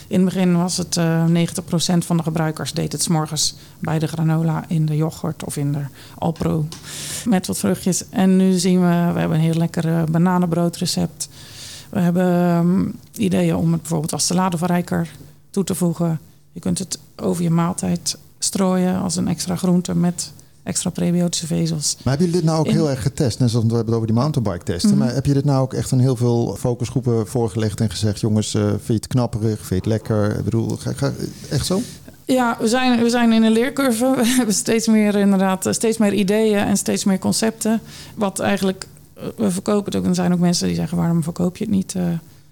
In 0.07 0.15
het 0.15 0.33
begin 0.33 0.57
was 0.57 0.77
het 0.77 0.97
eh 0.97 1.25
90% 1.25 1.97
van 1.97 2.17
de 2.17 2.23
gebruikers 2.23 2.73
deed 2.73 2.91
het 2.91 3.01
's 3.01 3.07
morgens 3.07 3.55
bij 3.79 3.99
de 3.99 4.07
granola 4.07 4.63
in 4.67 4.85
de 4.85 4.95
yoghurt 4.95 5.43
of 5.43 5.57
in 5.57 5.71
de 5.71 5.85
Alpro 6.17 6.67
met 7.25 7.47
wat 7.47 7.57
vruchtjes. 7.57 8.09
En 8.09 8.35
nu 8.35 8.57
zien 8.57 8.79
we, 8.79 9.11
we 9.13 9.19
hebben 9.19 9.37
een 9.37 9.43
heel 9.43 9.53
lekker 9.53 9.87
eh, 9.87 10.03
bananenbroodrecept. 10.03 11.29
We 11.89 11.99
hebben 11.99 12.25
ehm, 12.25 12.89
ideeën 13.15 13.55
om 13.55 13.71
het 13.71 13.81
bijvoorbeeld 13.81 14.13
als 14.13 14.25
saladeverrijker 14.25 15.09
toe 15.49 15.63
te 15.63 15.75
voegen. 15.75 16.19
Je 16.51 16.59
kunt 16.59 16.79
het 16.79 16.99
over 17.15 17.43
je 17.43 17.49
maaltijd 17.49 18.17
strooien 18.39 19.01
als 19.01 19.15
een 19.15 19.27
extra 19.27 19.55
groente 19.55 19.95
met 19.95 20.33
extra 20.65 20.89
prebiotische 20.89 21.47
vezels. 21.47 21.95
Maar 22.03 22.17
hebben 22.17 22.25
jullie 22.25 22.41
dit 22.41 22.49
nou 22.51 22.59
ook 22.59 22.65
In- 22.67 22.73
heel 22.73 22.89
erg 22.89 23.01
getest? 23.01 23.39
Net 23.39 23.49
zoals 23.49 23.65
we 23.65 23.73
hebben 23.75 23.93
het 23.93 23.95
over 23.95 24.07
die 24.07 24.15
mountainbike 24.21 24.63
testen. 24.63 24.89
Mhm. 24.89 24.99
Maar 24.99 25.13
heb 25.13 25.25
je 25.25 25.33
dit 25.33 25.45
nou 25.45 25.61
ook 25.61 25.73
echt 25.73 25.91
aan 25.91 25.99
heel 25.99 26.15
veel 26.15 26.55
focusgroepen 26.59 27.27
voorgelegd 27.27 27.79
en 27.81 27.89
gezegd... 27.89 28.19
jongens, 28.19 28.53
eh, 28.53 28.61
vind 28.67 28.81
je 28.87 28.93
het 28.93 29.07
knapperig? 29.07 29.57
Vind 29.57 29.69
je 29.69 29.75
het 29.75 29.85
lekker? 29.85 30.37
Ik 30.37 30.43
bedoel, 30.43 30.69
ga, 30.69 30.93
ga- 30.93 31.13
echt 31.49 31.65
zo? 31.65 31.81
Ja, 32.25 32.57
we 32.59 32.67
zijn, 32.67 33.03
we 33.03 33.09
zijn 33.09 33.31
in 33.33 33.43
een 33.43 33.51
leercurve. 33.51 34.13
We 34.17 34.25
hebben 34.25 34.55
steeds 34.55 34.87
meer, 34.87 35.15
inderdaad, 35.15 35.65
eh, 35.65 35.73
steeds 35.73 35.97
meer 35.97 36.13
ideeën 36.13 36.57
en 36.57 36.77
steeds 36.77 37.03
meer 37.03 37.19
concepten. 37.19 37.81
Wat 38.15 38.39
eigenlijk, 38.39 38.87
eh, 39.13 39.23
we 39.37 39.51
verkopen 39.51 39.85
het 39.85 39.95
ook. 39.95 40.03
En 40.03 40.09
er 40.09 40.15
zijn 40.15 40.33
ook 40.33 40.39
mensen 40.39 40.67
die 40.67 40.75
zeggen: 40.75 40.97
waarom 40.97 41.23
verkoop 41.23 41.57
je 41.57 41.63
het 41.63 41.73
niet 41.73 41.95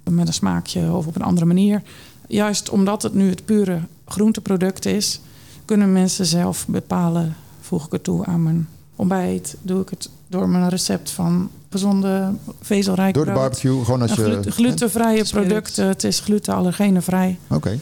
met 0.10 0.28
een 0.28 0.34
smaakje 0.34 0.92
of 0.92 1.08
op 1.08 1.16
een 1.16 1.22
andere 1.22 1.46
manier? 1.46 1.82
Juist 2.28 2.70
omdat 2.70 3.02
het 3.04 3.14
nu 3.14 3.30
het 3.30 3.46
pure 3.46 3.80
groenteproduct 4.06 4.86
is, 4.86 5.22
kunnen 5.66 5.92
mensen 5.92 6.26
zelf 6.26 6.68
bepalen: 6.68 7.36
voeg 7.74 7.86
ik 7.86 7.92
het 7.92 8.04
toe 8.04 8.26
aan 8.26 8.44
mijn 8.44 8.68
ontbijt? 8.96 9.56
Doe 9.62 9.82
ik 9.82 9.90
het 9.90 10.10
door 10.28 10.50
mijn 10.50 10.70
recept 10.70 11.12
van 11.12 11.50
gezonde 11.70 12.34
vezelrijk 12.62 13.14
Door 13.14 13.26
de 13.26 13.32
brood? 13.32 13.44
barbecue, 13.44 13.84
gewoon 13.84 14.02
als 14.02 14.14
je... 14.14 14.24
gluten- 14.24 14.52
glutenvrije 14.52 15.24
producten. 15.30 15.88
Het 15.88 16.04
is 16.04 16.20
gluten-allergenenvrij. 16.20 17.38
Oké. 17.50 17.80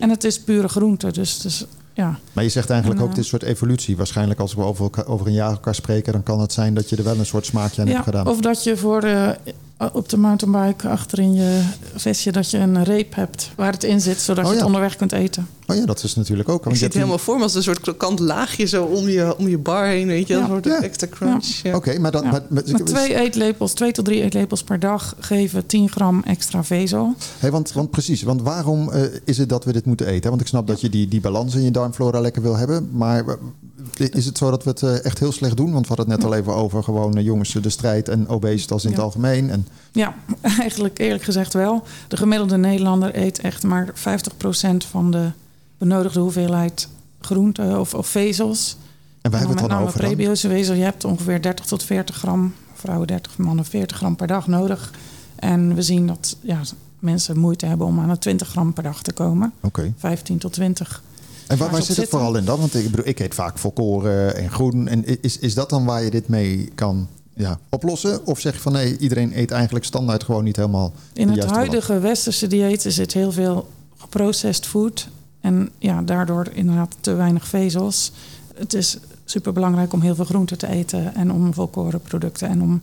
En 0.00 0.10
het 0.10 0.24
is 0.24 0.40
pure 0.40 0.68
groente. 0.68 1.12
Dus, 1.12 1.38
dus 1.38 1.66
ja. 1.94 2.18
Maar 2.32 2.44
je 2.44 2.50
zegt 2.50 2.70
eigenlijk 2.70 3.00
En, 3.00 3.06
ook 3.06 3.12
eh, 3.12 3.16
dit 3.18 3.26
soort 3.26 3.42
evolutie. 3.42 3.96
Waarschijnlijk 3.96 4.40
als 4.40 4.54
we 4.54 4.62
over, 4.62 5.06
over 5.06 5.26
een 5.26 5.32
jaar 5.32 5.50
elkaar 5.50 5.74
spreken... 5.74 6.12
dan 6.12 6.22
kan 6.22 6.40
het 6.40 6.52
zijn 6.52 6.74
dat 6.74 6.88
je 6.88 6.96
er 6.96 7.04
wel 7.04 7.18
een 7.18 7.26
soort 7.26 7.46
smaakje 7.46 7.82
aan 7.82 7.88
hebt 7.88 8.04
gedaan. 8.04 8.26
Of 8.26 8.40
dat 8.40 8.64
je 8.64 8.76
voor 8.76 9.02
eh, 9.02 9.30
op 9.92 10.08
de 10.08 10.16
mountainbike 10.16 10.88
achter 10.88 11.18
in 11.18 11.34
je 11.34 11.62
vestje 11.94 12.32
dat 12.32 12.50
je 12.50 12.58
een 12.58 12.84
reep 12.84 13.14
hebt 13.14 13.50
waar 13.56 13.72
het 13.72 13.84
in 13.84 14.00
zit, 14.00 14.20
zodat 14.20 14.44
Oh 14.44 14.50
je 14.50 14.56
ja. 14.56 14.60
het 14.62 14.66
onderweg 14.66 14.96
kunt 14.96 15.12
eten. 15.12 15.46
Oh 15.66 15.76
ja, 15.76 15.86
dat 15.86 16.02
is 16.02 16.14
natuurlijk 16.14 16.48
ook... 16.48 16.58
Ik 16.58 16.64
je 16.64 16.70
het 16.70 16.80
hebt 16.80 16.94
helemaal 16.94 17.18
voor 17.18 17.36
me 17.36 17.42
als 17.42 17.54
een 17.54 17.62
soort 17.62 17.80
krokant 17.80 18.18
laagje 18.18 18.66
zo 18.66 18.84
om 18.84 19.08
je, 19.08 19.36
om 19.36 19.48
je 19.48 19.58
bar 19.58 19.86
heen, 19.86 20.06
weet 20.06 20.26
je. 20.26 20.34
Ja. 20.34 20.40
Een 20.40 20.46
soort 20.46 20.64
Ja. 20.64 20.82
extra 20.82 21.06
crunch. 21.10 21.74
Oké, 21.74 21.98
maar 21.98 22.10
dan... 22.10 22.22
Ja. 22.22 22.30
Maar, 22.30 22.42
maar- 22.48 22.62
Met 22.72 22.86
twee 22.86 23.14
eetlepels, 23.14 23.72
twee 23.72 23.92
tot 23.92 24.04
drie 24.04 24.22
eetlepels 24.22 24.62
per 24.62 24.80
dag 24.80 25.16
geven 25.18 25.66
10 25.66 25.88
gram 25.90 26.22
extra 26.24 26.64
vezel. 26.64 27.14
Hey, 27.38 27.50
want, 27.50 27.72
want 27.72 27.90
precies, 27.90 28.22
want 28.22 28.42
waarom 28.42 28.90
eh, 28.90 29.02
is 29.24 29.38
het 29.38 29.48
dat 29.48 29.64
we 29.64 29.72
dit 29.72 29.84
moeten 29.84 30.06
eten? 30.06 30.28
Want 30.30 30.42
ik 30.42 30.46
snap 30.48 30.66
dat 30.66 30.80
je 30.80 30.90
die, 30.90 31.08
die 31.08 31.20
balans 31.20 31.54
in 31.54 31.62
je 31.62 31.70
darmflora 31.70 32.20
lekker 32.20 32.42
wil 32.42 32.56
hebben. 32.56 32.88
Maar 32.92 33.26
eh, 33.28 33.34
is 34.00 34.26
het 34.26 34.38
zo 34.38 34.50
dat 34.50 34.64
we 34.64 34.70
het 34.70 34.82
eh, 34.82 35.04
echt 35.04 35.18
heel 35.18 35.32
slecht 35.32 35.56
doen? 35.56 35.72
Want 35.72 35.88
we 35.88 35.94
hadden 35.94 36.14
het 36.14 36.22
net 36.22 36.32
al 36.32 36.38
even 36.38 36.54
over 36.54 36.82
gewoon 36.82 37.16
eh, 37.16 37.24
jongens, 37.24 37.52
de 37.52 37.70
strijd 37.70 38.08
en 38.08 38.28
obesitas 38.28 38.84
in 38.84 38.90
het 38.90 39.00
algemeen. 39.00 39.50
En, 39.50 39.66
Ja, 39.92 40.14
eigenlijk 40.60 40.98
eerlijk 40.98 41.24
gezegd 41.24 41.52
wel. 41.52 41.82
De 42.08 42.16
gemiddelde 42.16 42.56
Nederlander 42.56 43.16
eet 43.16 43.38
echt 43.38 43.62
maar 43.62 43.86
50% 43.86 43.92
van 44.90 45.10
de 45.10 45.30
benodigde 45.78 46.20
hoeveelheid 46.20 46.88
groenten 47.20 47.80
of, 47.80 47.94
of 47.94 48.06
vezels. 48.06 48.76
en 49.20 49.30
wij 49.30 49.40
hebben 49.40 49.58
het 49.58 49.68
dan 49.68 49.78
over 49.78 49.98
dan? 49.98 50.08
prebiotische 50.08 50.48
vezel. 50.48 50.74
Je 50.74 50.82
hebt 50.82 51.04
ongeveer 51.04 51.42
30 51.42 51.66
tot 51.66 51.82
40 51.82 52.16
gram, 52.16 52.54
vrouwen 52.74 53.06
30, 53.06 53.38
mannen 53.38 53.64
40 53.64 53.96
gram 53.96 54.16
per 54.16 54.26
dag 54.26 54.46
nodig. 54.46 54.92
En 55.36 55.74
we 55.74 55.82
zien 55.82 56.06
dat 56.06 56.36
ja, 56.40 56.60
mensen 56.98 57.38
moeite 57.38 57.66
hebben 57.66 57.86
om 57.86 58.00
aan 58.00 58.08
de 58.08 58.18
20 58.18 58.48
gram 58.48 58.72
per 58.72 58.82
dag 58.82 59.02
te 59.02 59.12
komen. 59.12 59.52
Oké. 59.60 59.92
15 59.96 60.38
tot 60.38 60.52
20. 60.52 61.02
En 61.50 61.58
waar, 61.58 61.82
zit 61.82 61.96
het 61.96 62.08
vooral 62.08 62.36
in 62.36 62.44
dan? 62.44 62.60
Want 62.60 62.74
ik 62.74 62.90
bedoel, 62.90 63.06
ik 63.06 63.20
eet 63.20 63.34
vaak 63.34 63.58
volkoren 63.58 64.36
en 64.36 64.50
groen. 64.50 64.88
En 64.88 65.22
is, 65.22 65.38
is 65.38 65.54
dat 65.54 65.70
dan 65.70 65.84
waar 65.84 66.02
je 66.02 66.10
dit 66.10 66.28
mee 66.28 66.70
kan 66.74 67.08
ja, 67.34 67.58
oplossen? 67.68 68.26
Of 68.26 68.40
zeg 68.40 68.54
je 68.54 68.60
van 68.60 68.72
nee, 68.72 68.98
iedereen 68.98 69.38
eet 69.38 69.50
eigenlijk 69.50 69.84
standaard 69.84 70.24
gewoon 70.24 70.44
niet 70.44 70.56
helemaal 70.56 70.92
In 71.12 71.28
het 71.28 71.44
huidige 71.44 71.98
westerse 71.98 72.46
dieet 72.46 72.84
zit 72.88 73.12
heel 73.12 73.32
veel 73.32 73.68
geprocessed 73.96 74.66
food. 74.66 75.08
En 75.40 75.70
ja, 75.78 76.02
daardoor 76.02 76.48
inderdaad 76.52 76.96
te 77.00 77.14
weinig 77.14 77.48
vezels. 77.48 78.12
Het 78.54 78.74
is 78.74 78.98
super 79.24 79.52
belangrijk 79.52 79.92
om 79.92 80.00
heel 80.00 80.14
veel 80.14 80.24
groenten 80.24 80.58
te 80.58 80.66
eten 80.66 81.14
en 81.14 81.32
om 81.32 81.54
volkoren 81.54 82.00
producten 82.00 82.48
en 82.48 82.62
om 82.62 82.82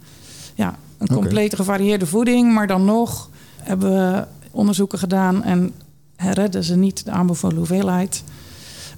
ja, 0.55 0.75
een 0.97 1.07
complete 1.07 1.55
gevarieerde 1.55 2.05
voeding. 2.05 2.53
Maar 2.53 2.67
dan 2.67 2.85
nog 2.85 3.29
hebben 3.57 3.89
we 3.89 4.25
onderzoeken 4.51 4.99
gedaan 4.99 5.43
en 5.43 5.73
redden 6.15 6.63
ze 6.63 6.75
niet 6.75 7.05
de 7.05 7.11
aanbevolen 7.11 7.57
hoeveelheid. 7.57 8.23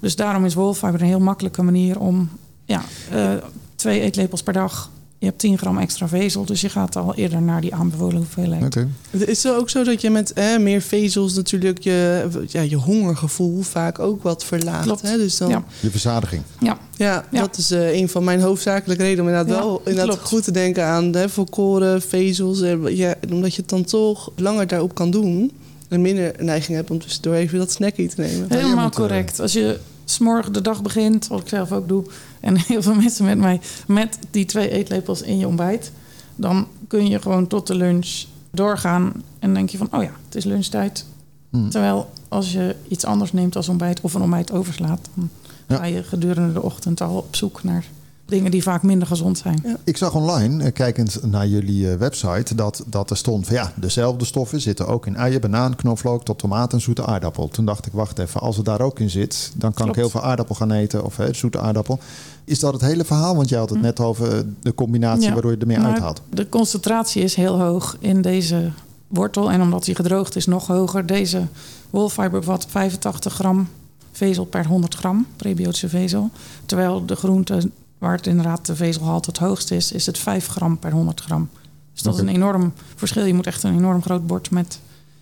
Dus 0.00 0.16
daarom 0.16 0.44
is 0.44 0.54
wolfiber 0.54 1.00
een 1.00 1.06
heel 1.06 1.20
makkelijke 1.20 1.62
manier 1.62 1.98
om 2.00 2.28
ja, 2.64 2.82
eh, 3.12 3.30
twee 3.74 4.00
eetlepels 4.00 4.42
per 4.42 4.52
dag. 4.52 4.90
Je 5.18 5.26
hebt 5.26 5.38
10 5.38 5.58
gram 5.58 5.78
extra 5.78 6.08
vezel, 6.08 6.44
dus 6.44 6.60
je 6.60 6.68
gaat 6.68 6.96
al 6.96 7.14
eerder 7.14 7.42
naar 7.42 7.60
die 7.60 7.74
aanbevolen 7.74 8.16
hoeveelheid. 8.16 8.74
Het 9.10 9.28
is 9.28 9.40
zo 9.40 9.56
ook 9.56 9.70
zo 9.70 9.84
dat 9.84 10.00
je 10.00 10.10
met 10.10 10.32
eh, 10.32 10.58
meer 10.58 10.80
vezels 10.80 11.34
natuurlijk 11.34 11.78
je, 11.78 12.28
ja, 12.48 12.60
je 12.60 12.76
hongergevoel 12.76 13.62
vaak 13.62 13.98
ook 13.98 14.22
wat 14.22 14.44
verlaagt. 14.44 14.84
Klopt. 14.84 15.02
Hè? 15.02 15.16
Dus 15.16 15.36
dan, 15.36 15.48
Ja. 15.48 15.56
ja. 15.56 15.64
Je 15.80 15.90
verzadiging. 15.90 16.42
Ja, 16.60 16.78
Ja. 16.96 17.24
dat 17.30 17.56
is 17.56 17.70
eh, 17.70 17.92
een 17.94 18.08
van 18.08 18.24
mijn 18.24 18.40
hoofdzakelijke 18.40 19.02
redenen 19.02 19.24
om 19.24 19.30
inderdaad 19.30 19.54
Ja, 19.56 19.62
wel 19.64 19.78
inderdaad 19.84 20.14
klopt. 20.14 20.28
goed 20.28 20.44
te 20.44 20.50
denken 20.50 20.84
aan 20.84 21.10
de 21.10 21.28
volkoren, 21.28 22.02
vezels. 22.02 22.60
eh, 22.60 22.96
Ja, 22.96 23.14
omdat 23.32 23.54
je 23.54 23.60
het 23.60 23.70
dan 23.70 23.84
toch 23.84 24.30
langer 24.36 24.66
daarop 24.66 24.94
kan 24.94 25.10
doen. 25.10 25.52
En 25.88 26.00
minder 26.00 26.34
neiging 26.38 26.76
hebt 26.76 26.90
om 26.90 26.98
tussendoor 26.98 27.34
even 27.34 27.58
dat 27.58 27.72
snackje 27.72 28.08
te 28.08 28.20
nemen. 28.20 28.46
helemaal 28.48 28.90
correct. 28.90 29.40
Als 29.40 29.52
je 29.52 29.78
s'morgen 30.10 30.52
de 30.52 30.60
dag 30.60 30.82
begint, 30.82 31.26
wat 31.28 31.40
ik 31.40 31.48
zelf 31.48 31.72
ook 31.72 31.88
doe, 31.88 32.04
en 32.40 32.56
heel 32.66 32.82
veel 32.82 32.94
mensen 32.94 33.24
met 33.24 33.38
mij, 33.38 33.60
met 33.86 34.18
die 34.30 34.44
twee 34.44 34.70
eetlepels 34.70 35.22
in 35.22 35.38
je 35.38 35.46
ontbijt, 35.46 35.92
dan 36.36 36.66
kun 36.88 37.08
je 37.08 37.20
gewoon 37.20 37.46
tot 37.46 37.66
de 37.66 37.74
lunch 37.74 38.24
doorgaan 38.50 39.12
en 39.38 39.54
denk 39.54 39.70
je 39.70 39.78
van, 39.78 39.88
oh 39.92 40.02
ja, 40.02 40.10
het 40.24 40.34
is 40.34 40.44
lunchtijd. 40.44 41.04
Hmm. 41.50 41.70
Terwijl 41.70 42.10
als 42.28 42.52
je 42.52 42.76
iets 42.88 43.04
anders 43.04 43.32
neemt 43.32 43.56
als 43.56 43.68
ontbijt 43.68 44.00
of 44.00 44.14
een 44.14 44.22
ontbijt 44.22 44.52
overslaat, 44.52 45.08
dan 45.14 45.28
Ja. 45.66 45.76
ga 45.76 45.84
je 45.84 46.02
gedurende 46.02 46.52
de 46.52 46.62
ochtend 46.62 47.00
al 47.00 47.16
op 47.16 47.36
zoek 47.36 47.62
naar 47.62 47.84
dingen 48.30 48.50
die 48.50 48.62
vaak 48.62 48.82
minder 48.82 49.08
gezond 49.08 49.38
zijn. 49.38 49.78
Ik 49.84 49.96
zag 49.96 50.14
online, 50.14 50.64
eh, 50.64 50.72
kijkend 50.72 51.18
naar 51.22 51.46
jullie 51.46 51.90
eh, 51.90 51.96
website, 51.96 52.54
dat, 52.54 52.84
dat 52.86 53.10
er 53.10 53.16
stond 53.16 53.46
van 53.46 53.54
ja, 53.54 53.72
dezelfde 53.76 54.24
stoffen 54.24 54.60
zitten 54.60 54.86
ook 54.86 55.06
in 55.06 55.18
uien, 55.18 55.40
banaan, 55.40 55.76
knoflook 55.76 56.24
tot 56.24 56.38
tomaat 56.38 56.72
en 56.72 56.80
zoete 56.80 57.06
aardappel. 57.06 57.48
Toen 57.48 57.64
dacht 57.64 57.86
ik, 57.86 57.92
wacht 57.92 58.18
even, 58.18 58.40
als 58.40 58.56
het 58.56 58.64
daar 58.64 58.80
ook 58.80 58.98
in 58.98 59.10
zit, 59.10 59.52
dan 59.54 59.72
kan 59.72 59.72
Klopt. 59.72 59.90
ik 59.90 59.96
heel 59.96 60.10
veel 60.10 60.22
aardappel 60.22 60.54
gaan 60.54 60.72
eten 60.72 61.04
of 61.04 61.16
hè, 61.16 61.34
zoete 61.34 61.58
aardappel. 61.58 61.98
Is 62.44 62.58
dat 62.58 62.72
het 62.72 62.82
hele 62.82 63.04
verhaal? 63.04 63.36
Want 63.36 63.48
jij 63.48 63.58
had 63.58 63.70
het 63.70 63.80
net 63.80 64.00
over 64.00 64.36
eh, 64.36 64.40
de 64.62 64.74
combinatie 64.74 65.26
Ja, 65.26 65.32
waardoor 65.32 65.50
je 65.50 65.56
er 65.56 65.66
meer 65.66 65.80
maar 65.80 65.90
uithaalt. 65.90 66.22
De 66.30 66.48
concentratie 66.48 67.22
is 67.22 67.34
heel 67.34 67.60
hoog 67.60 67.96
in 68.00 68.22
deze 68.22 68.70
wortel. 69.08 69.50
En 69.50 69.62
omdat 69.62 69.84
die 69.84 69.94
gedroogd 69.94 70.36
is, 70.36 70.46
nog 70.46 70.66
hoger. 70.66 71.06
Deze 71.06 71.46
wolfiber 71.90 72.30
bevat 72.30 72.66
85 72.68 73.34
gram 73.34 73.68
vezel 74.12 74.44
per 74.44 74.66
100 74.66 74.94
gram, 74.94 75.26
prebiotische 75.36 75.88
vezel. 75.88 76.30
Terwijl 76.66 77.06
de 77.06 77.16
groente, 77.16 77.70
waar 78.00 78.16
het 78.16 78.26
inderdaad 78.26 78.66
de 78.66 78.76
vezelgehalte 78.76 79.28
het 79.28 79.38
hoogst 79.38 79.70
is, 79.70 79.92
is 79.92 80.06
het 80.06 80.18
5 80.18 80.46
gram 80.46 80.78
per 80.78 80.92
100 80.92 81.20
gram. 81.20 81.48
Dus 81.92 82.02
dat 82.02 82.14
is 82.14 82.20
een 82.20 82.28
enorm 82.28 82.72
verschil. 82.94 83.24
Je 83.24 83.34
moet 83.34 83.46
echt 83.46 83.62
een 83.62 83.76
enorm 83.76 84.02
groot 84.02 84.26
bord 84.26 84.50
met 84.50 84.80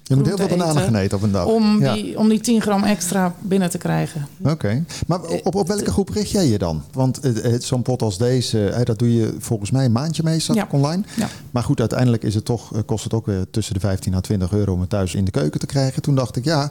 Je 0.09 0.17
moet 0.17 0.27
heel 0.27 0.37
veel 0.37 0.49
bananen 0.49 0.83
gaan 0.83 0.95
eten 0.95 1.17
op 1.17 1.23
een 1.23 1.33
dag. 1.33 1.47
om, 1.47 1.81
Ja. 1.81 1.95
die, 1.95 2.19
om 2.19 2.29
die 2.29 2.41
10 2.41 2.61
gram 2.61 2.85
extra 2.85 3.35
binnen 3.41 3.71
te 3.71 3.79
krijgen. 3.79 4.27
Oké, 4.43 4.85
maar 5.07 5.21
op, 5.21 5.55
op 5.55 5.69
welke 5.69 5.91
groep 5.91 6.09
richt 6.09 6.31
jij 6.31 6.47
je 6.47 6.59
dan? 6.59 6.83
Want 6.93 7.21
eh, 7.21 7.55
eh, 7.55 7.61
zo'n 7.61 7.83
pot 7.83 8.03
als 8.03 8.19
deze, 8.19 8.81
dat 8.85 8.99
doe 8.99 9.15
je 9.15 9.35
volgens 9.39 9.71
mij 9.71 9.85
een 9.85 9.93
maandje 9.93 10.23
mee, 10.23 10.43
Ja. 10.47 10.69
online. 10.71 11.03
Ja. 11.17 11.29
Maar 11.51 11.63
goed, 11.63 11.81
uiteindelijk 11.81 12.23
is 12.23 12.35
het 12.35 12.45
toch, 12.45 12.75
eh, 12.75 12.81
kost 12.87 13.05
het 13.05 13.13
ook 13.15 13.27
weer 13.27 13.47
tussen 13.51 13.75
de 13.75 13.81
15 13.81 14.15
en 14.15 14.23
20 14.23 14.53
euro 14.53 14.73
om 14.73 14.81
het 14.81 14.91
thuis 14.91 15.15
in 15.15 15.25
de 15.25 15.31
keuken 15.31 15.61
te 15.61 15.67
krijgen. 15.67 16.03
Toen 16.03 16.15
dacht 16.15 16.37
ik, 16.37 16.45
ja, 16.45 16.71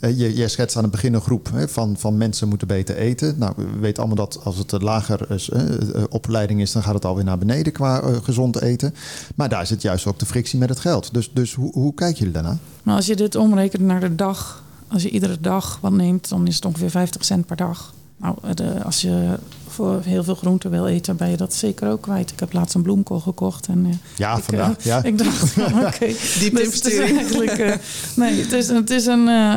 eh, 0.00 0.18
je, 0.18 0.34
jij 0.34 0.48
schetst 0.48 0.76
aan 0.76 0.82
het 0.82 0.92
begin 0.92 1.14
een 1.14 1.20
groep 1.20 1.50
hè, 1.52 1.68
van, 1.68 1.94
van 1.98 2.16
mensen 2.16 2.48
moeten 2.48 2.66
beter 2.68 2.96
eten. 2.96 3.34
Nou, 3.38 3.52
we 3.56 3.78
weten 3.80 4.02
allemaal 4.02 4.26
dat 4.26 4.44
als 4.44 4.56
het 4.58 4.72
een 4.72 4.82
lager 4.82 5.30
is, 5.30 5.50
eh, 5.50 5.60
eh, 5.62 6.02
opleiding 6.08 6.60
is, 6.60 6.72
dan 6.72 6.82
gaat 6.82 6.94
het 6.94 7.04
alweer 7.04 7.24
naar 7.24 7.38
beneden 7.38 7.72
qua 7.72 8.00
eh, 8.00 8.16
gezond 8.22 8.60
eten. 8.60 8.94
Maar 9.34 9.48
daar 9.48 9.66
zit 9.66 9.82
juist 9.82 10.06
ook 10.06 10.18
de 10.18 10.26
frictie 10.26 10.58
met 10.58 10.68
het 10.68 10.80
geld. 10.80 11.14
Dus, 11.14 11.30
dus 11.32 11.54
hoe, 11.54 11.72
hoe 11.72 11.94
kijken 11.94 12.18
jullie 12.18 12.32
daarna? 12.34 12.58
Maar 12.82 12.96
als 12.96 13.06
je 13.06 13.16
dit 13.16 13.34
omrekent 13.34 13.82
naar 13.82 14.00
de 14.00 14.14
dag, 14.14 14.62
als 14.88 15.02
je 15.02 15.10
iedere 15.10 15.40
dag 15.40 15.78
wat 15.80 15.92
neemt, 15.92 16.28
dan 16.28 16.46
is 16.46 16.54
het 16.54 16.64
ongeveer 16.64 16.90
50 16.90 17.24
cent 17.24 17.46
per 17.46 17.56
dag. 17.56 17.94
Nou, 18.16 18.36
de, 18.54 18.82
als 18.84 19.00
je 19.02 19.38
voor 19.68 20.00
heel 20.02 20.24
veel 20.24 20.34
groenten 20.34 20.70
wil 20.70 20.86
eten, 20.86 21.16
ben 21.16 21.30
je 21.30 21.36
dat 21.36 21.54
zeker 21.54 21.90
ook 21.90 22.00
kwijt. 22.00 22.30
Ik 22.30 22.40
heb 22.40 22.52
laatst 22.52 22.74
een 22.74 22.82
bloemkool 22.82 23.20
gekocht 23.20 23.66
en 23.66 23.86
eh, 23.86 23.92
Ja, 24.16 24.36
ik, 24.36 24.42
vandaag. 24.42 24.76
eh, 24.78 24.84
ja. 24.84 25.02
ik 25.10 25.18
dacht 25.18 25.56
oké. 25.86 26.06
Diep 26.38 26.54
Dus 26.56 26.74
het 26.74 26.84
is 26.86 26.98
eigenlijk, 26.98 27.50
eh, 27.50 27.74
nee, 28.16 28.40
het 28.42 28.52
is, 28.52 28.68
het 28.68 28.90
is 28.90 29.06
een, 29.06 29.28
eh, 29.28 29.56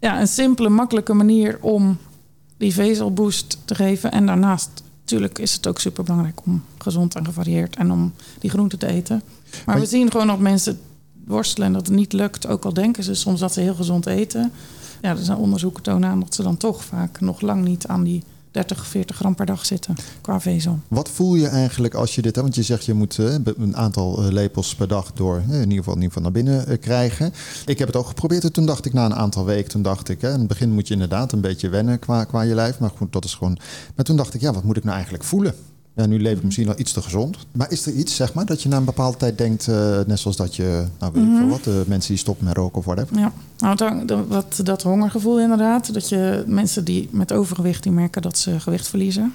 ja, 0.00 0.20
een 0.20 0.28
simpele, 0.28 0.68
makkelijke 0.68 1.12
manier 1.12 1.58
om 1.60 1.98
die 2.56 2.72
vezelboost 2.74 3.58
te 3.64 3.74
geven. 3.74 4.10
En 4.12 4.26
daarnaast, 4.26 4.68
natuurlijk, 5.00 5.38
is 5.38 5.52
het 5.52 5.66
ook 5.66 5.80
super 5.80 6.04
belangrijk 6.04 6.40
om 6.46 6.64
gezond 6.78 7.14
en 7.14 7.24
gevarieerd 7.24 7.76
en 7.76 7.90
om 7.90 8.12
die 8.38 8.50
groenten 8.50 8.78
te 8.78 8.86
eten. 8.86 9.22
Maar 9.52 9.62
Maar- 9.66 9.80
we 9.80 9.86
zien 9.86 10.10
gewoon 10.10 10.26
dat 10.26 10.38
mensen 10.38 10.78
worstelen 11.26 11.66
en 11.66 11.72
dat 11.72 11.86
het 11.86 11.96
niet 11.96 12.12
lukt. 12.12 12.46
Ook 12.46 12.64
al 12.64 12.72
denken 12.72 13.04
ze 13.04 13.14
soms 13.14 13.40
dat 13.40 13.52
ze 13.52 13.60
heel 13.60 13.74
gezond 13.74 14.06
eten. 14.06 14.52
Ja, 15.02 15.10
er 15.10 15.24
zijn 15.24 15.38
onderzoeken 15.38 15.82
tonen 15.82 16.08
aan 16.08 16.20
dat 16.20 16.34
ze 16.34 16.42
dan 16.42 16.56
toch 16.56 16.84
vaak 16.84 17.20
nog 17.20 17.40
lang 17.40 17.64
niet 17.64 17.86
aan 17.86 18.04
die 18.04 18.22
30, 18.56 18.86
40 18.86 19.16
gram 19.16 19.34
per 19.34 19.46
dag 19.46 19.66
zitten 19.66 19.94
qua 20.20 20.40
vezel. 20.40 20.78
Wat 20.88 21.10
voel 21.10 21.34
je 21.34 21.46
eigenlijk 21.46 21.94
als 21.94 22.14
je 22.14 22.22
dit... 22.22 22.36
Want 22.36 22.54
je 22.54 22.62
zegt 22.62 22.84
je 22.84 22.94
moet 22.94 23.18
eh, 23.18 23.34
een 23.44 23.76
aantal 23.76 24.22
eh, 24.22 24.32
lepels 24.32 24.74
per 24.74 24.88
dag 24.88 25.12
door... 25.12 25.36
eh, 25.36 25.42
in, 25.54 25.62
ieder 25.62 25.76
geval, 25.76 25.94
in 25.94 26.02
ieder 26.02 26.16
geval 26.16 26.22
naar 26.22 26.42
binnen 26.42 26.78
krijgen. 26.78 27.32
Ik 27.66 27.78
heb 27.78 27.86
het 27.86 27.96
ook 27.96 28.06
geprobeerd 28.06 28.44
en 28.44 28.52
toen 28.52 28.66
dacht 28.66 28.84
ik 28.84 28.92
na 28.92 29.04
een 29.04 29.14
aantal 29.14 29.44
weken... 29.44 29.70
toen 29.70 29.82
dacht 29.82 30.08
ik, 30.08 30.20
hè, 30.20 30.32
in 30.32 30.38
het 30.38 30.48
begin 30.48 30.72
moet 30.72 30.86
je 30.88 30.94
inderdaad 30.94 31.32
een 31.32 31.40
beetje 31.40 31.68
wennen 31.68 31.98
qua, 31.98 32.24
qua 32.24 32.42
je 32.42 32.54
lijf. 32.54 32.78
Maar 32.78 32.90
dat 33.10 33.24
is 33.24 33.34
gewoon... 33.34 33.58
Maar 33.94 34.04
toen 34.04 34.16
dacht 34.16 34.34
ik, 34.34 34.40
ja, 34.40 34.52
wat 34.52 34.64
moet 34.64 34.76
ik 34.76 34.84
nou 34.84 34.94
eigenlijk 34.94 35.24
voelen? 35.24 35.54
Ja, 35.96 36.06
nu 36.06 36.20
leef 36.20 36.36
ik 36.36 36.42
misschien 36.44 36.66
wel 36.66 36.78
iets 36.78 36.92
te 36.92 37.02
gezond. 37.02 37.36
Maar 37.52 37.70
is 37.72 37.86
er 37.86 37.92
iets, 37.92 38.14
zeg 38.16 38.34
maar, 38.34 38.46
dat 38.46 38.62
je 38.62 38.68
na 38.68 38.76
een 38.76 38.84
bepaalde 38.84 39.16
tijd 39.16 39.38
denkt... 39.38 39.68
eh, 39.68 40.00
net 40.06 40.18
zoals 40.18 40.36
dat 40.36 40.56
je, 40.56 40.86
nou 40.98 41.12
weet 41.12 41.22
ik 41.24 41.36
veel 41.36 41.48
wat... 41.48 41.66
eh, 41.66 41.74
mensen 41.86 42.10
die 42.10 42.18
stoppen 42.18 42.44
met 42.44 42.56
roken 42.56 42.78
of 42.78 42.84
whatever. 42.84 43.18
Ja, 43.18 43.32
nou, 43.58 44.04
de- 44.06 44.26
wat, 44.26 44.60
dat 44.64 44.82
hongergevoel 44.82 45.40
inderdaad. 45.40 45.94
Dat 45.94 46.08
je 46.08 46.44
mensen 46.46 46.84
die 46.84 47.08
met 47.12 47.32
overgewicht 47.32 47.82
die 47.82 47.92
merken 47.92 48.22
dat 48.22 48.38
ze 48.38 48.60
gewicht 48.60 48.88
verliezen. 48.88 49.32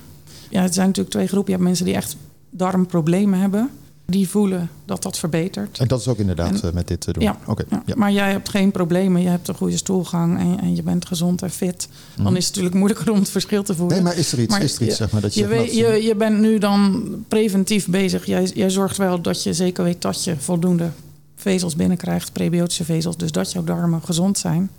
Ja, 0.50 0.62
het 0.62 0.74
zijn 0.74 0.88
natuurlijk 0.88 1.16
twee 1.16 1.28
groepen. 1.28 1.48
Je 1.52 1.56
hebt 1.56 1.68
mensen 1.68 1.86
die 1.86 1.96
echt 1.96 2.16
darmproblemen 2.50 3.40
hebben. 3.40 3.70
Die 4.12 4.30
voelen 4.30 4.70
dat 4.86 5.04
dat 5.04 5.18
verbetert. 5.18 5.80
En 5.80 5.88
dat 5.88 6.00
is 6.00 6.08
ook 6.08 6.18
inderdaad 6.18 6.62
En- 6.62 6.68
eh, 6.70 6.74
met 6.74 6.88
dit 6.88 7.02
te 7.02 7.14
doen. 7.14 7.24
Ja, 7.24 7.38
Oké, 7.46 7.64
Ja, 7.70 7.84
ja. 7.86 7.94
Maar 7.98 8.12
jij 8.12 8.32
hebt 8.32 8.50
geen 8.50 8.72
problemen. 8.72 9.22
Je 9.22 9.28
hebt 9.30 9.48
een 9.48 9.56
goede 9.56 9.78
stoelgang 9.78 10.40
en, 10.40 10.60
en 10.60 10.76
je 10.76 10.84
bent 10.84 11.06
gezond 11.06 11.42
en 11.42 11.50
fit. 11.50 11.88
Dan 12.16 12.28
is 12.36 12.38
het 12.46 12.48
natuurlijk 12.48 12.76
moeilijker 12.76 13.12
om 13.12 13.20
het 13.20 13.30
verschil 13.30 13.64
te 13.64 13.76
voelen. 13.76 13.96
Mhm. 13.98 14.06
Nee, 14.06 14.14
maar 14.14 14.24
is 14.24 14.32
er 14.32 14.40
iets, 14.40 14.52
Maar 14.52 14.62
is 14.64 14.76
er 14.76 14.82
iets 14.82 14.90
je- 14.90 14.96
zeg 14.96 15.12
maar, 15.12 15.22
dat 15.22 15.34
je... 15.34 15.40
Je, 15.42 15.48
weet, 15.48 15.74
je, 15.76 16.04
je 16.04 16.16
bent 16.16 16.40
nu 16.40 16.58
dan 16.58 17.04
preventief 17.28 17.88
bezig. 17.88 18.26
Jij, 18.26 18.44
jij 18.54 18.70
zorgt 18.70 18.98
wel 18.98 19.22
dat 19.22 19.44
je 19.44 19.54
zeker 19.54 19.84
weet 19.84 20.02
dat 20.02 20.24
je 20.24 20.36
voldoende 20.38 20.90
vezels 21.36 21.76
binnenkrijgt, 21.76 22.32
prebiotische 22.32 22.84
vezels. 22.86 23.18
Dus 23.18 23.32
dat 23.32 23.52
jouw 23.52 23.64
darmen 23.64 24.02
gezond 24.04 24.38
zijn. 24.38 24.70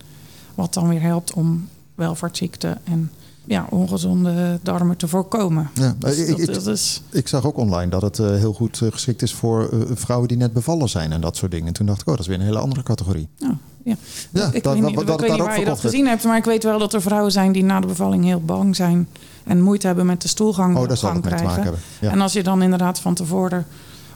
Wat 0.55 0.75
dan 0.75 0.89
weer 0.89 1.01
helpt 1.03 1.33
om 1.33 1.69
welvaartsziekten 1.95 2.79
en 2.85 3.11
ja, 3.45 3.67
ongezonde 3.71 4.59
darmen 4.63 4.97
te 4.97 5.09
voorkomen. 5.09 5.71
Ja, 5.75 5.95
Dus 5.99 6.17
ik- 6.19 6.29
dat, 6.29 6.39
ik- 6.39 6.55
dat 6.55 6.67
is, 6.67 7.03
Ik 7.11 7.29
zag 7.29 7.45
ook 7.47 7.57
online 7.57 7.91
dat 7.91 8.03
het 8.03 8.19
eh, 8.19 8.27
heel 8.27 8.53
goed 8.53 8.81
eh, 8.83 8.89
geschikt 8.93 9.23
is 9.23 9.35
voor 9.35 9.69
eh, 9.73 9.79
vrouwen 9.95 10.29
die 10.29 10.37
net 10.37 10.53
bevallen 10.53 10.89
zijn 10.89 11.13
en 11.13 11.21
dat 11.21 11.37
soort 11.37 11.51
dingen. 11.51 11.67
En 11.67 11.73
toen 11.73 11.87
dacht 11.87 12.01
ik, 12.01 12.07
oh, 12.07 12.13
dat 12.13 12.23
is 12.23 12.27
weer 12.29 12.39
een 12.39 12.45
hele 12.45 12.59
andere 12.59 12.83
categorie. 12.83 13.29
nou, 13.39 13.55
ja. 13.85 13.95
Ja, 14.31 14.51
ik 14.53 14.63
dat, 14.63 14.73
weet 14.73 14.83
niet, 14.83 14.95
wat- 14.95 15.09
ik 15.11 15.21
weet 15.21 15.31
niet 15.31 15.41
waar 15.41 15.59
je 15.59 15.65
dat 15.65 15.81
gezien 15.81 16.07
hebt, 16.07 16.25
maar 16.25 16.37
ik 16.37 16.45
weet 16.45 16.63
wel 16.63 16.79
dat 16.79 16.93
er 16.95 17.03
vrouwen 17.03 17.33
zijn 17.33 17.53
die 17.53 17.65
na 17.65 17.81
de 17.81 17.87
bevalling 17.87 18.25
heel 18.25 18.41
bang 18.45 18.77
zijn 18.77 19.09
en 19.45 19.61
moeite 19.61 19.87
hebben 19.87 20.07
met 20.07 20.23
de 20.23 20.29
stoelgang 20.29 20.77
Oh, 20.77 20.89
daar 20.89 20.97
zal 20.97 21.15
het 21.15 21.25
mee 21.25 21.35
te 21.35 21.43
maken 21.43 21.63
hebben. 21.63 21.81
Ja. 22.01 22.11
En 22.11 22.21
als 22.21 22.33
je 22.33 22.43
dan 22.43 22.63
inderdaad 22.63 22.99
van 23.01 23.15
tevoren 23.15 23.67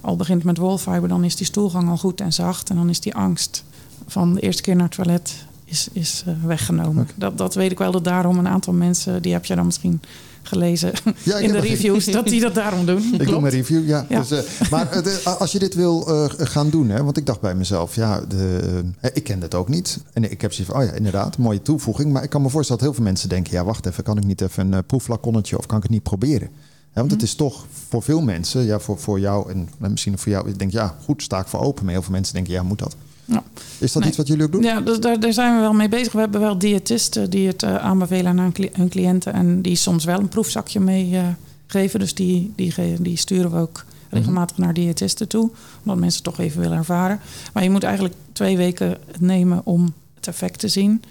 al 0.00 0.16
begint 0.16 0.44
met 0.44 0.58
wolfiber, 0.58 1.08
dan 1.08 1.24
is 1.24 1.36
die 1.36 1.46
stoelgang 1.46 1.88
al 1.88 1.96
goed 1.98 2.20
en 2.20 2.32
zacht. 2.32 2.70
En 2.70 2.76
dan 2.76 2.88
is 2.88 3.00
die 3.00 3.14
angst 3.14 3.64
van 4.06 4.34
de 4.34 4.40
eerste 4.40 4.62
keer 4.62 4.74
naar 4.76 4.84
het 4.84 4.94
toilet 4.94 5.34
is, 5.68 5.88
is 5.92 6.22
eh, 6.26 6.34
weggenomen. 6.44 7.08
Dat, 7.14 7.38
dat 7.38 7.54
weet 7.54 7.70
ik 7.70 7.78
wel, 7.78 7.92
dat 7.92 8.04
daarom 8.04 8.38
een 8.38 8.48
aantal 8.48 8.72
mensen, 8.72 9.22
die 9.22 9.32
heb 9.32 9.44
je 9.44 9.54
dan 9.54 9.64
misschien 9.66 10.00
gelezen 10.42 10.92
Ja, 11.22 11.36
in 11.46 11.52
de 11.52 11.58
reviews, 11.58 12.04
dat 12.04 12.26
die 12.28 12.40
dat 12.40 12.54
daarom 12.54 12.86
doen. 12.86 13.14
Ik 13.18 13.26
doe 13.28 13.40
mijn 13.40 13.52
review, 13.54 13.86
ja. 13.88 14.06
Ja. 14.08 14.20
Dus, 14.20 14.30
eh, 14.30 14.70
maar 14.70 14.90
eh, 14.90 15.02
de- 15.02 15.22
als 15.38 15.52
je 15.52 15.58
dit 15.58 15.74
wil 15.74 16.00
gaan 16.38 16.70
doen, 16.70 16.88
hè, 16.88 17.04
want 17.04 17.16
ik 17.16 17.26
dacht 17.26 17.40
bij 17.40 17.54
mezelf, 17.54 17.94
ja, 17.94 18.20
de, 18.20 18.82
ik 19.12 19.24
ken 19.24 19.40
dat 19.40 19.54
ook 19.54 19.68
niet. 19.68 19.98
En 20.12 20.30
ik 20.30 20.40
heb 20.40 20.52
zoiets 20.52 20.72
van, 20.72 20.82
oh 20.82 20.88
ja, 20.88 20.92
inderdaad, 20.94 21.38
mooie 21.38 21.62
toevoeging. 21.62 22.12
Maar 22.12 22.22
ik 22.22 22.30
kan 22.30 22.42
me 22.42 22.48
voorstellen 22.48 22.82
dat 22.82 22.90
heel 22.90 22.96
veel 23.02 23.10
mensen 23.12 23.28
denken, 23.28 23.52
ja, 23.52 23.64
wacht 23.64 23.86
even, 23.86 24.04
kan 24.04 24.16
ik 24.16 24.24
niet 24.24 24.40
even 24.40 24.72
een 24.72 24.84
proefflaconnetje 24.84 25.58
of 25.58 25.66
kan 25.66 25.76
ik 25.76 25.82
het 25.82 25.92
niet 25.92 26.02
proberen? 26.02 26.48
Want 26.92 27.10
het 27.10 27.22
is 27.22 27.34
toch 27.34 27.66
voor 27.88 28.02
veel 28.02 28.20
mensen, 28.20 28.62
ja, 28.64 28.78
voor, 28.78 28.98
voor 28.98 29.20
jou 29.20 29.50
en 29.50 29.68
misschien 29.78 30.18
voor 30.18 30.32
jou, 30.32 30.48
ik 30.48 30.58
denk, 30.58 30.72
ja, 30.72 30.94
goed, 31.04 31.22
sta 31.22 31.40
ik 31.40 31.46
voor 31.46 31.60
open. 31.60 31.84
Maar 31.84 31.92
heel 31.92 32.02
veel 32.02 32.12
mensen 32.12 32.34
denken, 32.34 32.52
ja, 32.52 32.62
moet 32.62 32.78
dat? 32.78 32.96
Ja. 33.28 33.42
Is 33.78 33.92
dat 33.92 33.98
Nee. 34.00 34.08
iets 34.08 34.16
wat 34.18 34.26
jullie 34.26 34.44
ook 34.44 34.52
doen? 34.52 34.62
Ja, 34.62 34.80
dus 34.80 35.00
daar, 35.00 35.20
daar 35.20 35.32
zijn 35.32 35.54
we 35.54 35.60
wel 35.60 35.72
mee 35.72 35.88
bezig. 35.88 36.12
We 36.12 36.18
hebben 36.18 36.40
wel 36.40 36.58
diëtisten 36.58 37.30
die 37.30 37.46
het 37.46 37.62
eh, 37.62 37.76
aanbevelen 37.76 38.26
aan 38.26 38.38
hun, 38.38 38.52
cli- 38.52 38.70
hun 38.72 38.88
cliënten. 38.88 39.32
En 39.32 39.62
die 39.62 39.76
soms 39.76 40.04
wel 40.04 40.18
een 40.18 40.28
proefzakje 40.28 40.80
mee 40.80 41.16
eh, 41.16 41.22
geven. 41.66 42.00
Dus 42.00 42.14
die, 42.14 42.52
die, 42.56 42.74
die 43.00 43.16
sturen 43.16 43.50
we 43.50 43.58
ook 43.58 43.84
regelmatig 44.10 44.56
naar 44.58 44.74
diëtisten 44.74 45.28
toe. 45.28 45.50
Omdat 45.82 45.98
mensen 45.98 46.22
het 46.24 46.34
toch 46.36 46.46
even 46.46 46.60
willen 46.60 46.76
ervaren. 46.78 47.20
Maar 47.52 47.62
je 47.62 47.70
moet 47.70 47.82
eigenlijk 47.82 48.14
twee 48.32 48.56
weken 48.56 48.88
het 48.88 49.20
nemen 49.20 49.60
om 49.64 49.92
het 50.14 50.26
effect 50.26 50.58
te 50.58 50.68
zien. 50.68 51.02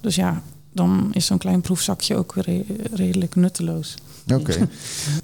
Dus 0.00 0.14
ja, 0.14 0.42
dan 0.72 1.08
is 1.12 1.26
zo'n 1.26 1.38
klein 1.38 1.60
proefzakje 1.60 2.16
ook 2.16 2.34
re- 2.36 2.64
redelijk 2.92 3.34
nutteloos. 3.36 3.94
Oké. 4.34 4.56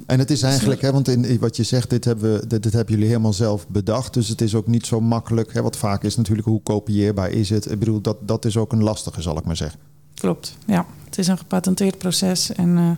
En 0.06 0.18
het 0.18 0.30
is 0.30 0.42
eigenlijk, 0.42 0.80
hè, 0.80 0.92
want 0.92 1.08
in, 1.08 1.38
wat 1.38 1.56
je 1.56 1.62
zegt, 1.62 1.90
dit 1.90 2.04
hebben, 2.04 2.32
we, 2.32 2.46
dit, 2.46 2.62
dit 2.62 2.72
hebben 2.72 2.94
jullie 2.94 3.08
helemaal 3.08 3.32
zelf 3.32 3.68
bedacht. 3.68 4.14
Dus 4.14 4.28
het 4.28 4.40
is 4.40 4.54
ook 4.54 4.66
niet 4.66 4.86
zo 4.86 5.00
makkelijk. 5.00 5.52
Hè, 5.52 5.62
wat 5.62 5.76
vaak 5.76 6.02
is 6.02 6.16
natuurlijk, 6.16 6.46
hoe 6.46 6.62
kopieerbaar 6.62 7.30
is 7.30 7.50
het? 7.50 7.70
Ik 7.70 7.78
bedoel, 7.78 8.00
dat, 8.00 8.16
dat 8.20 8.44
is 8.44 8.56
ook 8.56 8.72
een 8.72 8.82
lastige, 8.82 9.22
zal 9.22 9.38
ik 9.38 9.44
maar 9.44 9.56
zeggen. 9.56 9.80
Klopt, 10.14 10.56
ja. 10.66 10.86
Het 11.04 11.18
is 11.18 11.26
een 11.26 11.38
gepatenteerd 11.38 11.98
proces. 11.98 12.52
En 12.52 12.76
eh, 12.76 12.90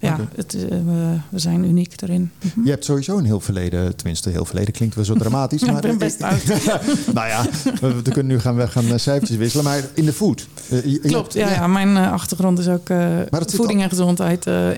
ja, 0.00 0.18
het, 0.34 0.54
eh, 0.54 0.60
we, 1.30 1.38
zijn 1.38 1.64
uniek 1.64 2.02
erin. 2.02 2.30
Mhm. 2.54 2.64
Je 2.64 2.70
hebt 2.70 2.84
sowieso 2.84 3.18
een 3.18 3.24
heel 3.24 3.40
verleden, 3.40 3.96
tenminste 3.96 4.30
heel 4.30 4.44
verleden 4.44 4.72
klinkt 4.74 4.94
wel 4.94 5.04
zo 5.04 5.14
dramatisch. 5.24 5.64
Maar 5.64 5.74
ik 5.74 5.80
ben 5.80 5.98
best 5.98 6.22
oud. 6.22 6.44
nou 7.14 7.28
ja, 7.28 7.46
we, 7.80 7.94
we 8.02 8.02
kunnen 8.02 8.26
nu 8.26 8.38
gaan, 8.40 8.56
we 8.56 8.68
gaan 8.68 8.84
eh, 8.84 8.96
cijfertjes 8.98 9.36
wisselen. 9.38 9.64
Maar 9.64 9.82
in 9.94 10.04
de 10.04 10.12
food. 10.12 10.46
eh, 10.70 11.00
Klopt, 11.02 11.32
ja, 11.34 11.50
ja. 11.50 11.66
mijn 11.66 11.96
eh, 11.96 12.12
achtergrond 12.12 12.58
is 12.58 12.68
ook 12.68 12.88
eh, 12.88 13.18
voeding 13.46 13.82
en 13.82 13.88
gezondheid, 13.88 14.46
eh, 14.46 14.68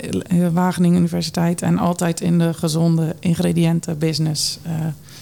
Wageningen 0.53 0.97
Universiteit 0.97 1.61
en 1.61 1.77
altijd 1.77 2.21
in 2.21 2.39
de 2.39 2.53
gezonde 2.53 3.15
ingrediënten 3.19 3.97
business. 3.97 4.59
eh, 4.63 4.71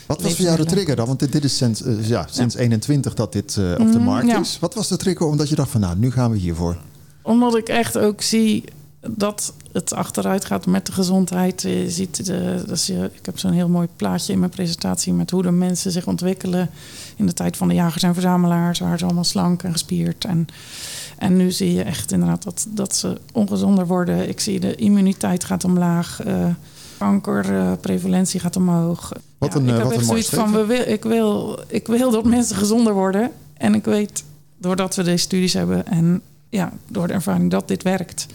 Wat 0.05 0.21
was 0.21 0.35
voor 0.35 0.45
jou 0.45 0.57
de 0.57 0.65
trigger 0.65 0.95
dan? 0.95 1.07
Want 1.07 1.19
dit, 1.19 1.31
dit 1.31 1.43
is 1.43 1.57
sinds, 1.57 1.83
eh, 1.83 2.07
ja, 2.07 2.25
sinds 2.29 2.55
21 2.55 3.13
dat 3.13 3.33
dit 3.33 3.57
eh, 3.57 3.71
op 3.71 3.91
de 3.91 3.97
Mm, 3.99 4.03
markt 4.03 4.27
ja. 4.27 4.39
is. 4.39 4.57
Wat 4.59 4.73
was 4.73 4.87
de 4.87 4.97
trigger 4.97 5.25
omdat 5.25 5.49
je 5.49 5.55
dacht 5.55 5.69
van 5.71 5.81
nou, 5.81 5.97
nu 5.97 6.11
gaan 6.11 6.31
we 6.31 6.37
hiervoor? 6.37 6.77
omdat 7.21 7.57
ik 7.57 7.69
echt 7.69 7.97
ook 7.97 8.21
zie 8.21 8.63
dat 9.17 9.53
het 9.71 9.93
achteruit 9.93 10.45
gaat 10.45 10.65
met 10.65 10.85
de 10.85 10.91
gezondheid. 10.91 11.61
Je 11.61 11.89
ziet, 11.89 12.25
de, 12.25 12.63
je, 12.85 13.09
ik 13.13 13.25
heb 13.25 13.39
zo'n 13.39 13.51
heel 13.51 13.69
mooi 13.69 13.87
plaatje 13.95 14.33
in 14.33 14.39
mijn 14.39 14.51
presentatie 14.51 15.13
met 15.13 15.31
hoe 15.31 15.41
de 15.41 15.51
mensen 15.51 15.91
zich 15.91 16.07
ontwikkelen 16.07 16.69
in 17.15 17.25
de 17.25 17.33
tijd 17.33 17.57
van 17.57 17.67
de 17.67 17.73
jagers 17.73 18.03
en 18.03 18.13
verzamelaars, 18.13 18.79
waren 18.79 18.99
ze 18.99 19.05
allemaal 19.05 19.23
slank 19.23 19.63
en 19.63 19.71
gespierd. 19.71 20.25
En, 20.25 20.47
en 21.17 21.37
nu 21.37 21.51
zie 21.51 21.73
je 21.73 21.83
echt 21.83 22.11
inderdaad 22.11 22.43
dat, 22.43 22.67
dat 22.69 22.95
ze 22.95 23.17
ongezonder 23.33 23.87
worden. 23.87 24.29
Ik 24.29 24.39
zie 24.39 24.59
de 24.59 24.75
immuniteit 24.75 25.43
gaat 25.43 25.63
omlaag. 25.63 26.19
Uh, 26.27 26.45
kankerprevalentie 26.97 28.39
gaat 28.39 28.55
omhoog. 28.55 29.11
Wat 29.37 29.55
een, 29.55 29.65
ja, 29.65 29.69
ik 29.69 29.75
uh, 29.75 29.77
heb 29.77 29.83
wat 29.83 29.91
echt 29.91 30.01
een 30.01 30.07
zoiets 30.07 30.29
van, 30.29 30.51
we 30.51 30.65
wil, 30.65 30.87
ik, 30.87 31.03
wil, 31.03 31.59
ik 31.67 31.87
wil 31.87 32.11
dat 32.11 32.25
mensen 32.25 32.55
gezonder 32.55 32.93
worden. 32.93 33.31
En 33.53 33.73
ik 33.73 33.85
weet, 33.85 34.23
doordat 34.57 34.95
we 34.95 35.03
deze 35.03 35.23
studies 35.23 35.53
hebben 35.53 35.87
en 35.87 36.21
ja, 36.49 36.71
door 36.87 37.07
de 37.07 37.13
ervaring 37.13 37.51
dat 37.51 37.67
dit 37.67 37.83
werkt. 37.83 38.27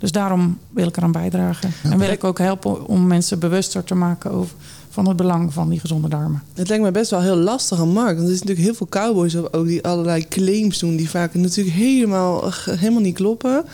Dus 0.00 0.12
daarom 0.12 0.58
wil 0.70 0.86
ik 0.86 0.96
eraan 0.96 1.12
bijdragen. 1.12 1.72
en 1.82 1.98
wil 1.98 2.10
ik 2.10 2.24
ook 2.24 2.38
helpen 2.38 2.86
om 2.86 3.06
mensen 3.06 3.38
bewuster 3.38 3.84
te 3.84 3.94
maken 3.94 4.30
over, 4.30 4.56
van 4.90 5.08
het 5.08 5.16
belang 5.16 5.52
van 5.52 5.68
die 5.68 5.80
gezonde 5.80 6.08
darmen. 6.08 6.42
Het 6.54 6.68
lijkt 6.68 6.84
me 6.84 6.90
best 6.90 7.10
wel 7.10 7.20
heel 7.20 7.36
lastig 7.36 7.80
aan 7.80 7.88
markt. 7.88 8.16
Want 8.16 8.26
er 8.26 8.34
is 8.34 8.40
natuurlijk 8.40 8.66
heel 8.66 8.74
veel 8.74 8.88
cowboys 8.88 9.36
ook 9.36 9.66
die 9.66 9.84
allerlei 9.84 10.28
claims 10.28 10.78
doen... 10.78 10.96
die 10.96 11.10
vaak 11.10 11.34
natuurlijk 11.34 11.76
helemaal, 11.76 12.50
helemaal 12.64 13.00
niet 13.00 13.14
kloppen. 13.14 13.64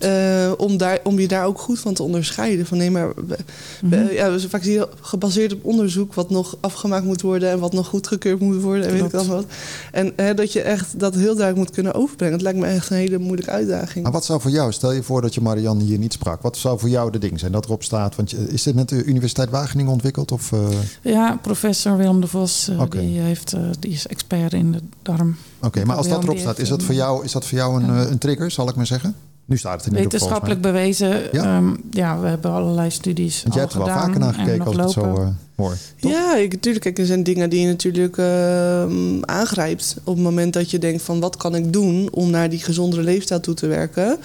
Uh, 0.00 0.52
om, 0.56 0.76
daar, 0.76 0.98
om 1.04 1.18
je 1.18 1.28
daar 1.28 1.44
ook 1.44 1.58
goed 1.58 1.78
van 1.78 1.94
te 1.94 2.02
onderscheiden. 2.02 2.66
Van 2.66 2.78
nee, 2.78 2.90
maar... 2.90 3.14
We, 3.14 3.38
mm 3.82 3.92
-hmm. 3.92 4.10
ja, 4.10 4.30
dus 4.30 4.46
vaak 4.46 4.62
zie 4.62 4.72
je 4.72 4.88
gebaseerd 5.00 5.52
op 5.52 5.64
onderzoek... 5.64 6.14
wat 6.14 6.30
nog 6.30 6.56
afgemaakt 6.60 7.04
moet 7.04 7.22
worden... 7.22 7.50
en 7.50 7.58
wat 7.58 7.72
nog 7.72 7.86
goedgekeurd 7.86 8.40
moet 8.40 8.62
worden 8.62 8.86
en 8.86 8.92
weet 8.92 9.04
ik 9.04 9.10
dan 9.10 9.26
wat. 9.26 9.44
En 9.92 10.12
hè, 10.16 10.34
dat 10.34 10.52
je 10.52 10.60
echt 10.60 11.00
dat 11.00 11.14
heel 11.14 11.34
duidelijk 11.34 11.56
moet 11.56 11.70
kunnen 11.70 11.94
overbrengen. 11.94 12.34
Het 12.34 12.42
lijkt 12.42 12.58
me 12.58 12.66
echt 12.66 12.90
een 12.90 12.96
hele 12.96 13.18
moeilijke 13.18 13.50
uitdaging. 13.50 14.04
Maar 14.04 14.12
wat 14.12 14.24
zou 14.24 14.40
voor 14.40 14.50
jou... 14.50 14.72
stel 14.72 14.92
je 14.92 15.02
voor 15.02 15.22
dat 15.22 15.34
je 15.34 15.40
Marianne 15.40 15.84
hier 15.84 15.98
niet 15.98 16.12
sprak... 16.12 16.42
wat 16.42 16.56
zou 16.56 16.78
voor 16.78 16.88
jou 16.88 17.10
de 17.10 17.18
ding 17.18 17.38
zijn 17.38 17.52
dat 17.52 17.64
erop 17.64 17.82
staat? 17.82 18.16
Want 18.16 18.34
is 18.48 18.62
dit 18.62 18.74
met 18.74 18.88
de 18.88 19.04
Universiteit 19.04 19.50
Wageningen 19.50 19.92
ontwikkeld? 19.92 20.32
Of, 20.32 20.52
uh... 20.52 20.57
Ja, 21.02 21.38
professor 21.42 21.96
Willem 21.96 22.20
de 22.20 22.26
Vos, 22.26 22.68
uh, 22.70 22.80
okay. 22.80 23.00
die, 23.00 23.18
heeft, 23.18 23.54
uh, 23.54 23.60
die 23.78 23.92
is 23.92 24.06
expert 24.06 24.52
in 24.52 24.72
de 24.72 24.80
darm. 25.02 25.36
Oké, 25.56 25.66
okay, 25.66 25.82
maar 25.82 25.96
als 25.96 26.08
dat 26.08 26.22
erop 26.22 26.38
staat, 26.38 26.58
is 26.58 26.68
dat 26.68 26.82
voor 26.82 26.94
jou, 26.94 27.24
is 27.24 27.32
dat 27.32 27.46
voor 27.46 27.58
jou 27.58 27.82
een, 27.82 27.88
een 27.88 28.18
trigger, 28.18 28.50
zal 28.50 28.68
ik 28.68 28.74
maar 28.74 28.86
zeggen? 28.86 29.14
Nu 29.44 29.56
staat 29.56 29.84
het 29.84 29.92
in 29.92 29.96
ieder 29.96 30.10
geval. 30.10 30.18
Wetenschappelijk 30.18 30.60
bewezen. 30.60 31.22
Ja? 31.32 31.56
Um, 31.56 31.76
ja, 31.90 32.20
we 32.20 32.26
hebben 32.26 32.50
allerlei 32.50 32.90
studies. 32.90 33.42
Want 33.42 33.54
jij 33.54 33.62
hebt 33.62 33.74
er 33.74 33.84
wel 33.84 33.88
vaker 33.88 34.18
naar 34.18 34.34
gekeken 34.34 34.66
als 34.66 34.74
ik 34.74 34.80
het 34.80 34.90
zo 34.90 35.00
uh, 35.00 35.28
hoor. 35.56 35.76
Toch? 36.00 36.10
Ja, 36.10 36.36
ik, 36.36 36.52
natuurlijk. 36.52 36.84
Kijk, 36.84 36.98
er 36.98 37.06
zijn 37.06 37.22
dingen 37.22 37.50
die 37.50 37.60
je 37.60 37.66
natuurlijk 37.66 38.16
uh, 38.16 38.82
aangrijpt. 39.20 39.96
Op 40.04 40.14
het 40.14 40.24
moment 40.24 40.52
dat 40.52 40.70
je 40.70 40.78
denkt 40.78 41.02
van 41.02 41.20
wat 41.20 41.36
kan 41.36 41.54
ik 41.54 41.72
doen 41.72 42.08
om 42.10 42.30
naar 42.30 42.50
die 42.50 42.58
gezondere 42.58 43.02
leefstijl 43.02 43.40
toe 43.40 43.54
te 43.54 43.66
werken. 43.66 44.16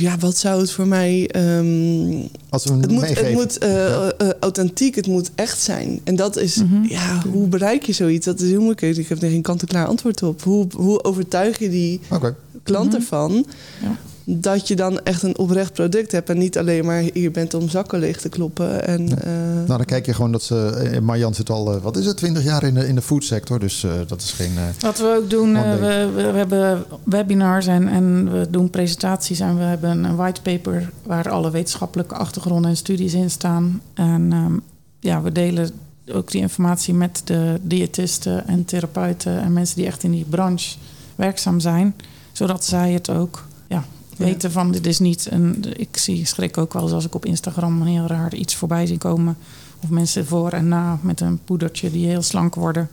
Ja, 0.00 0.18
wat 0.18 0.36
zou 0.36 0.60
het 0.60 0.70
voor 0.70 0.86
mij. 0.86 1.30
Um, 1.36 2.28
Als 2.48 2.64
we 2.64 2.72
het 2.72 2.90
moet, 2.90 3.00
meegeven. 3.00 3.24
het 3.24 3.34
moet 3.34 3.62
uh, 3.62 3.70
ja. 3.70 4.12
uh, 4.22 4.28
authentiek, 4.40 4.94
het 4.94 5.06
moet 5.06 5.30
echt 5.34 5.60
zijn. 5.60 6.00
En 6.04 6.16
dat 6.16 6.36
is, 6.36 6.56
mm 6.56 6.68
-hmm. 6.68 6.88
ja, 6.88 7.22
hoe 7.32 7.46
bereik 7.46 7.86
je 7.86 7.92
zoiets? 7.92 8.26
Dat 8.26 8.40
is 8.40 8.48
heel 8.48 8.60
moeilijk. 8.60 8.96
Ik 8.98 9.08
heb 9.08 9.22
er 9.22 9.30
geen 9.30 9.42
kant-en-klaar 9.42 9.86
antwoord 9.86 10.22
op. 10.22 10.42
Hoe, 10.42 10.66
hoe 10.76 11.04
overtuig 11.04 11.58
je 11.58 11.70
die 11.70 12.00
okay. 12.10 12.34
klant 12.62 12.92
Mhm. 12.92 12.96
mm 12.96 13.00
-hmm. 13.00 13.00
ervan? 13.00 13.46
Ja. 13.82 13.98
Dat 14.24 14.68
je 14.68 14.76
dan 14.76 15.00
echt 15.02 15.22
een 15.22 15.38
oprecht 15.38 15.72
product 15.72 16.12
hebt 16.12 16.30
en 16.30 16.38
niet 16.38 16.58
alleen 16.58 16.84
maar 16.84 17.02
hier 17.12 17.30
bent 17.30 17.54
om 17.54 17.68
zakken 17.68 17.98
leeg 17.98 18.20
te 18.20 18.28
kloppen. 18.28 18.86
En, 18.86 19.08
ja. 19.08 19.16
uh, 19.24 19.32
nou, 19.54 19.66
dan 19.66 19.84
kijk 19.84 20.06
je 20.06 20.14
gewoon 20.14 20.32
dat 20.32 20.42
ze. 20.42 20.98
Marjan 21.02 21.34
zit 21.34 21.50
al, 21.50 21.80
wat 21.80 21.96
is 21.96 22.06
het, 22.06 22.16
20 22.16 22.44
jaar 22.44 22.62
in 22.62 22.74
de, 22.74 22.88
in 22.88 22.94
de 22.94 23.02
foodsector. 23.02 23.58
Dus 23.58 23.86
dat 24.06 24.20
is 24.20 24.30
geen. 24.30 24.52
Wat 24.80 24.98
we 24.98 25.16
ook 25.22 25.30
doen, 25.30 25.52
we, 25.52 26.10
we, 26.14 26.22
we, 26.32 26.38
hebben 26.38 26.84
webinars 27.04 27.66
en, 27.66 27.88
en 27.88 28.32
we 28.32 28.46
doen 28.50 28.70
presentaties. 28.70 29.40
En 29.40 29.56
we 29.56 29.62
hebben 29.62 30.04
een 30.04 30.16
whitepaper 30.16 30.90
waar 31.02 31.30
alle 31.30 31.50
wetenschappelijke 31.50 32.14
achtergronden 32.14 32.70
en 32.70 32.76
studies 32.76 33.14
in 33.14 33.30
staan. 33.30 33.80
En 33.94 34.32
um, 34.32 34.62
ja, 35.00 35.22
we 35.22 35.32
delen 35.32 35.70
ook 36.12 36.30
die 36.30 36.40
informatie 36.40 36.94
met 36.94 37.22
de 37.24 37.60
diëtisten 37.62 38.46
en 38.46 38.64
therapeuten 38.64 39.40
en 39.40 39.52
mensen 39.52 39.76
die 39.76 39.86
echt 39.86 40.02
in 40.02 40.10
die 40.10 40.24
branche 40.28 40.76
werkzaam 41.16 41.60
zijn. 41.60 41.94
Zodat 42.32 42.64
zij 42.64 42.92
het 42.92 43.10
ook 43.10 43.44
ja, 43.68 43.84
weten 44.16 44.52
van 44.52 44.72
dit 44.72 44.86
is 44.86 44.98
niet 44.98 45.26
een. 45.30 45.64
Ik 45.76 45.96
zie 45.96 46.26
schrik 46.26 46.58
ook 46.58 46.72
wel 46.72 46.82
eens 46.82 46.92
als 46.92 47.04
ik 47.04 47.14
op 47.14 47.24
Instagram 47.24 47.80
een 47.80 47.86
heel 47.86 48.06
raar 48.06 48.34
iets 48.34 48.54
voorbij 48.54 48.86
zie 48.86 48.98
komen. 48.98 49.36
Of 49.82 49.90
mensen 49.90 50.26
voor 50.26 50.50
en 50.50 50.68
na 50.68 50.98
met 51.02 51.20
een 51.20 51.40
poedertje 51.44 51.90
die 51.90 52.06
heel 52.06 52.22
slank 52.22 52.54
worden. 52.54 52.88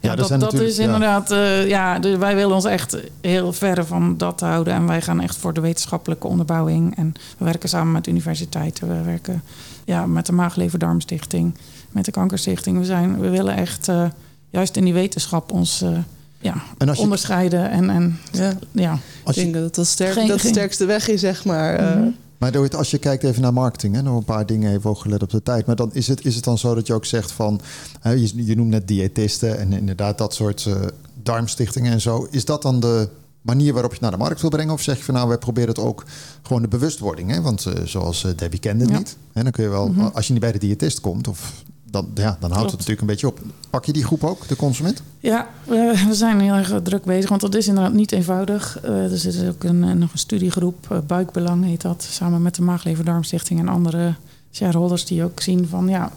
Ja, 0.00 0.10
ja 0.10 0.16
dat, 0.16 0.28
dat, 0.28 0.40
dat 0.40 0.54
is 0.54 0.78
inderdaad. 0.78 1.30
Ja, 1.30 1.36
uh, 1.36 1.68
ja 1.68 1.98
dus 1.98 2.16
wij 2.16 2.34
willen 2.34 2.54
ons 2.54 2.64
echt 2.64 2.96
heel 3.20 3.52
ver 3.52 3.86
van 3.86 4.16
dat 4.16 4.40
houden. 4.40 4.74
En 4.74 4.86
wij 4.86 5.02
gaan 5.02 5.20
echt 5.20 5.36
voor 5.36 5.52
de 5.52 5.60
wetenschappelijke 5.60 6.26
onderbouwing. 6.26 6.96
En 6.96 7.14
we 7.38 7.44
werken 7.44 7.68
samen 7.68 7.92
met 7.92 8.06
universiteiten. 8.06 8.88
We 8.88 9.02
werken 9.02 9.42
ja, 9.84 10.06
met 10.06 10.26
de 10.26 10.32
Maag-Lever-Darmstichting, 10.32 11.54
met 11.90 12.04
de 12.04 12.10
Kankerstichting. 12.10 12.78
We, 12.78 12.84
zijn, 12.84 13.20
we 13.20 13.28
willen 13.28 13.56
echt 13.56 13.88
uh, 13.88 14.04
juist 14.50 14.76
in 14.76 14.84
die 14.84 14.94
wetenschap 14.94 15.52
ons. 15.52 15.82
Uh, 15.82 15.98
ja, 16.44 16.54
en 16.78 16.88
als 16.88 16.96
je, 16.96 17.02
onderscheiden 17.02 17.70
en, 17.70 17.90
en 17.90 18.18
ja. 18.32 18.52
ja. 18.72 18.98
Als 19.22 19.34
je, 19.34 19.42
ik 19.42 19.52
denk 19.52 19.64
dat 19.64 19.74
dat, 19.74 19.86
sterk, 19.86 20.12
geen, 20.12 20.28
dat 20.28 20.40
de 20.40 20.48
sterkste 20.48 20.84
weg 20.84 21.08
is, 21.08 21.20
zeg 21.20 21.44
maar. 21.44 21.80
Mm 21.80 21.86
-hmm. 21.86 22.06
uh, 22.06 22.12
maar 22.38 22.76
als 22.76 22.90
je 22.90 22.98
kijkt 22.98 23.24
even 23.24 23.42
naar 23.42 23.52
marketing, 23.52 23.94
hè, 23.94 24.02
nog 24.02 24.16
een 24.16 24.24
paar 24.24 24.46
dingen 24.46 24.72
even 24.72 24.90
ook 24.90 24.98
gelet 24.98 25.22
op 25.22 25.30
de 25.30 25.42
tijd. 25.42 25.66
Maar 25.66 25.76
dan 25.76 25.90
is 25.92 26.08
het, 26.08 26.24
is 26.24 26.34
het 26.34 26.44
dan 26.44 26.58
zo 26.58 26.74
dat 26.74 26.86
je 26.86 26.94
ook 26.94 27.04
zegt 27.04 27.32
van, 27.32 27.60
hè, 28.00 28.10
je, 28.10 28.44
je 28.46 28.56
noemt 28.56 28.70
net 28.70 28.88
diëtisten 28.88 29.58
en 29.58 29.72
inderdaad 29.72 30.18
dat 30.18 30.34
soort 30.34 30.64
uh, 30.68 30.74
darmstichtingen 31.22 31.92
en 31.92 32.00
zo. 32.00 32.26
Is 32.30 32.44
dat 32.44 32.62
dan 32.62 32.80
de 32.80 33.08
manier 33.40 33.72
waarop 33.72 33.90
je 33.90 33.96
het 33.96 34.08
naar 34.08 34.18
de 34.18 34.24
markt 34.24 34.40
wil 34.40 34.50
brengen? 34.50 34.72
Of 34.72 34.82
zeg 34.82 34.96
je 34.96 35.04
van 35.04 35.14
nou, 35.14 35.28
wij 35.28 35.38
proberen 35.38 35.68
het 35.68 35.78
ook 35.78 36.04
gewoon 36.42 36.62
de 36.62 36.68
bewustwording. 36.68 37.30
Hè? 37.30 37.40
Want 37.40 37.66
uh, 37.66 37.74
zoals 37.84 38.24
uh, 38.24 38.30
Debbie 38.36 38.60
kende 38.60 38.84
het 38.84 38.92
ja. 38.92 38.98
niet. 38.98 39.16
Hè, 39.32 39.42
dan 39.42 39.52
kun 39.52 39.64
je 39.64 39.70
wel, 39.70 39.88
mm 39.88 39.94
-hmm. 39.94 40.10
als 40.14 40.26
je 40.26 40.32
niet 40.32 40.42
bij 40.42 40.52
de 40.52 40.58
diëtist 40.58 41.00
komt 41.00 41.28
of 41.28 41.52
dan, 41.94 42.08
ja, 42.14 42.36
dan 42.40 42.50
houdt 42.50 42.54
Klopt. 42.54 42.70
het 42.70 42.70
natuurlijk 42.70 43.00
een 43.00 43.06
beetje 43.06 43.26
op. 43.26 43.40
Pak 43.70 43.84
je 43.84 43.92
die 43.92 44.04
groep 44.04 44.24
ook, 44.24 44.48
de 44.48 44.56
consument? 44.56 45.02
Ja, 45.18 45.48
we, 45.64 46.04
we 46.08 46.14
zijn 46.14 46.40
heel 46.40 46.54
erg 46.54 46.82
druk 46.82 47.04
bezig, 47.04 47.28
want 47.28 47.40
dat 47.40 47.54
is 47.54 47.68
inderdaad 47.68 47.92
niet 47.92 48.12
eenvoudig. 48.12 48.78
Uh, 48.84 49.12
er 49.12 49.18
zit 49.18 49.48
ook 49.48 49.64
een, 49.64 49.98
nog 49.98 50.12
een 50.12 50.18
studiegroep, 50.18 51.02
Buikbelang 51.06 51.64
heet 51.64 51.80
dat, 51.80 52.06
samen 52.10 52.42
met 52.42 52.54
de 52.54 52.62
Maagleverdarmstichting 52.62 53.60
en 53.60 53.68
andere 53.68 54.14
shareholders 54.52 55.04
die 55.04 55.24
ook 55.24 55.40
zien 55.40 55.68
van 55.68 55.88
ja, 55.88 56.12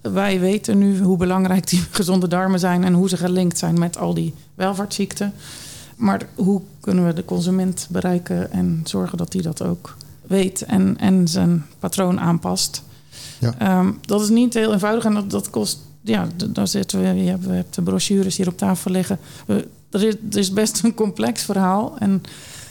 wij 0.00 0.40
weten 0.40 0.78
nu 0.78 0.98
hoe 0.98 1.16
belangrijk 1.16 1.68
die 1.68 1.80
gezonde 1.90 2.28
darmen 2.28 2.60
zijn 2.60 2.84
en 2.84 2.94
hoe 2.94 3.08
ze 3.08 3.16
gelinkt 3.16 3.58
zijn 3.58 3.78
met 3.78 3.98
al 3.98 4.14
die 4.14 4.34
welvaartsziekten. 4.54 5.32
Maar 5.96 6.26
hoe 6.34 6.62
kunnen 6.80 7.06
we 7.06 7.12
de 7.12 7.24
consument 7.24 7.86
bereiken 7.90 8.52
en 8.52 8.80
zorgen 8.84 9.18
dat 9.18 9.32
die 9.32 9.42
dat 9.42 9.62
ook 9.62 9.96
weet 10.26 10.62
en, 10.62 10.98
en 10.98 11.28
zijn 11.28 11.64
patroon 11.78 12.20
aanpast? 12.20 12.82
Ja. 13.40 13.78
Um, 13.78 13.98
dat 14.00 14.20
is 14.20 14.28
niet 14.28 14.54
heel 14.54 14.72
eenvoudig 14.72 15.04
en 15.04 15.28
dat, 15.28 15.50
kost. 15.50 15.78
Ja, 16.00 16.28
daar 16.50 16.68
zitten 16.68 17.00
we. 17.00 17.12
We 17.14 17.30
hebben 17.30 17.66
de 17.70 17.82
brochures 17.82 18.36
hier 18.36 18.48
op 18.48 18.56
tafel 18.56 18.90
liggen. 18.90 19.18
We, 19.46 19.68
is, 19.90 20.14
is 20.30 20.52
best 20.52 20.84
een 20.84 20.94
complex 20.94 21.42
verhaal. 21.42 21.96
En 21.98 22.22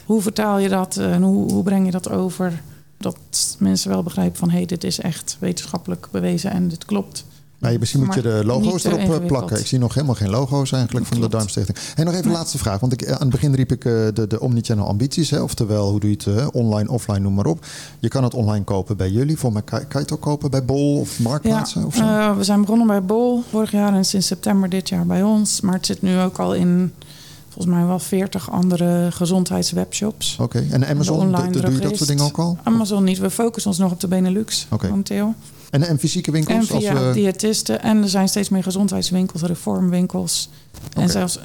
hoe 0.05 0.21
vertaal 0.21 0.57
je 0.57 0.69
dat 0.69 0.97
en 0.97 1.21
hoe, 1.21 1.51
hoe 1.51 1.63
breng 1.63 1.85
je 1.85 1.91
dat 1.91 2.09
over? 2.09 2.61
Dat 2.97 3.55
mensen 3.59 3.89
wel 3.89 4.03
begrijpen 4.03 4.37
van 4.37 4.49
hé, 4.49 4.57
hey, 4.57 4.65
dit 4.65 4.83
is 4.83 4.99
echt 4.99 5.37
wetenschappelijk 5.39 6.07
bewezen 6.11 6.51
en 6.51 6.67
dit 6.67 6.85
klopt. 6.85 7.25
Nou, 7.59 7.79
misschien 7.79 8.03
moet 8.03 8.13
je 8.13 8.21
de 8.21 8.41
logo's 8.45 8.83
erop 8.83 9.27
plakken. 9.27 9.59
Ik 9.59 9.67
zie 9.67 9.79
nog 9.79 9.93
helemaal 9.93 10.15
geen 10.15 10.29
logo's 10.29 10.71
eigenlijk 10.71 11.05
van 11.05 11.17
Klopt. 11.17 11.31
de 11.31 11.37
Darmstichting. 11.37 11.77
En 11.95 12.05
nog 12.05 12.13
even 12.13 12.25
een 12.25 12.31
nee. 12.31 12.37
laatste 12.37 12.57
vraag. 12.57 12.79
Want 12.79 12.93
ik, 12.93 13.11
aan 13.11 13.19
het 13.19 13.29
begin 13.29 13.55
riep 13.55 13.71
ik 13.71 13.85
uh, 13.85 14.07
de, 14.13 14.27
de 14.27 14.39
omnichannel 14.39 14.87
ambities. 14.87 15.29
Hè, 15.29 15.41
oftewel, 15.41 15.89
hoe 15.89 15.99
doe 15.99 16.09
je 16.09 16.15
het 16.15 16.25
uh, 16.25 16.47
online, 16.51 16.89
offline, 16.89 17.19
noem 17.19 17.33
maar 17.33 17.45
op. 17.45 17.65
Je 17.99 18.07
kan 18.07 18.23
het 18.23 18.33
online 18.33 18.63
kopen 18.63 18.97
bij 18.97 19.09
jullie. 19.09 19.37
Voor 19.37 19.53
mij 19.53 19.61
kan, 19.61 19.79
je 19.89 19.97
het 19.97 20.11
ook 20.11 20.21
kopen 20.21 20.51
bij 20.51 20.65
Bol 20.65 20.99
of 20.99 21.19
Marktplaatsen? 21.19 21.81
Ja, 21.81 21.87
of 21.87 21.95
zo? 21.95 22.03
Uh, 22.03 22.37
we 22.37 22.43
zijn 22.43 22.61
begonnen 22.61 22.87
bij 22.87 23.03
Bol 23.03 23.43
vorig 23.49 23.71
jaar 23.71 23.93
en 23.93 24.05
sinds 24.05 24.27
september 24.27 24.69
dit 24.69 24.89
jaar 24.89 25.05
bij 25.05 25.23
ons. 25.23 25.61
Maar 25.61 25.73
het 25.73 25.85
zit 25.85 26.01
nu 26.01 26.19
ook 26.19 26.39
al 26.39 26.53
in 26.55 26.93
volgens 27.49 27.75
mij 27.75 27.85
wel 27.85 27.99
40 27.99 28.51
andere 28.51 29.07
gezondheidswebshops. 29.11 30.33
Oké, 30.39 30.57
okay. 30.57 30.69
en 30.71 30.87
Amazon, 30.87 31.31
de, 31.31 31.49
doe 31.61 31.71
je 31.71 31.79
dat 31.79 31.97
soort 31.97 32.09
dingen 32.09 32.23
ook 32.23 32.37
al? 32.37 32.57
Amazon 32.63 33.03
niet. 33.03 33.19
We 33.19 33.29
focussen 33.29 33.71
ons 33.71 33.79
nog 33.79 33.91
op 33.91 33.99
de 33.99 34.07
Benelux 34.07 34.67
okay. 34.69 34.89
momenteel. 34.89 35.35
En, 35.69 35.83
en 35.83 35.99
fysieke 35.99 36.31
winkels? 36.31 36.69
En 36.69 36.79
via 36.79 36.91
als 36.91 36.99
we... 36.99 37.11
diëtisten. 37.13 37.81
En 37.81 38.01
er 38.01 38.09
zijn 38.09 38.27
steeds 38.27 38.49
meer 38.49 38.63
gezondheidswinkels, 38.63 39.41
reformwinkels. 39.41 40.49
Okay. 40.89 41.03
En 41.03 41.09
zelfs 41.09 41.39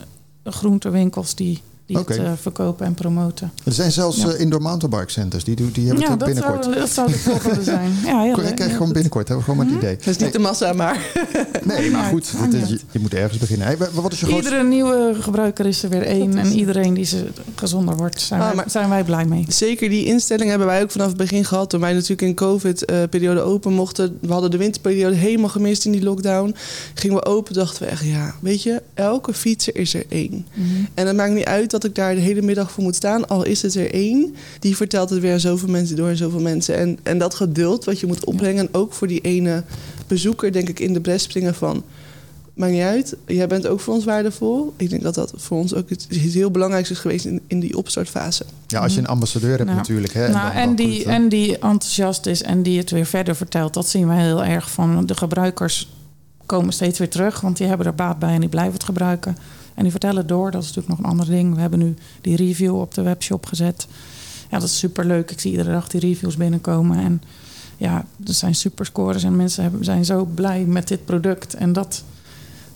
groentewinkels 0.44 1.34
die, 1.34 1.62
die 1.86 1.98
okay. 1.98 2.16
het 2.16 2.26
uh, 2.26 2.32
verkopen 2.40 2.86
en 2.86 2.94
promoten. 2.94 3.52
Er 3.64 3.72
zijn 3.72 3.92
zelfs 3.92 4.16
ja. 4.16 4.32
uh, 4.32 4.40
indoor 4.40 4.62
mountainbike 4.62 5.10
centers. 5.10 5.44
Die, 5.44 5.54
die 5.54 5.86
hebben 5.86 6.02
ja, 6.02 6.10
het 6.10 6.18
dat 6.18 6.28
binnenkort. 6.28 6.64
Zou, 6.64 6.76
dat 6.76 6.90
zou 6.90 7.08
de 7.08 7.18
volgende 7.18 7.62
zijn. 7.62 7.92
Ja, 8.04 8.22
heel 8.22 8.34
Krijg 8.34 8.54
krijg 8.54 8.72
gewoon 8.72 8.92
binnenkort. 8.92 9.28
Hebben 9.28 9.46
we 9.46 9.52
gewoon 9.52 9.66
maar 9.66 9.74
het 9.74 9.84
idee. 9.84 9.96
Dat 9.96 10.06
is 10.06 10.16
niet 10.16 10.32
de 10.32 10.38
massa, 10.38 10.72
maar... 10.72 11.06
nee, 11.64 11.90
maar 11.90 12.04
goed. 12.04 12.32
Het 12.36 12.54
is, 12.54 12.68
je, 12.68 12.80
je, 12.90 12.98
moet 12.98 13.14
ergens 13.14 13.38
beginnen. 13.38 13.66
Hey, 13.66 13.76
wat 13.76 14.12
is 14.12 14.20
je 14.20 14.26
grootste... 14.26 14.50
Iedere 14.50 14.68
nieuwe 14.68 15.14
gebruiker 15.20 15.66
is 15.66 15.82
er 15.82 15.88
weer 15.88 16.02
één. 16.02 16.38
En 16.38 16.52
iedereen 16.52 16.94
die 16.94 17.04
ze 17.04 17.26
gezonder 17.54 17.96
wordt, 17.96 18.20
zijn, 18.20 18.40
ah, 18.40 18.54
wij, 18.54 18.64
zijn 18.66 18.88
wij 18.88 19.04
blij 19.04 19.24
mee. 19.24 19.44
Zeker 19.48 19.88
die 19.88 20.04
instelling 20.04 20.48
hebben 20.48 20.66
wij 20.66 20.82
ook 20.82 20.90
vanaf 20.90 21.06
het 21.06 21.16
begin 21.16 21.44
gehad. 21.44 21.70
Toen 21.70 21.80
wij 21.80 21.92
natuurlijk 21.92 22.22
in 22.22 22.34
COVID-periode 22.34 23.40
uh, 23.40 23.46
open 23.46 23.72
mochten. 23.72 24.18
We 24.20 24.32
hadden 24.32 24.50
de 24.50 24.56
winterperiode 24.56 25.16
helemaal 25.16 25.48
gemist 25.48 25.84
in 25.84 25.92
die 25.92 26.02
lockdown. 26.02 26.54
Gingen 26.94 27.16
we 27.16 27.24
open, 27.24 27.54
dachten 27.54 27.82
we 27.82 27.88
echt, 27.88 28.04
ja, 28.04 28.34
weet 28.40 28.62
je, 28.62 28.82
elke 28.94 29.34
fietser 29.34 29.76
is 29.76 29.94
er 29.94 30.04
één. 30.08 30.46
Mm 30.54 30.64
-hmm. 30.66 30.88
En 30.94 31.06
het 31.06 31.16
maakt 31.16 31.32
niet 31.32 31.44
uit 31.44 31.70
dat 31.70 31.81
dat 31.82 31.90
ik 31.90 31.96
daar 31.96 32.14
de 32.14 32.20
hele 32.20 32.42
middag 32.42 32.70
voor 32.70 32.82
moet 32.82 32.94
staan. 32.94 33.28
Al 33.28 33.44
is 33.44 33.62
het 33.62 33.74
er 33.74 33.94
één, 33.94 34.34
die 34.60 34.76
vertelt 34.76 35.10
het 35.10 35.20
weer 35.20 35.32
aan 35.32 35.40
zoveel 35.40 35.68
mensen 35.68 35.96
door 35.96 36.08
en 36.08 36.16
zoveel 36.16 36.40
mensen. 36.40 36.76
En, 36.76 36.98
en 37.02 37.18
dat 37.18 37.34
geduld 37.34 37.84
wat 37.84 38.00
je 38.00 38.06
moet 38.06 38.24
opbrengen, 38.24 38.68
ook 38.72 38.92
voor 38.92 39.06
die 39.08 39.20
ene 39.20 39.62
bezoeker, 40.06 40.52
denk 40.52 40.68
ik, 40.68 40.80
in 40.80 40.92
de 40.92 41.00
bres 41.00 41.22
springen 41.22 41.54
van. 41.54 41.82
Maakt 42.54 42.72
niet 42.72 42.82
uit, 42.82 43.16
jij 43.26 43.46
bent 43.46 43.66
ook 43.66 43.80
voor 43.80 43.94
ons 43.94 44.04
waardevol. 44.04 44.72
Ik 44.76 44.90
denk 44.90 45.02
dat 45.02 45.14
dat 45.14 45.32
voor 45.36 45.58
ons 45.58 45.74
ook 45.74 45.88
iets 45.90 46.06
heel 46.08 46.50
belangrijks 46.50 46.90
is 46.90 46.98
geweest 46.98 47.24
in, 47.24 47.40
in 47.46 47.60
die 47.60 47.76
opstartfase. 47.76 48.44
Ja, 48.66 48.80
als 48.80 48.94
je 48.94 48.98
een 49.00 49.06
ambassadeur 49.06 49.50
hebt 49.50 49.64
Nou, 49.64 49.76
natuurlijk. 49.76 50.12
Hè, 50.12 50.28
nou, 50.28 50.52
dan- 50.52 50.62
en, 50.62 50.74
die, 50.74 50.96
goed, 50.96 51.06
en 51.06 51.28
die 51.28 51.58
enthousiast 51.58 52.26
is 52.26 52.42
en 52.42 52.62
die 52.62 52.78
het 52.78 52.90
weer 52.90 53.06
verder 53.06 53.36
vertelt, 53.36 53.74
dat 53.74 53.88
zien 53.88 54.08
we 54.08 54.14
heel 54.14 54.44
erg 54.44 54.70
van 54.70 55.06
de 55.06 55.14
gebruikers 55.14 55.88
komen 56.46 56.72
steeds 56.72 56.98
weer 56.98 57.08
terug, 57.10 57.40
want 57.40 57.56
die 57.56 57.66
hebben 57.66 57.86
er 57.86 57.94
baat 57.94 58.18
bij 58.18 58.34
en 58.34 58.40
die 58.40 58.48
blijven 58.48 58.72
het 58.72 58.84
gebruiken. 58.84 59.36
En 59.74 59.82
die 59.82 59.90
vertellen 59.90 60.26
door, 60.26 60.50
dat 60.50 60.62
is 60.62 60.68
natuurlijk 60.68 60.96
nog 60.96 60.98
een 60.98 61.10
ander 61.18 61.26
ding. 61.26 61.54
We 61.54 61.60
hebben 61.60 61.78
nu 61.78 61.94
die 62.20 62.36
review 62.36 62.80
op 62.80 62.94
de 62.94 63.02
webshop 63.02 63.46
gezet. 63.46 63.86
Ja, 64.50 64.58
dat 64.58 64.68
is 64.68 64.78
super 64.78 65.04
leuk. 65.04 65.30
Ik 65.30 65.40
zie 65.40 65.50
iedere 65.50 65.70
dag 65.70 65.88
die 65.88 66.00
reviews 66.00 66.36
binnenkomen. 66.36 66.98
En 66.98 67.22
ja, 67.76 68.04
er 68.26 68.34
zijn 68.34 68.54
superscores 68.54 69.24
en 69.24 69.36
mensen 69.36 69.62
hebben, 69.62 69.84
zijn 69.84 70.04
zo 70.04 70.24
blij 70.24 70.64
met 70.64 70.88
dit 70.88 71.04
product. 71.04 71.54
En 71.54 71.72
dat 71.72 72.04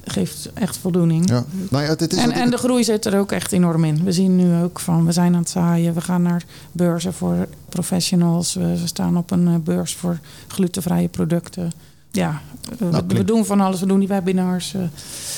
geeft 0.04 0.50
echt 0.54 0.76
voldoening. 0.76 1.28
Ja. 1.28 1.44
Nou 1.70 1.84
ja, 1.84 1.94
dit 1.94 2.12
is 2.12 2.18
En, 2.18 2.32
en 2.32 2.50
de 2.50 2.56
groei 2.56 2.84
zit 2.84 3.04
er 3.04 3.18
ook 3.18 3.32
echt 3.32 3.52
enorm 3.52 3.84
in. 3.84 4.04
We 4.04 4.12
zien 4.12 4.36
nu 4.36 4.62
ook 4.62 4.80
van, 4.80 5.06
we 5.06 5.12
zijn 5.12 5.34
aan 5.34 5.40
het 5.40 5.50
zaaien. 5.50 5.94
We 5.94 6.00
gaan 6.00 6.22
naar 6.22 6.44
beurzen 6.72 7.12
voor 7.12 7.48
professionals. 7.68 8.54
We, 8.54 8.80
we 8.80 8.86
staan 8.86 9.16
op 9.16 9.30
een 9.30 9.48
eh, 9.48 9.54
beurs 9.64 9.94
voor 9.94 10.18
glutenvrije 10.46 11.08
producten. 11.08 11.72
Ja, 12.16 12.40
eh, 12.62 12.68
we, 12.78 12.84
we 12.84 12.90
Nou, 12.90 13.04
klinkt- 13.06 13.26
doen 13.26 13.44
van 13.44 13.60
alles. 13.60 13.80
We 13.80 13.86
doen 13.86 13.98
die 13.98 14.08
webinars. 14.08 14.74
eh. 14.74 14.80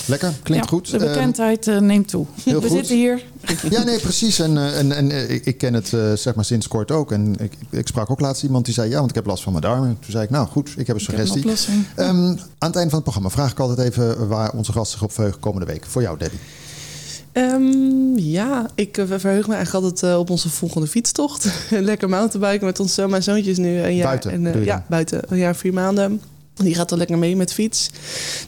Lekker, 0.06 0.32
klinkt 0.42 0.64
Ja, 0.64 0.70
goed. 0.70 0.90
De 0.90 0.96
Ehm, 0.98 1.06
bekendheid 1.06 1.66
eh, 1.66 1.78
neemt 1.78 2.08
toe. 2.08 2.26
heel 2.44 2.60
we 2.60 2.68
goed. 2.68 2.76
zitten 2.76 2.96
hier. 2.96 3.22
Ja, 3.70 3.82
nee, 3.82 3.98
precies. 4.00 4.38
En, 4.38 4.56
eh, 4.58 4.78
en, 4.78 4.92
en 4.92 5.10
eh, 5.10 5.30
ik, 5.46 5.58
ken 5.58 5.74
het 5.74 5.92
eh, 5.92 6.12
zeg 6.12 6.34
maar 6.34 6.44
sinds 6.44 6.68
kort 6.68 6.90
ook. 6.90 7.12
En 7.12 7.34
ik, 7.40 7.52
ik 7.70 7.86
sprak 7.86 8.10
ook 8.10 8.20
laatst 8.20 8.42
iemand 8.42 8.64
die 8.64 8.74
zei... 8.74 8.90
ja, 8.90 8.96
want 8.98 9.08
ik 9.10 9.14
heb 9.14 9.26
last 9.26 9.42
van 9.42 9.52
mijn 9.52 9.64
darmen. 9.64 9.96
Toen 10.00 10.10
zei 10.10 10.24
ik, 10.24 10.30
nou 10.30 10.46
goed, 10.46 10.68
ik 10.76 10.86
heb 10.86 10.96
een 10.96 11.00
Ik 11.02 11.06
heb 11.06 11.18
een 11.18 11.26
suggestie. 11.26 11.40
oplossing. 11.42 11.84
Ehm, 11.94 12.08
aan 12.58 12.68
het 12.68 12.76
einde 12.76 12.78
van 12.80 12.92
het 12.92 13.02
programma 13.02 13.28
vraag 13.30 13.50
ik 13.50 13.58
altijd 13.60 13.78
even... 13.78 14.28
waar 14.28 14.52
onze 14.52 14.72
gast 14.72 14.92
zich 14.92 15.02
op 15.02 15.12
verheugen 15.12 15.40
komende 15.40 15.66
week. 15.66 15.86
Voor 15.86 16.02
jou, 16.02 16.18
Debbie. 16.18 16.38
Ehm, 17.32 18.16
ja, 18.18 18.66
ik 18.74 18.96
eh, 18.98 19.04
verheug 19.18 19.46
me 19.48 19.54
eigenlijk 19.54 19.84
altijd 19.84 20.12
eh, 20.12 20.18
op 20.18 20.30
onze 20.30 20.48
volgende 20.48 20.86
fietstocht. 20.86 21.48
Lekker 21.70 22.08
mountainbiken 22.08 22.66
met 22.66 22.80
ons 22.80 22.94
zoon. 22.94 23.10
Mijn 23.10 23.22
zoontje 23.22 23.50
is 23.50 23.58
nu 23.58 23.78
een 23.78 23.94
jaar. 23.94 24.06
Buiten, 24.06 24.30
en, 24.30 24.46
eh, 24.54 24.64
ja, 24.64 24.74
dan? 24.74 24.84
buiten. 24.88 25.20
Een 25.28 25.38
jaar, 25.38 25.56
vier 25.56 25.72
maanden. 25.72 26.20
Die 26.58 26.74
gaat 26.74 26.88
dan 26.88 26.98
lekker 26.98 27.18
mee 27.18 27.36
met 27.36 27.52
fiets. 27.52 27.90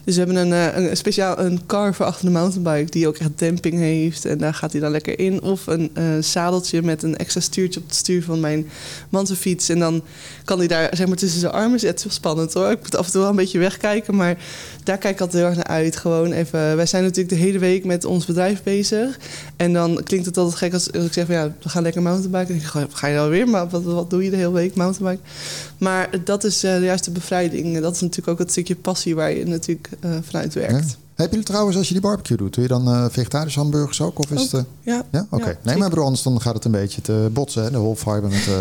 Dus 0.03 0.15
we 0.15 0.21
hebben 0.21 0.35
een, 0.35 0.53
eh, 0.53 0.89
een 0.89 0.97
speciaal 0.97 1.39
een 1.39 1.65
car 1.65 1.93
voor 1.93 2.05
achter 2.05 2.25
de 2.25 2.31
mountainbike 2.31 2.91
die 2.91 3.07
ook 3.07 3.17
echt 3.17 3.39
demping 3.39 3.79
heeft. 3.79 4.25
En 4.25 4.37
daar 4.37 4.53
gaat 4.53 4.71
hij 4.71 4.81
dan 4.81 4.91
lekker 4.91 5.19
in. 5.19 5.41
Of 5.41 5.67
een 5.67 5.91
eh, 5.93 6.03
zadeltje 6.19 6.81
met 6.81 7.03
een 7.03 7.17
extra 7.17 7.41
stuurtje 7.41 7.79
op 7.79 7.85
het 7.85 7.95
stuur 7.95 8.23
van 8.23 8.39
mijn 8.39 8.69
man 9.09 9.25
zijn 9.25 9.37
fiets. 9.37 9.69
En 9.69 9.79
dan 9.79 10.03
kan 10.43 10.57
hij 10.57 10.67
daar 10.67 10.89
zeg 10.95 11.07
maar 11.07 11.17
tussen 11.17 11.39
zijn 11.39 11.51
armen 11.51 11.79
zitten. 11.79 12.07
Wel 12.07 12.15
spannend 12.15 12.53
hoor. 12.53 12.71
Ik 12.71 12.79
moet 12.81 12.95
af 12.95 13.05
en 13.05 13.11
toe 13.11 13.21
wel 13.21 13.29
een 13.29 13.35
beetje 13.35 13.59
wegkijken. 13.59 14.15
Maar 14.15 14.37
daar 14.83 14.97
kijk 14.97 15.13
ik 15.13 15.21
altijd 15.21 15.41
heel 15.43 15.51
erg 15.51 15.55
naar 15.55 15.75
uit. 15.75 15.95
Gewoon 15.95 16.31
even. 16.31 16.75
Wij 16.75 16.85
zijn 16.85 17.03
natuurlijk 17.03 17.29
de 17.29 17.39
hele 17.39 17.59
week 17.59 17.85
met 17.85 18.05
ons 18.05 18.25
bedrijf 18.25 18.63
bezig. 18.63 19.19
En 19.55 19.73
dan 19.73 20.01
klinkt 20.03 20.25
het 20.25 20.37
altijd 20.37 20.57
gek 20.57 20.73
als, 20.73 20.91
als 20.93 21.05
ik 21.05 21.13
zeg 21.13 21.25
van 21.25 21.35
ja, 21.35 21.53
we 21.61 21.69
gaan 21.69 21.83
lekker 21.83 22.01
mountainbiken. 22.01 22.47
Dan 22.47 22.57
denk 22.57 22.67
ik, 22.67 22.81
"Goh, 22.89 22.97
ga 22.97 23.07
je 23.07 23.15
nou 23.15 23.29
weer? 23.29 23.47
Maar 23.47 23.69
wat, 23.69 23.83
wat 23.83 24.09
doe 24.09 24.23
je 24.23 24.29
de 24.29 24.35
hele 24.35 24.51
week 24.51 24.75
mountainbiken? 24.75 25.25
Maar 25.77 26.09
dat 26.23 26.43
is 26.43 26.63
eh, 26.63 26.75
de 26.75 26.83
juiste 26.85 27.11
bevrijding. 27.11 27.79
Dat 27.79 27.95
is 27.95 28.01
natuurlijk 28.01 28.27
ook 28.27 28.39
het 28.39 28.51
stukje 28.51 28.75
passie 28.75 29.15
waar 29.15 29.31
je 29.31 29.45
natuurlijk 29.45 29.89
eh, 29.99 30.11
vanuit 30.21 30.53
werkt. 30.53 30.89
Ja. 30.89 30.95
Heb 31.21 31.33
je 31.33 31.43
trouwens, 31.43 31.77
als 31.77 31.87
je 31.87 31.93
die 31.93 32.01
barbecue 32.01 32.37
doet... 32.37 32.53
doe 32.53 32.63
je 32.63 32.69
dan 32.69 32.87
eh 32.87 33.05
vegetarische 33.09 33.59
hamburgers 33.59 34.01
ook? 34.01 34.19
Of 34.19 34.31
is 34.31 34.51
het... 34.51 34.65
Ja. 34.81 35.03
ja, 35.11 35.27
oké. 35.29 35.49
Ja, 35.49 35.55
nee, 35.63 35.77
maar 35.77 35.89
bedoel, 35.89 36.03
anders 36.05 36.23
dan 36.23 36.41
gaat 36.41 36.53
het 36.53 36.65
een 36.65 36.71
beetje 36.71 37.01
te 37.01 37.29
botsen, 37.33 37.63
hè? 37.63 37.71
de 37.71 37.77
whole 37.77 37.95
fiber. 37.95 38.21
Met, 38.29 38.47
eh, 38.47 38.53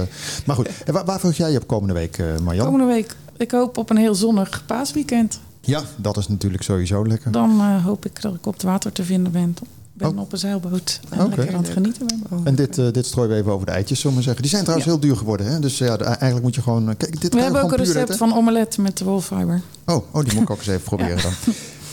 Maar 0.47 0.57
goed, 0.57 0.69
en 0.85 0.93
waar, 0.93 1.05
waar 1.05 1.31
jij 1.33 1.51
je 1.51 1.59
op 1.59 1.67
komende 1.67 1.95
week, 1.95 2.19
eh 2.19 2.27
Marjan? 2.43 2.65
Komende 2.65 2.87
week, 2.93 3.17
ik 3.37 3.51
hoop 3.51 3.77
op 3.77 3.91
een 3.91 3.97
heel 3.97 4.15
zonnig 4.15 4.63
paasweekend. 4.67 5.41
Ja, 5.71 5.83
dat 5.97 6.17
is 6.17 6.29
natuurlijk 6.29 6.63
sowieso 6.63 7.07
lekker. 7.07 7.31
Dan 7.33 7.61
eh, 7.61 7.85
hoop 7.85 8.05
ik 8.05 8.23
dat 8.23 8.35
ik 8.35 8.47
op 8.47 8.53
het 8.53 8.63
water 8.63 8.93
te 8.93 9.05
vinden 9.05 9.33
ben. 9.33 9.55
ben 9.93 10.09
Oh. 10.11 10.19
op 10.21 10.33
een 10.33 10.39
zeilboot 10.39 11.01
en 11.11 11.29
lekker 11.29 11.55
aan 11.55 11.63
het 11.63 11.73
genieten 11.73 12.07
ben. 12.07 12.41
En 12.45 12.55
dit, 12.55 12.79
eh, 12.79 12.87
dit 12.93 13.07
strooien 13.07 13.31
we 13.31 13.37
even 13.37 13.53
over 13.53 13.67
de 13.67 13.73
eitjes, 13.73 14.01
zullen 14.01 14.17
we 14.17 14.23
maar 14.25 14.35
zeggen. 14.35 14.43
Die 14.43 14.51
zijn 14.51 14.63
trouwens 14.65 14.89
Ja. 14.91 14.95
heel 14.97 15.09
duur 15.09 15.17
geworden. 15.17 15.47
Hè? 15.47 15.59
Dus 15.59 15.79
ja, 15.79 15.97
de- 15.97 16.05
eigenlijk 16.05 16.43
moet 16.43 16.55
je 16.55 16.63
gewoon... 16.63 16.89
eh, 16.91 16.95
Kijk, 16.97 17.21
dit 17.21 17.31
kan 17.31 17.39
We 17.39 17.45
hebben 17.45 17.63
ook 17.63 17.73
een 17.73 17.77
recept 17.79 17.99
eten. 17.99 18.17
van 18.17 18.35
omelet 18.35 18.79
met 18.79 18.99
de 18.99 19.05
wolfiber. 19.05 19.61
Oh, 19.87 19.97
oh, 20.15 20.25
die 20.25 20.35
moet 20.35 20.43
ik 20.43 20.51
ook 20.51 20.59
eens 20.59 20.67
even 20.67 20.83
proberen 20.97 21.23
dan. 21.23 21.33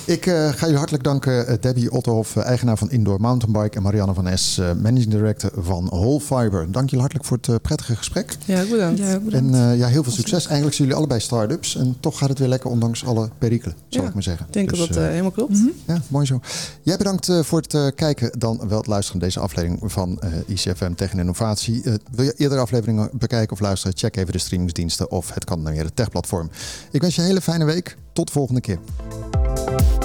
Ik 0.07 0.25
eh, 0.25 0.33
ga 0.49 0.59
jullie 0.59 0.77
hartelijk 0.77 1.03
danken. 1.03 1.47
eh, 1.47 1.55
Debbie 1.59 1.91
Otterhoff, 1.91 2.35
eh, 2.35 2.45
eigenaar 2.45 2.77
van 2.77 2.91
Indoor 2.91 3.19
Mountainbike. 3.21 3.77
En 3.77 3.83
Marianne 3.83 4.13
van 4.13 4.27
Es, 4.27 4.57
eh, 4.57 4.73
managing 4.73 5.07
director 5.09 5.51
van 5.55 5.85
Whole 5.85 6.19
Fiber. 6.19 6.71
Dank 6.71 6.83
jullie 6.85 6.99
hartelijk 6.99 7.25
voor 7.25 7.37
het 7.41 7.61
prettige 7.61 7.95
gesprek. 7.95 8.37
Ja, 8.45 8.63
bedankt. 8.69 8.99
Ja, 8.99 9.19
bedankt. 9.19 9.55
En 9.55 9.77
ja, 9.77 9.87
heel 9.87 10.03
veel 10.03 10.11
succes. 10.11 10.45
Eigenlijk 10.45 10.75
zijn 10.75 10.87
jullie 10.87 10.95
allebei 10.95 11.19
start-ups. 11.19 11.75
En 11.75 11.97
toch 11.99 12.17
gaat 12.17 12.29
het 12.29 12.39
weer 12.39 12.47
lekker, 12.47 12.69
ondanks 12.69 13.05
alle 13.05 13.29
perikelen, 13.37 13.75
zal 13.89 14.01
Ja, 14.01 14.07
ik 14.07 14.13
maar 14.13 14.23
zeggen. 14.23 14.45
Ik 14.47 14.53
denk 14.53 14.69
Dus, 14.69 14.79
dat 14.79 14.87
dat 14.87 14.97
eh, 14.97 15.03
eh, 15.03 15.09
helemaal 15.09 15.31
klopt. 15.31 15.51
Mhm. 15.53 15.67
ja, 15.87 16.01
mooi 16.07 16.25
zo. 16.25 16.39
Jij 16.81 16.97
bedankt 16.97 17.29
eh, 17.29 17.39
voor 17.43 17.61
het 17.61 17.73
eh, 17.73 17.87
kijken, 17.95 18.39
dan 18.39 18.61
wel 18.67 18.77
het 18.77 18.87
luisteren 18.87 19.19
naar 19.19 19.27
deze 19.29 19.39
aflevering 19.39 19.91
van 19.91 20.19
eh, 20.19 20.29
ICFM 20.47 20.93
Tegen 20.93 21.19
Innovatie. 21.19 21.83
Wil 22.11 22.25
je 22.25 22.33
eerdere 22.37 22.61
afleveringen 22.61 23.09
bekijken 23.13 23.51
of 23.53 23.59
luisteren? 23.59 23.97
Check 23.97 24.15
even 24.17 24.31
de 24.31 24.37
streamingsdiensten 24.39 25.11
of 25.11 25.33
het 25.33 25.43
kan 25.43 25.63
weer 25.63 25.83
het 25.83 25.95
techplatform. 25.95 26.49
Ik 26.91 27.01
wens 27.01 27.15
je 27.15 27.21
een 27.21 27.27
hele 27.27 27.41
fijne 27.41 27.65
week. 27.65 27.97
Tot 28.13 28.27
de 28.27 28.33
volgende 28.33 28.61
keer. 28.61 28.79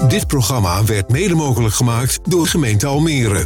Dit 0.07 0.27
programma 0.27 0.83
werd 0.85 1.09
mede 1.11 1.35
mogelijk 1.35 1.73
gemaakt 1.73 2.19
door 2.23 2.47
gemeente 2.47 2.87
Almere. 2.87 3.45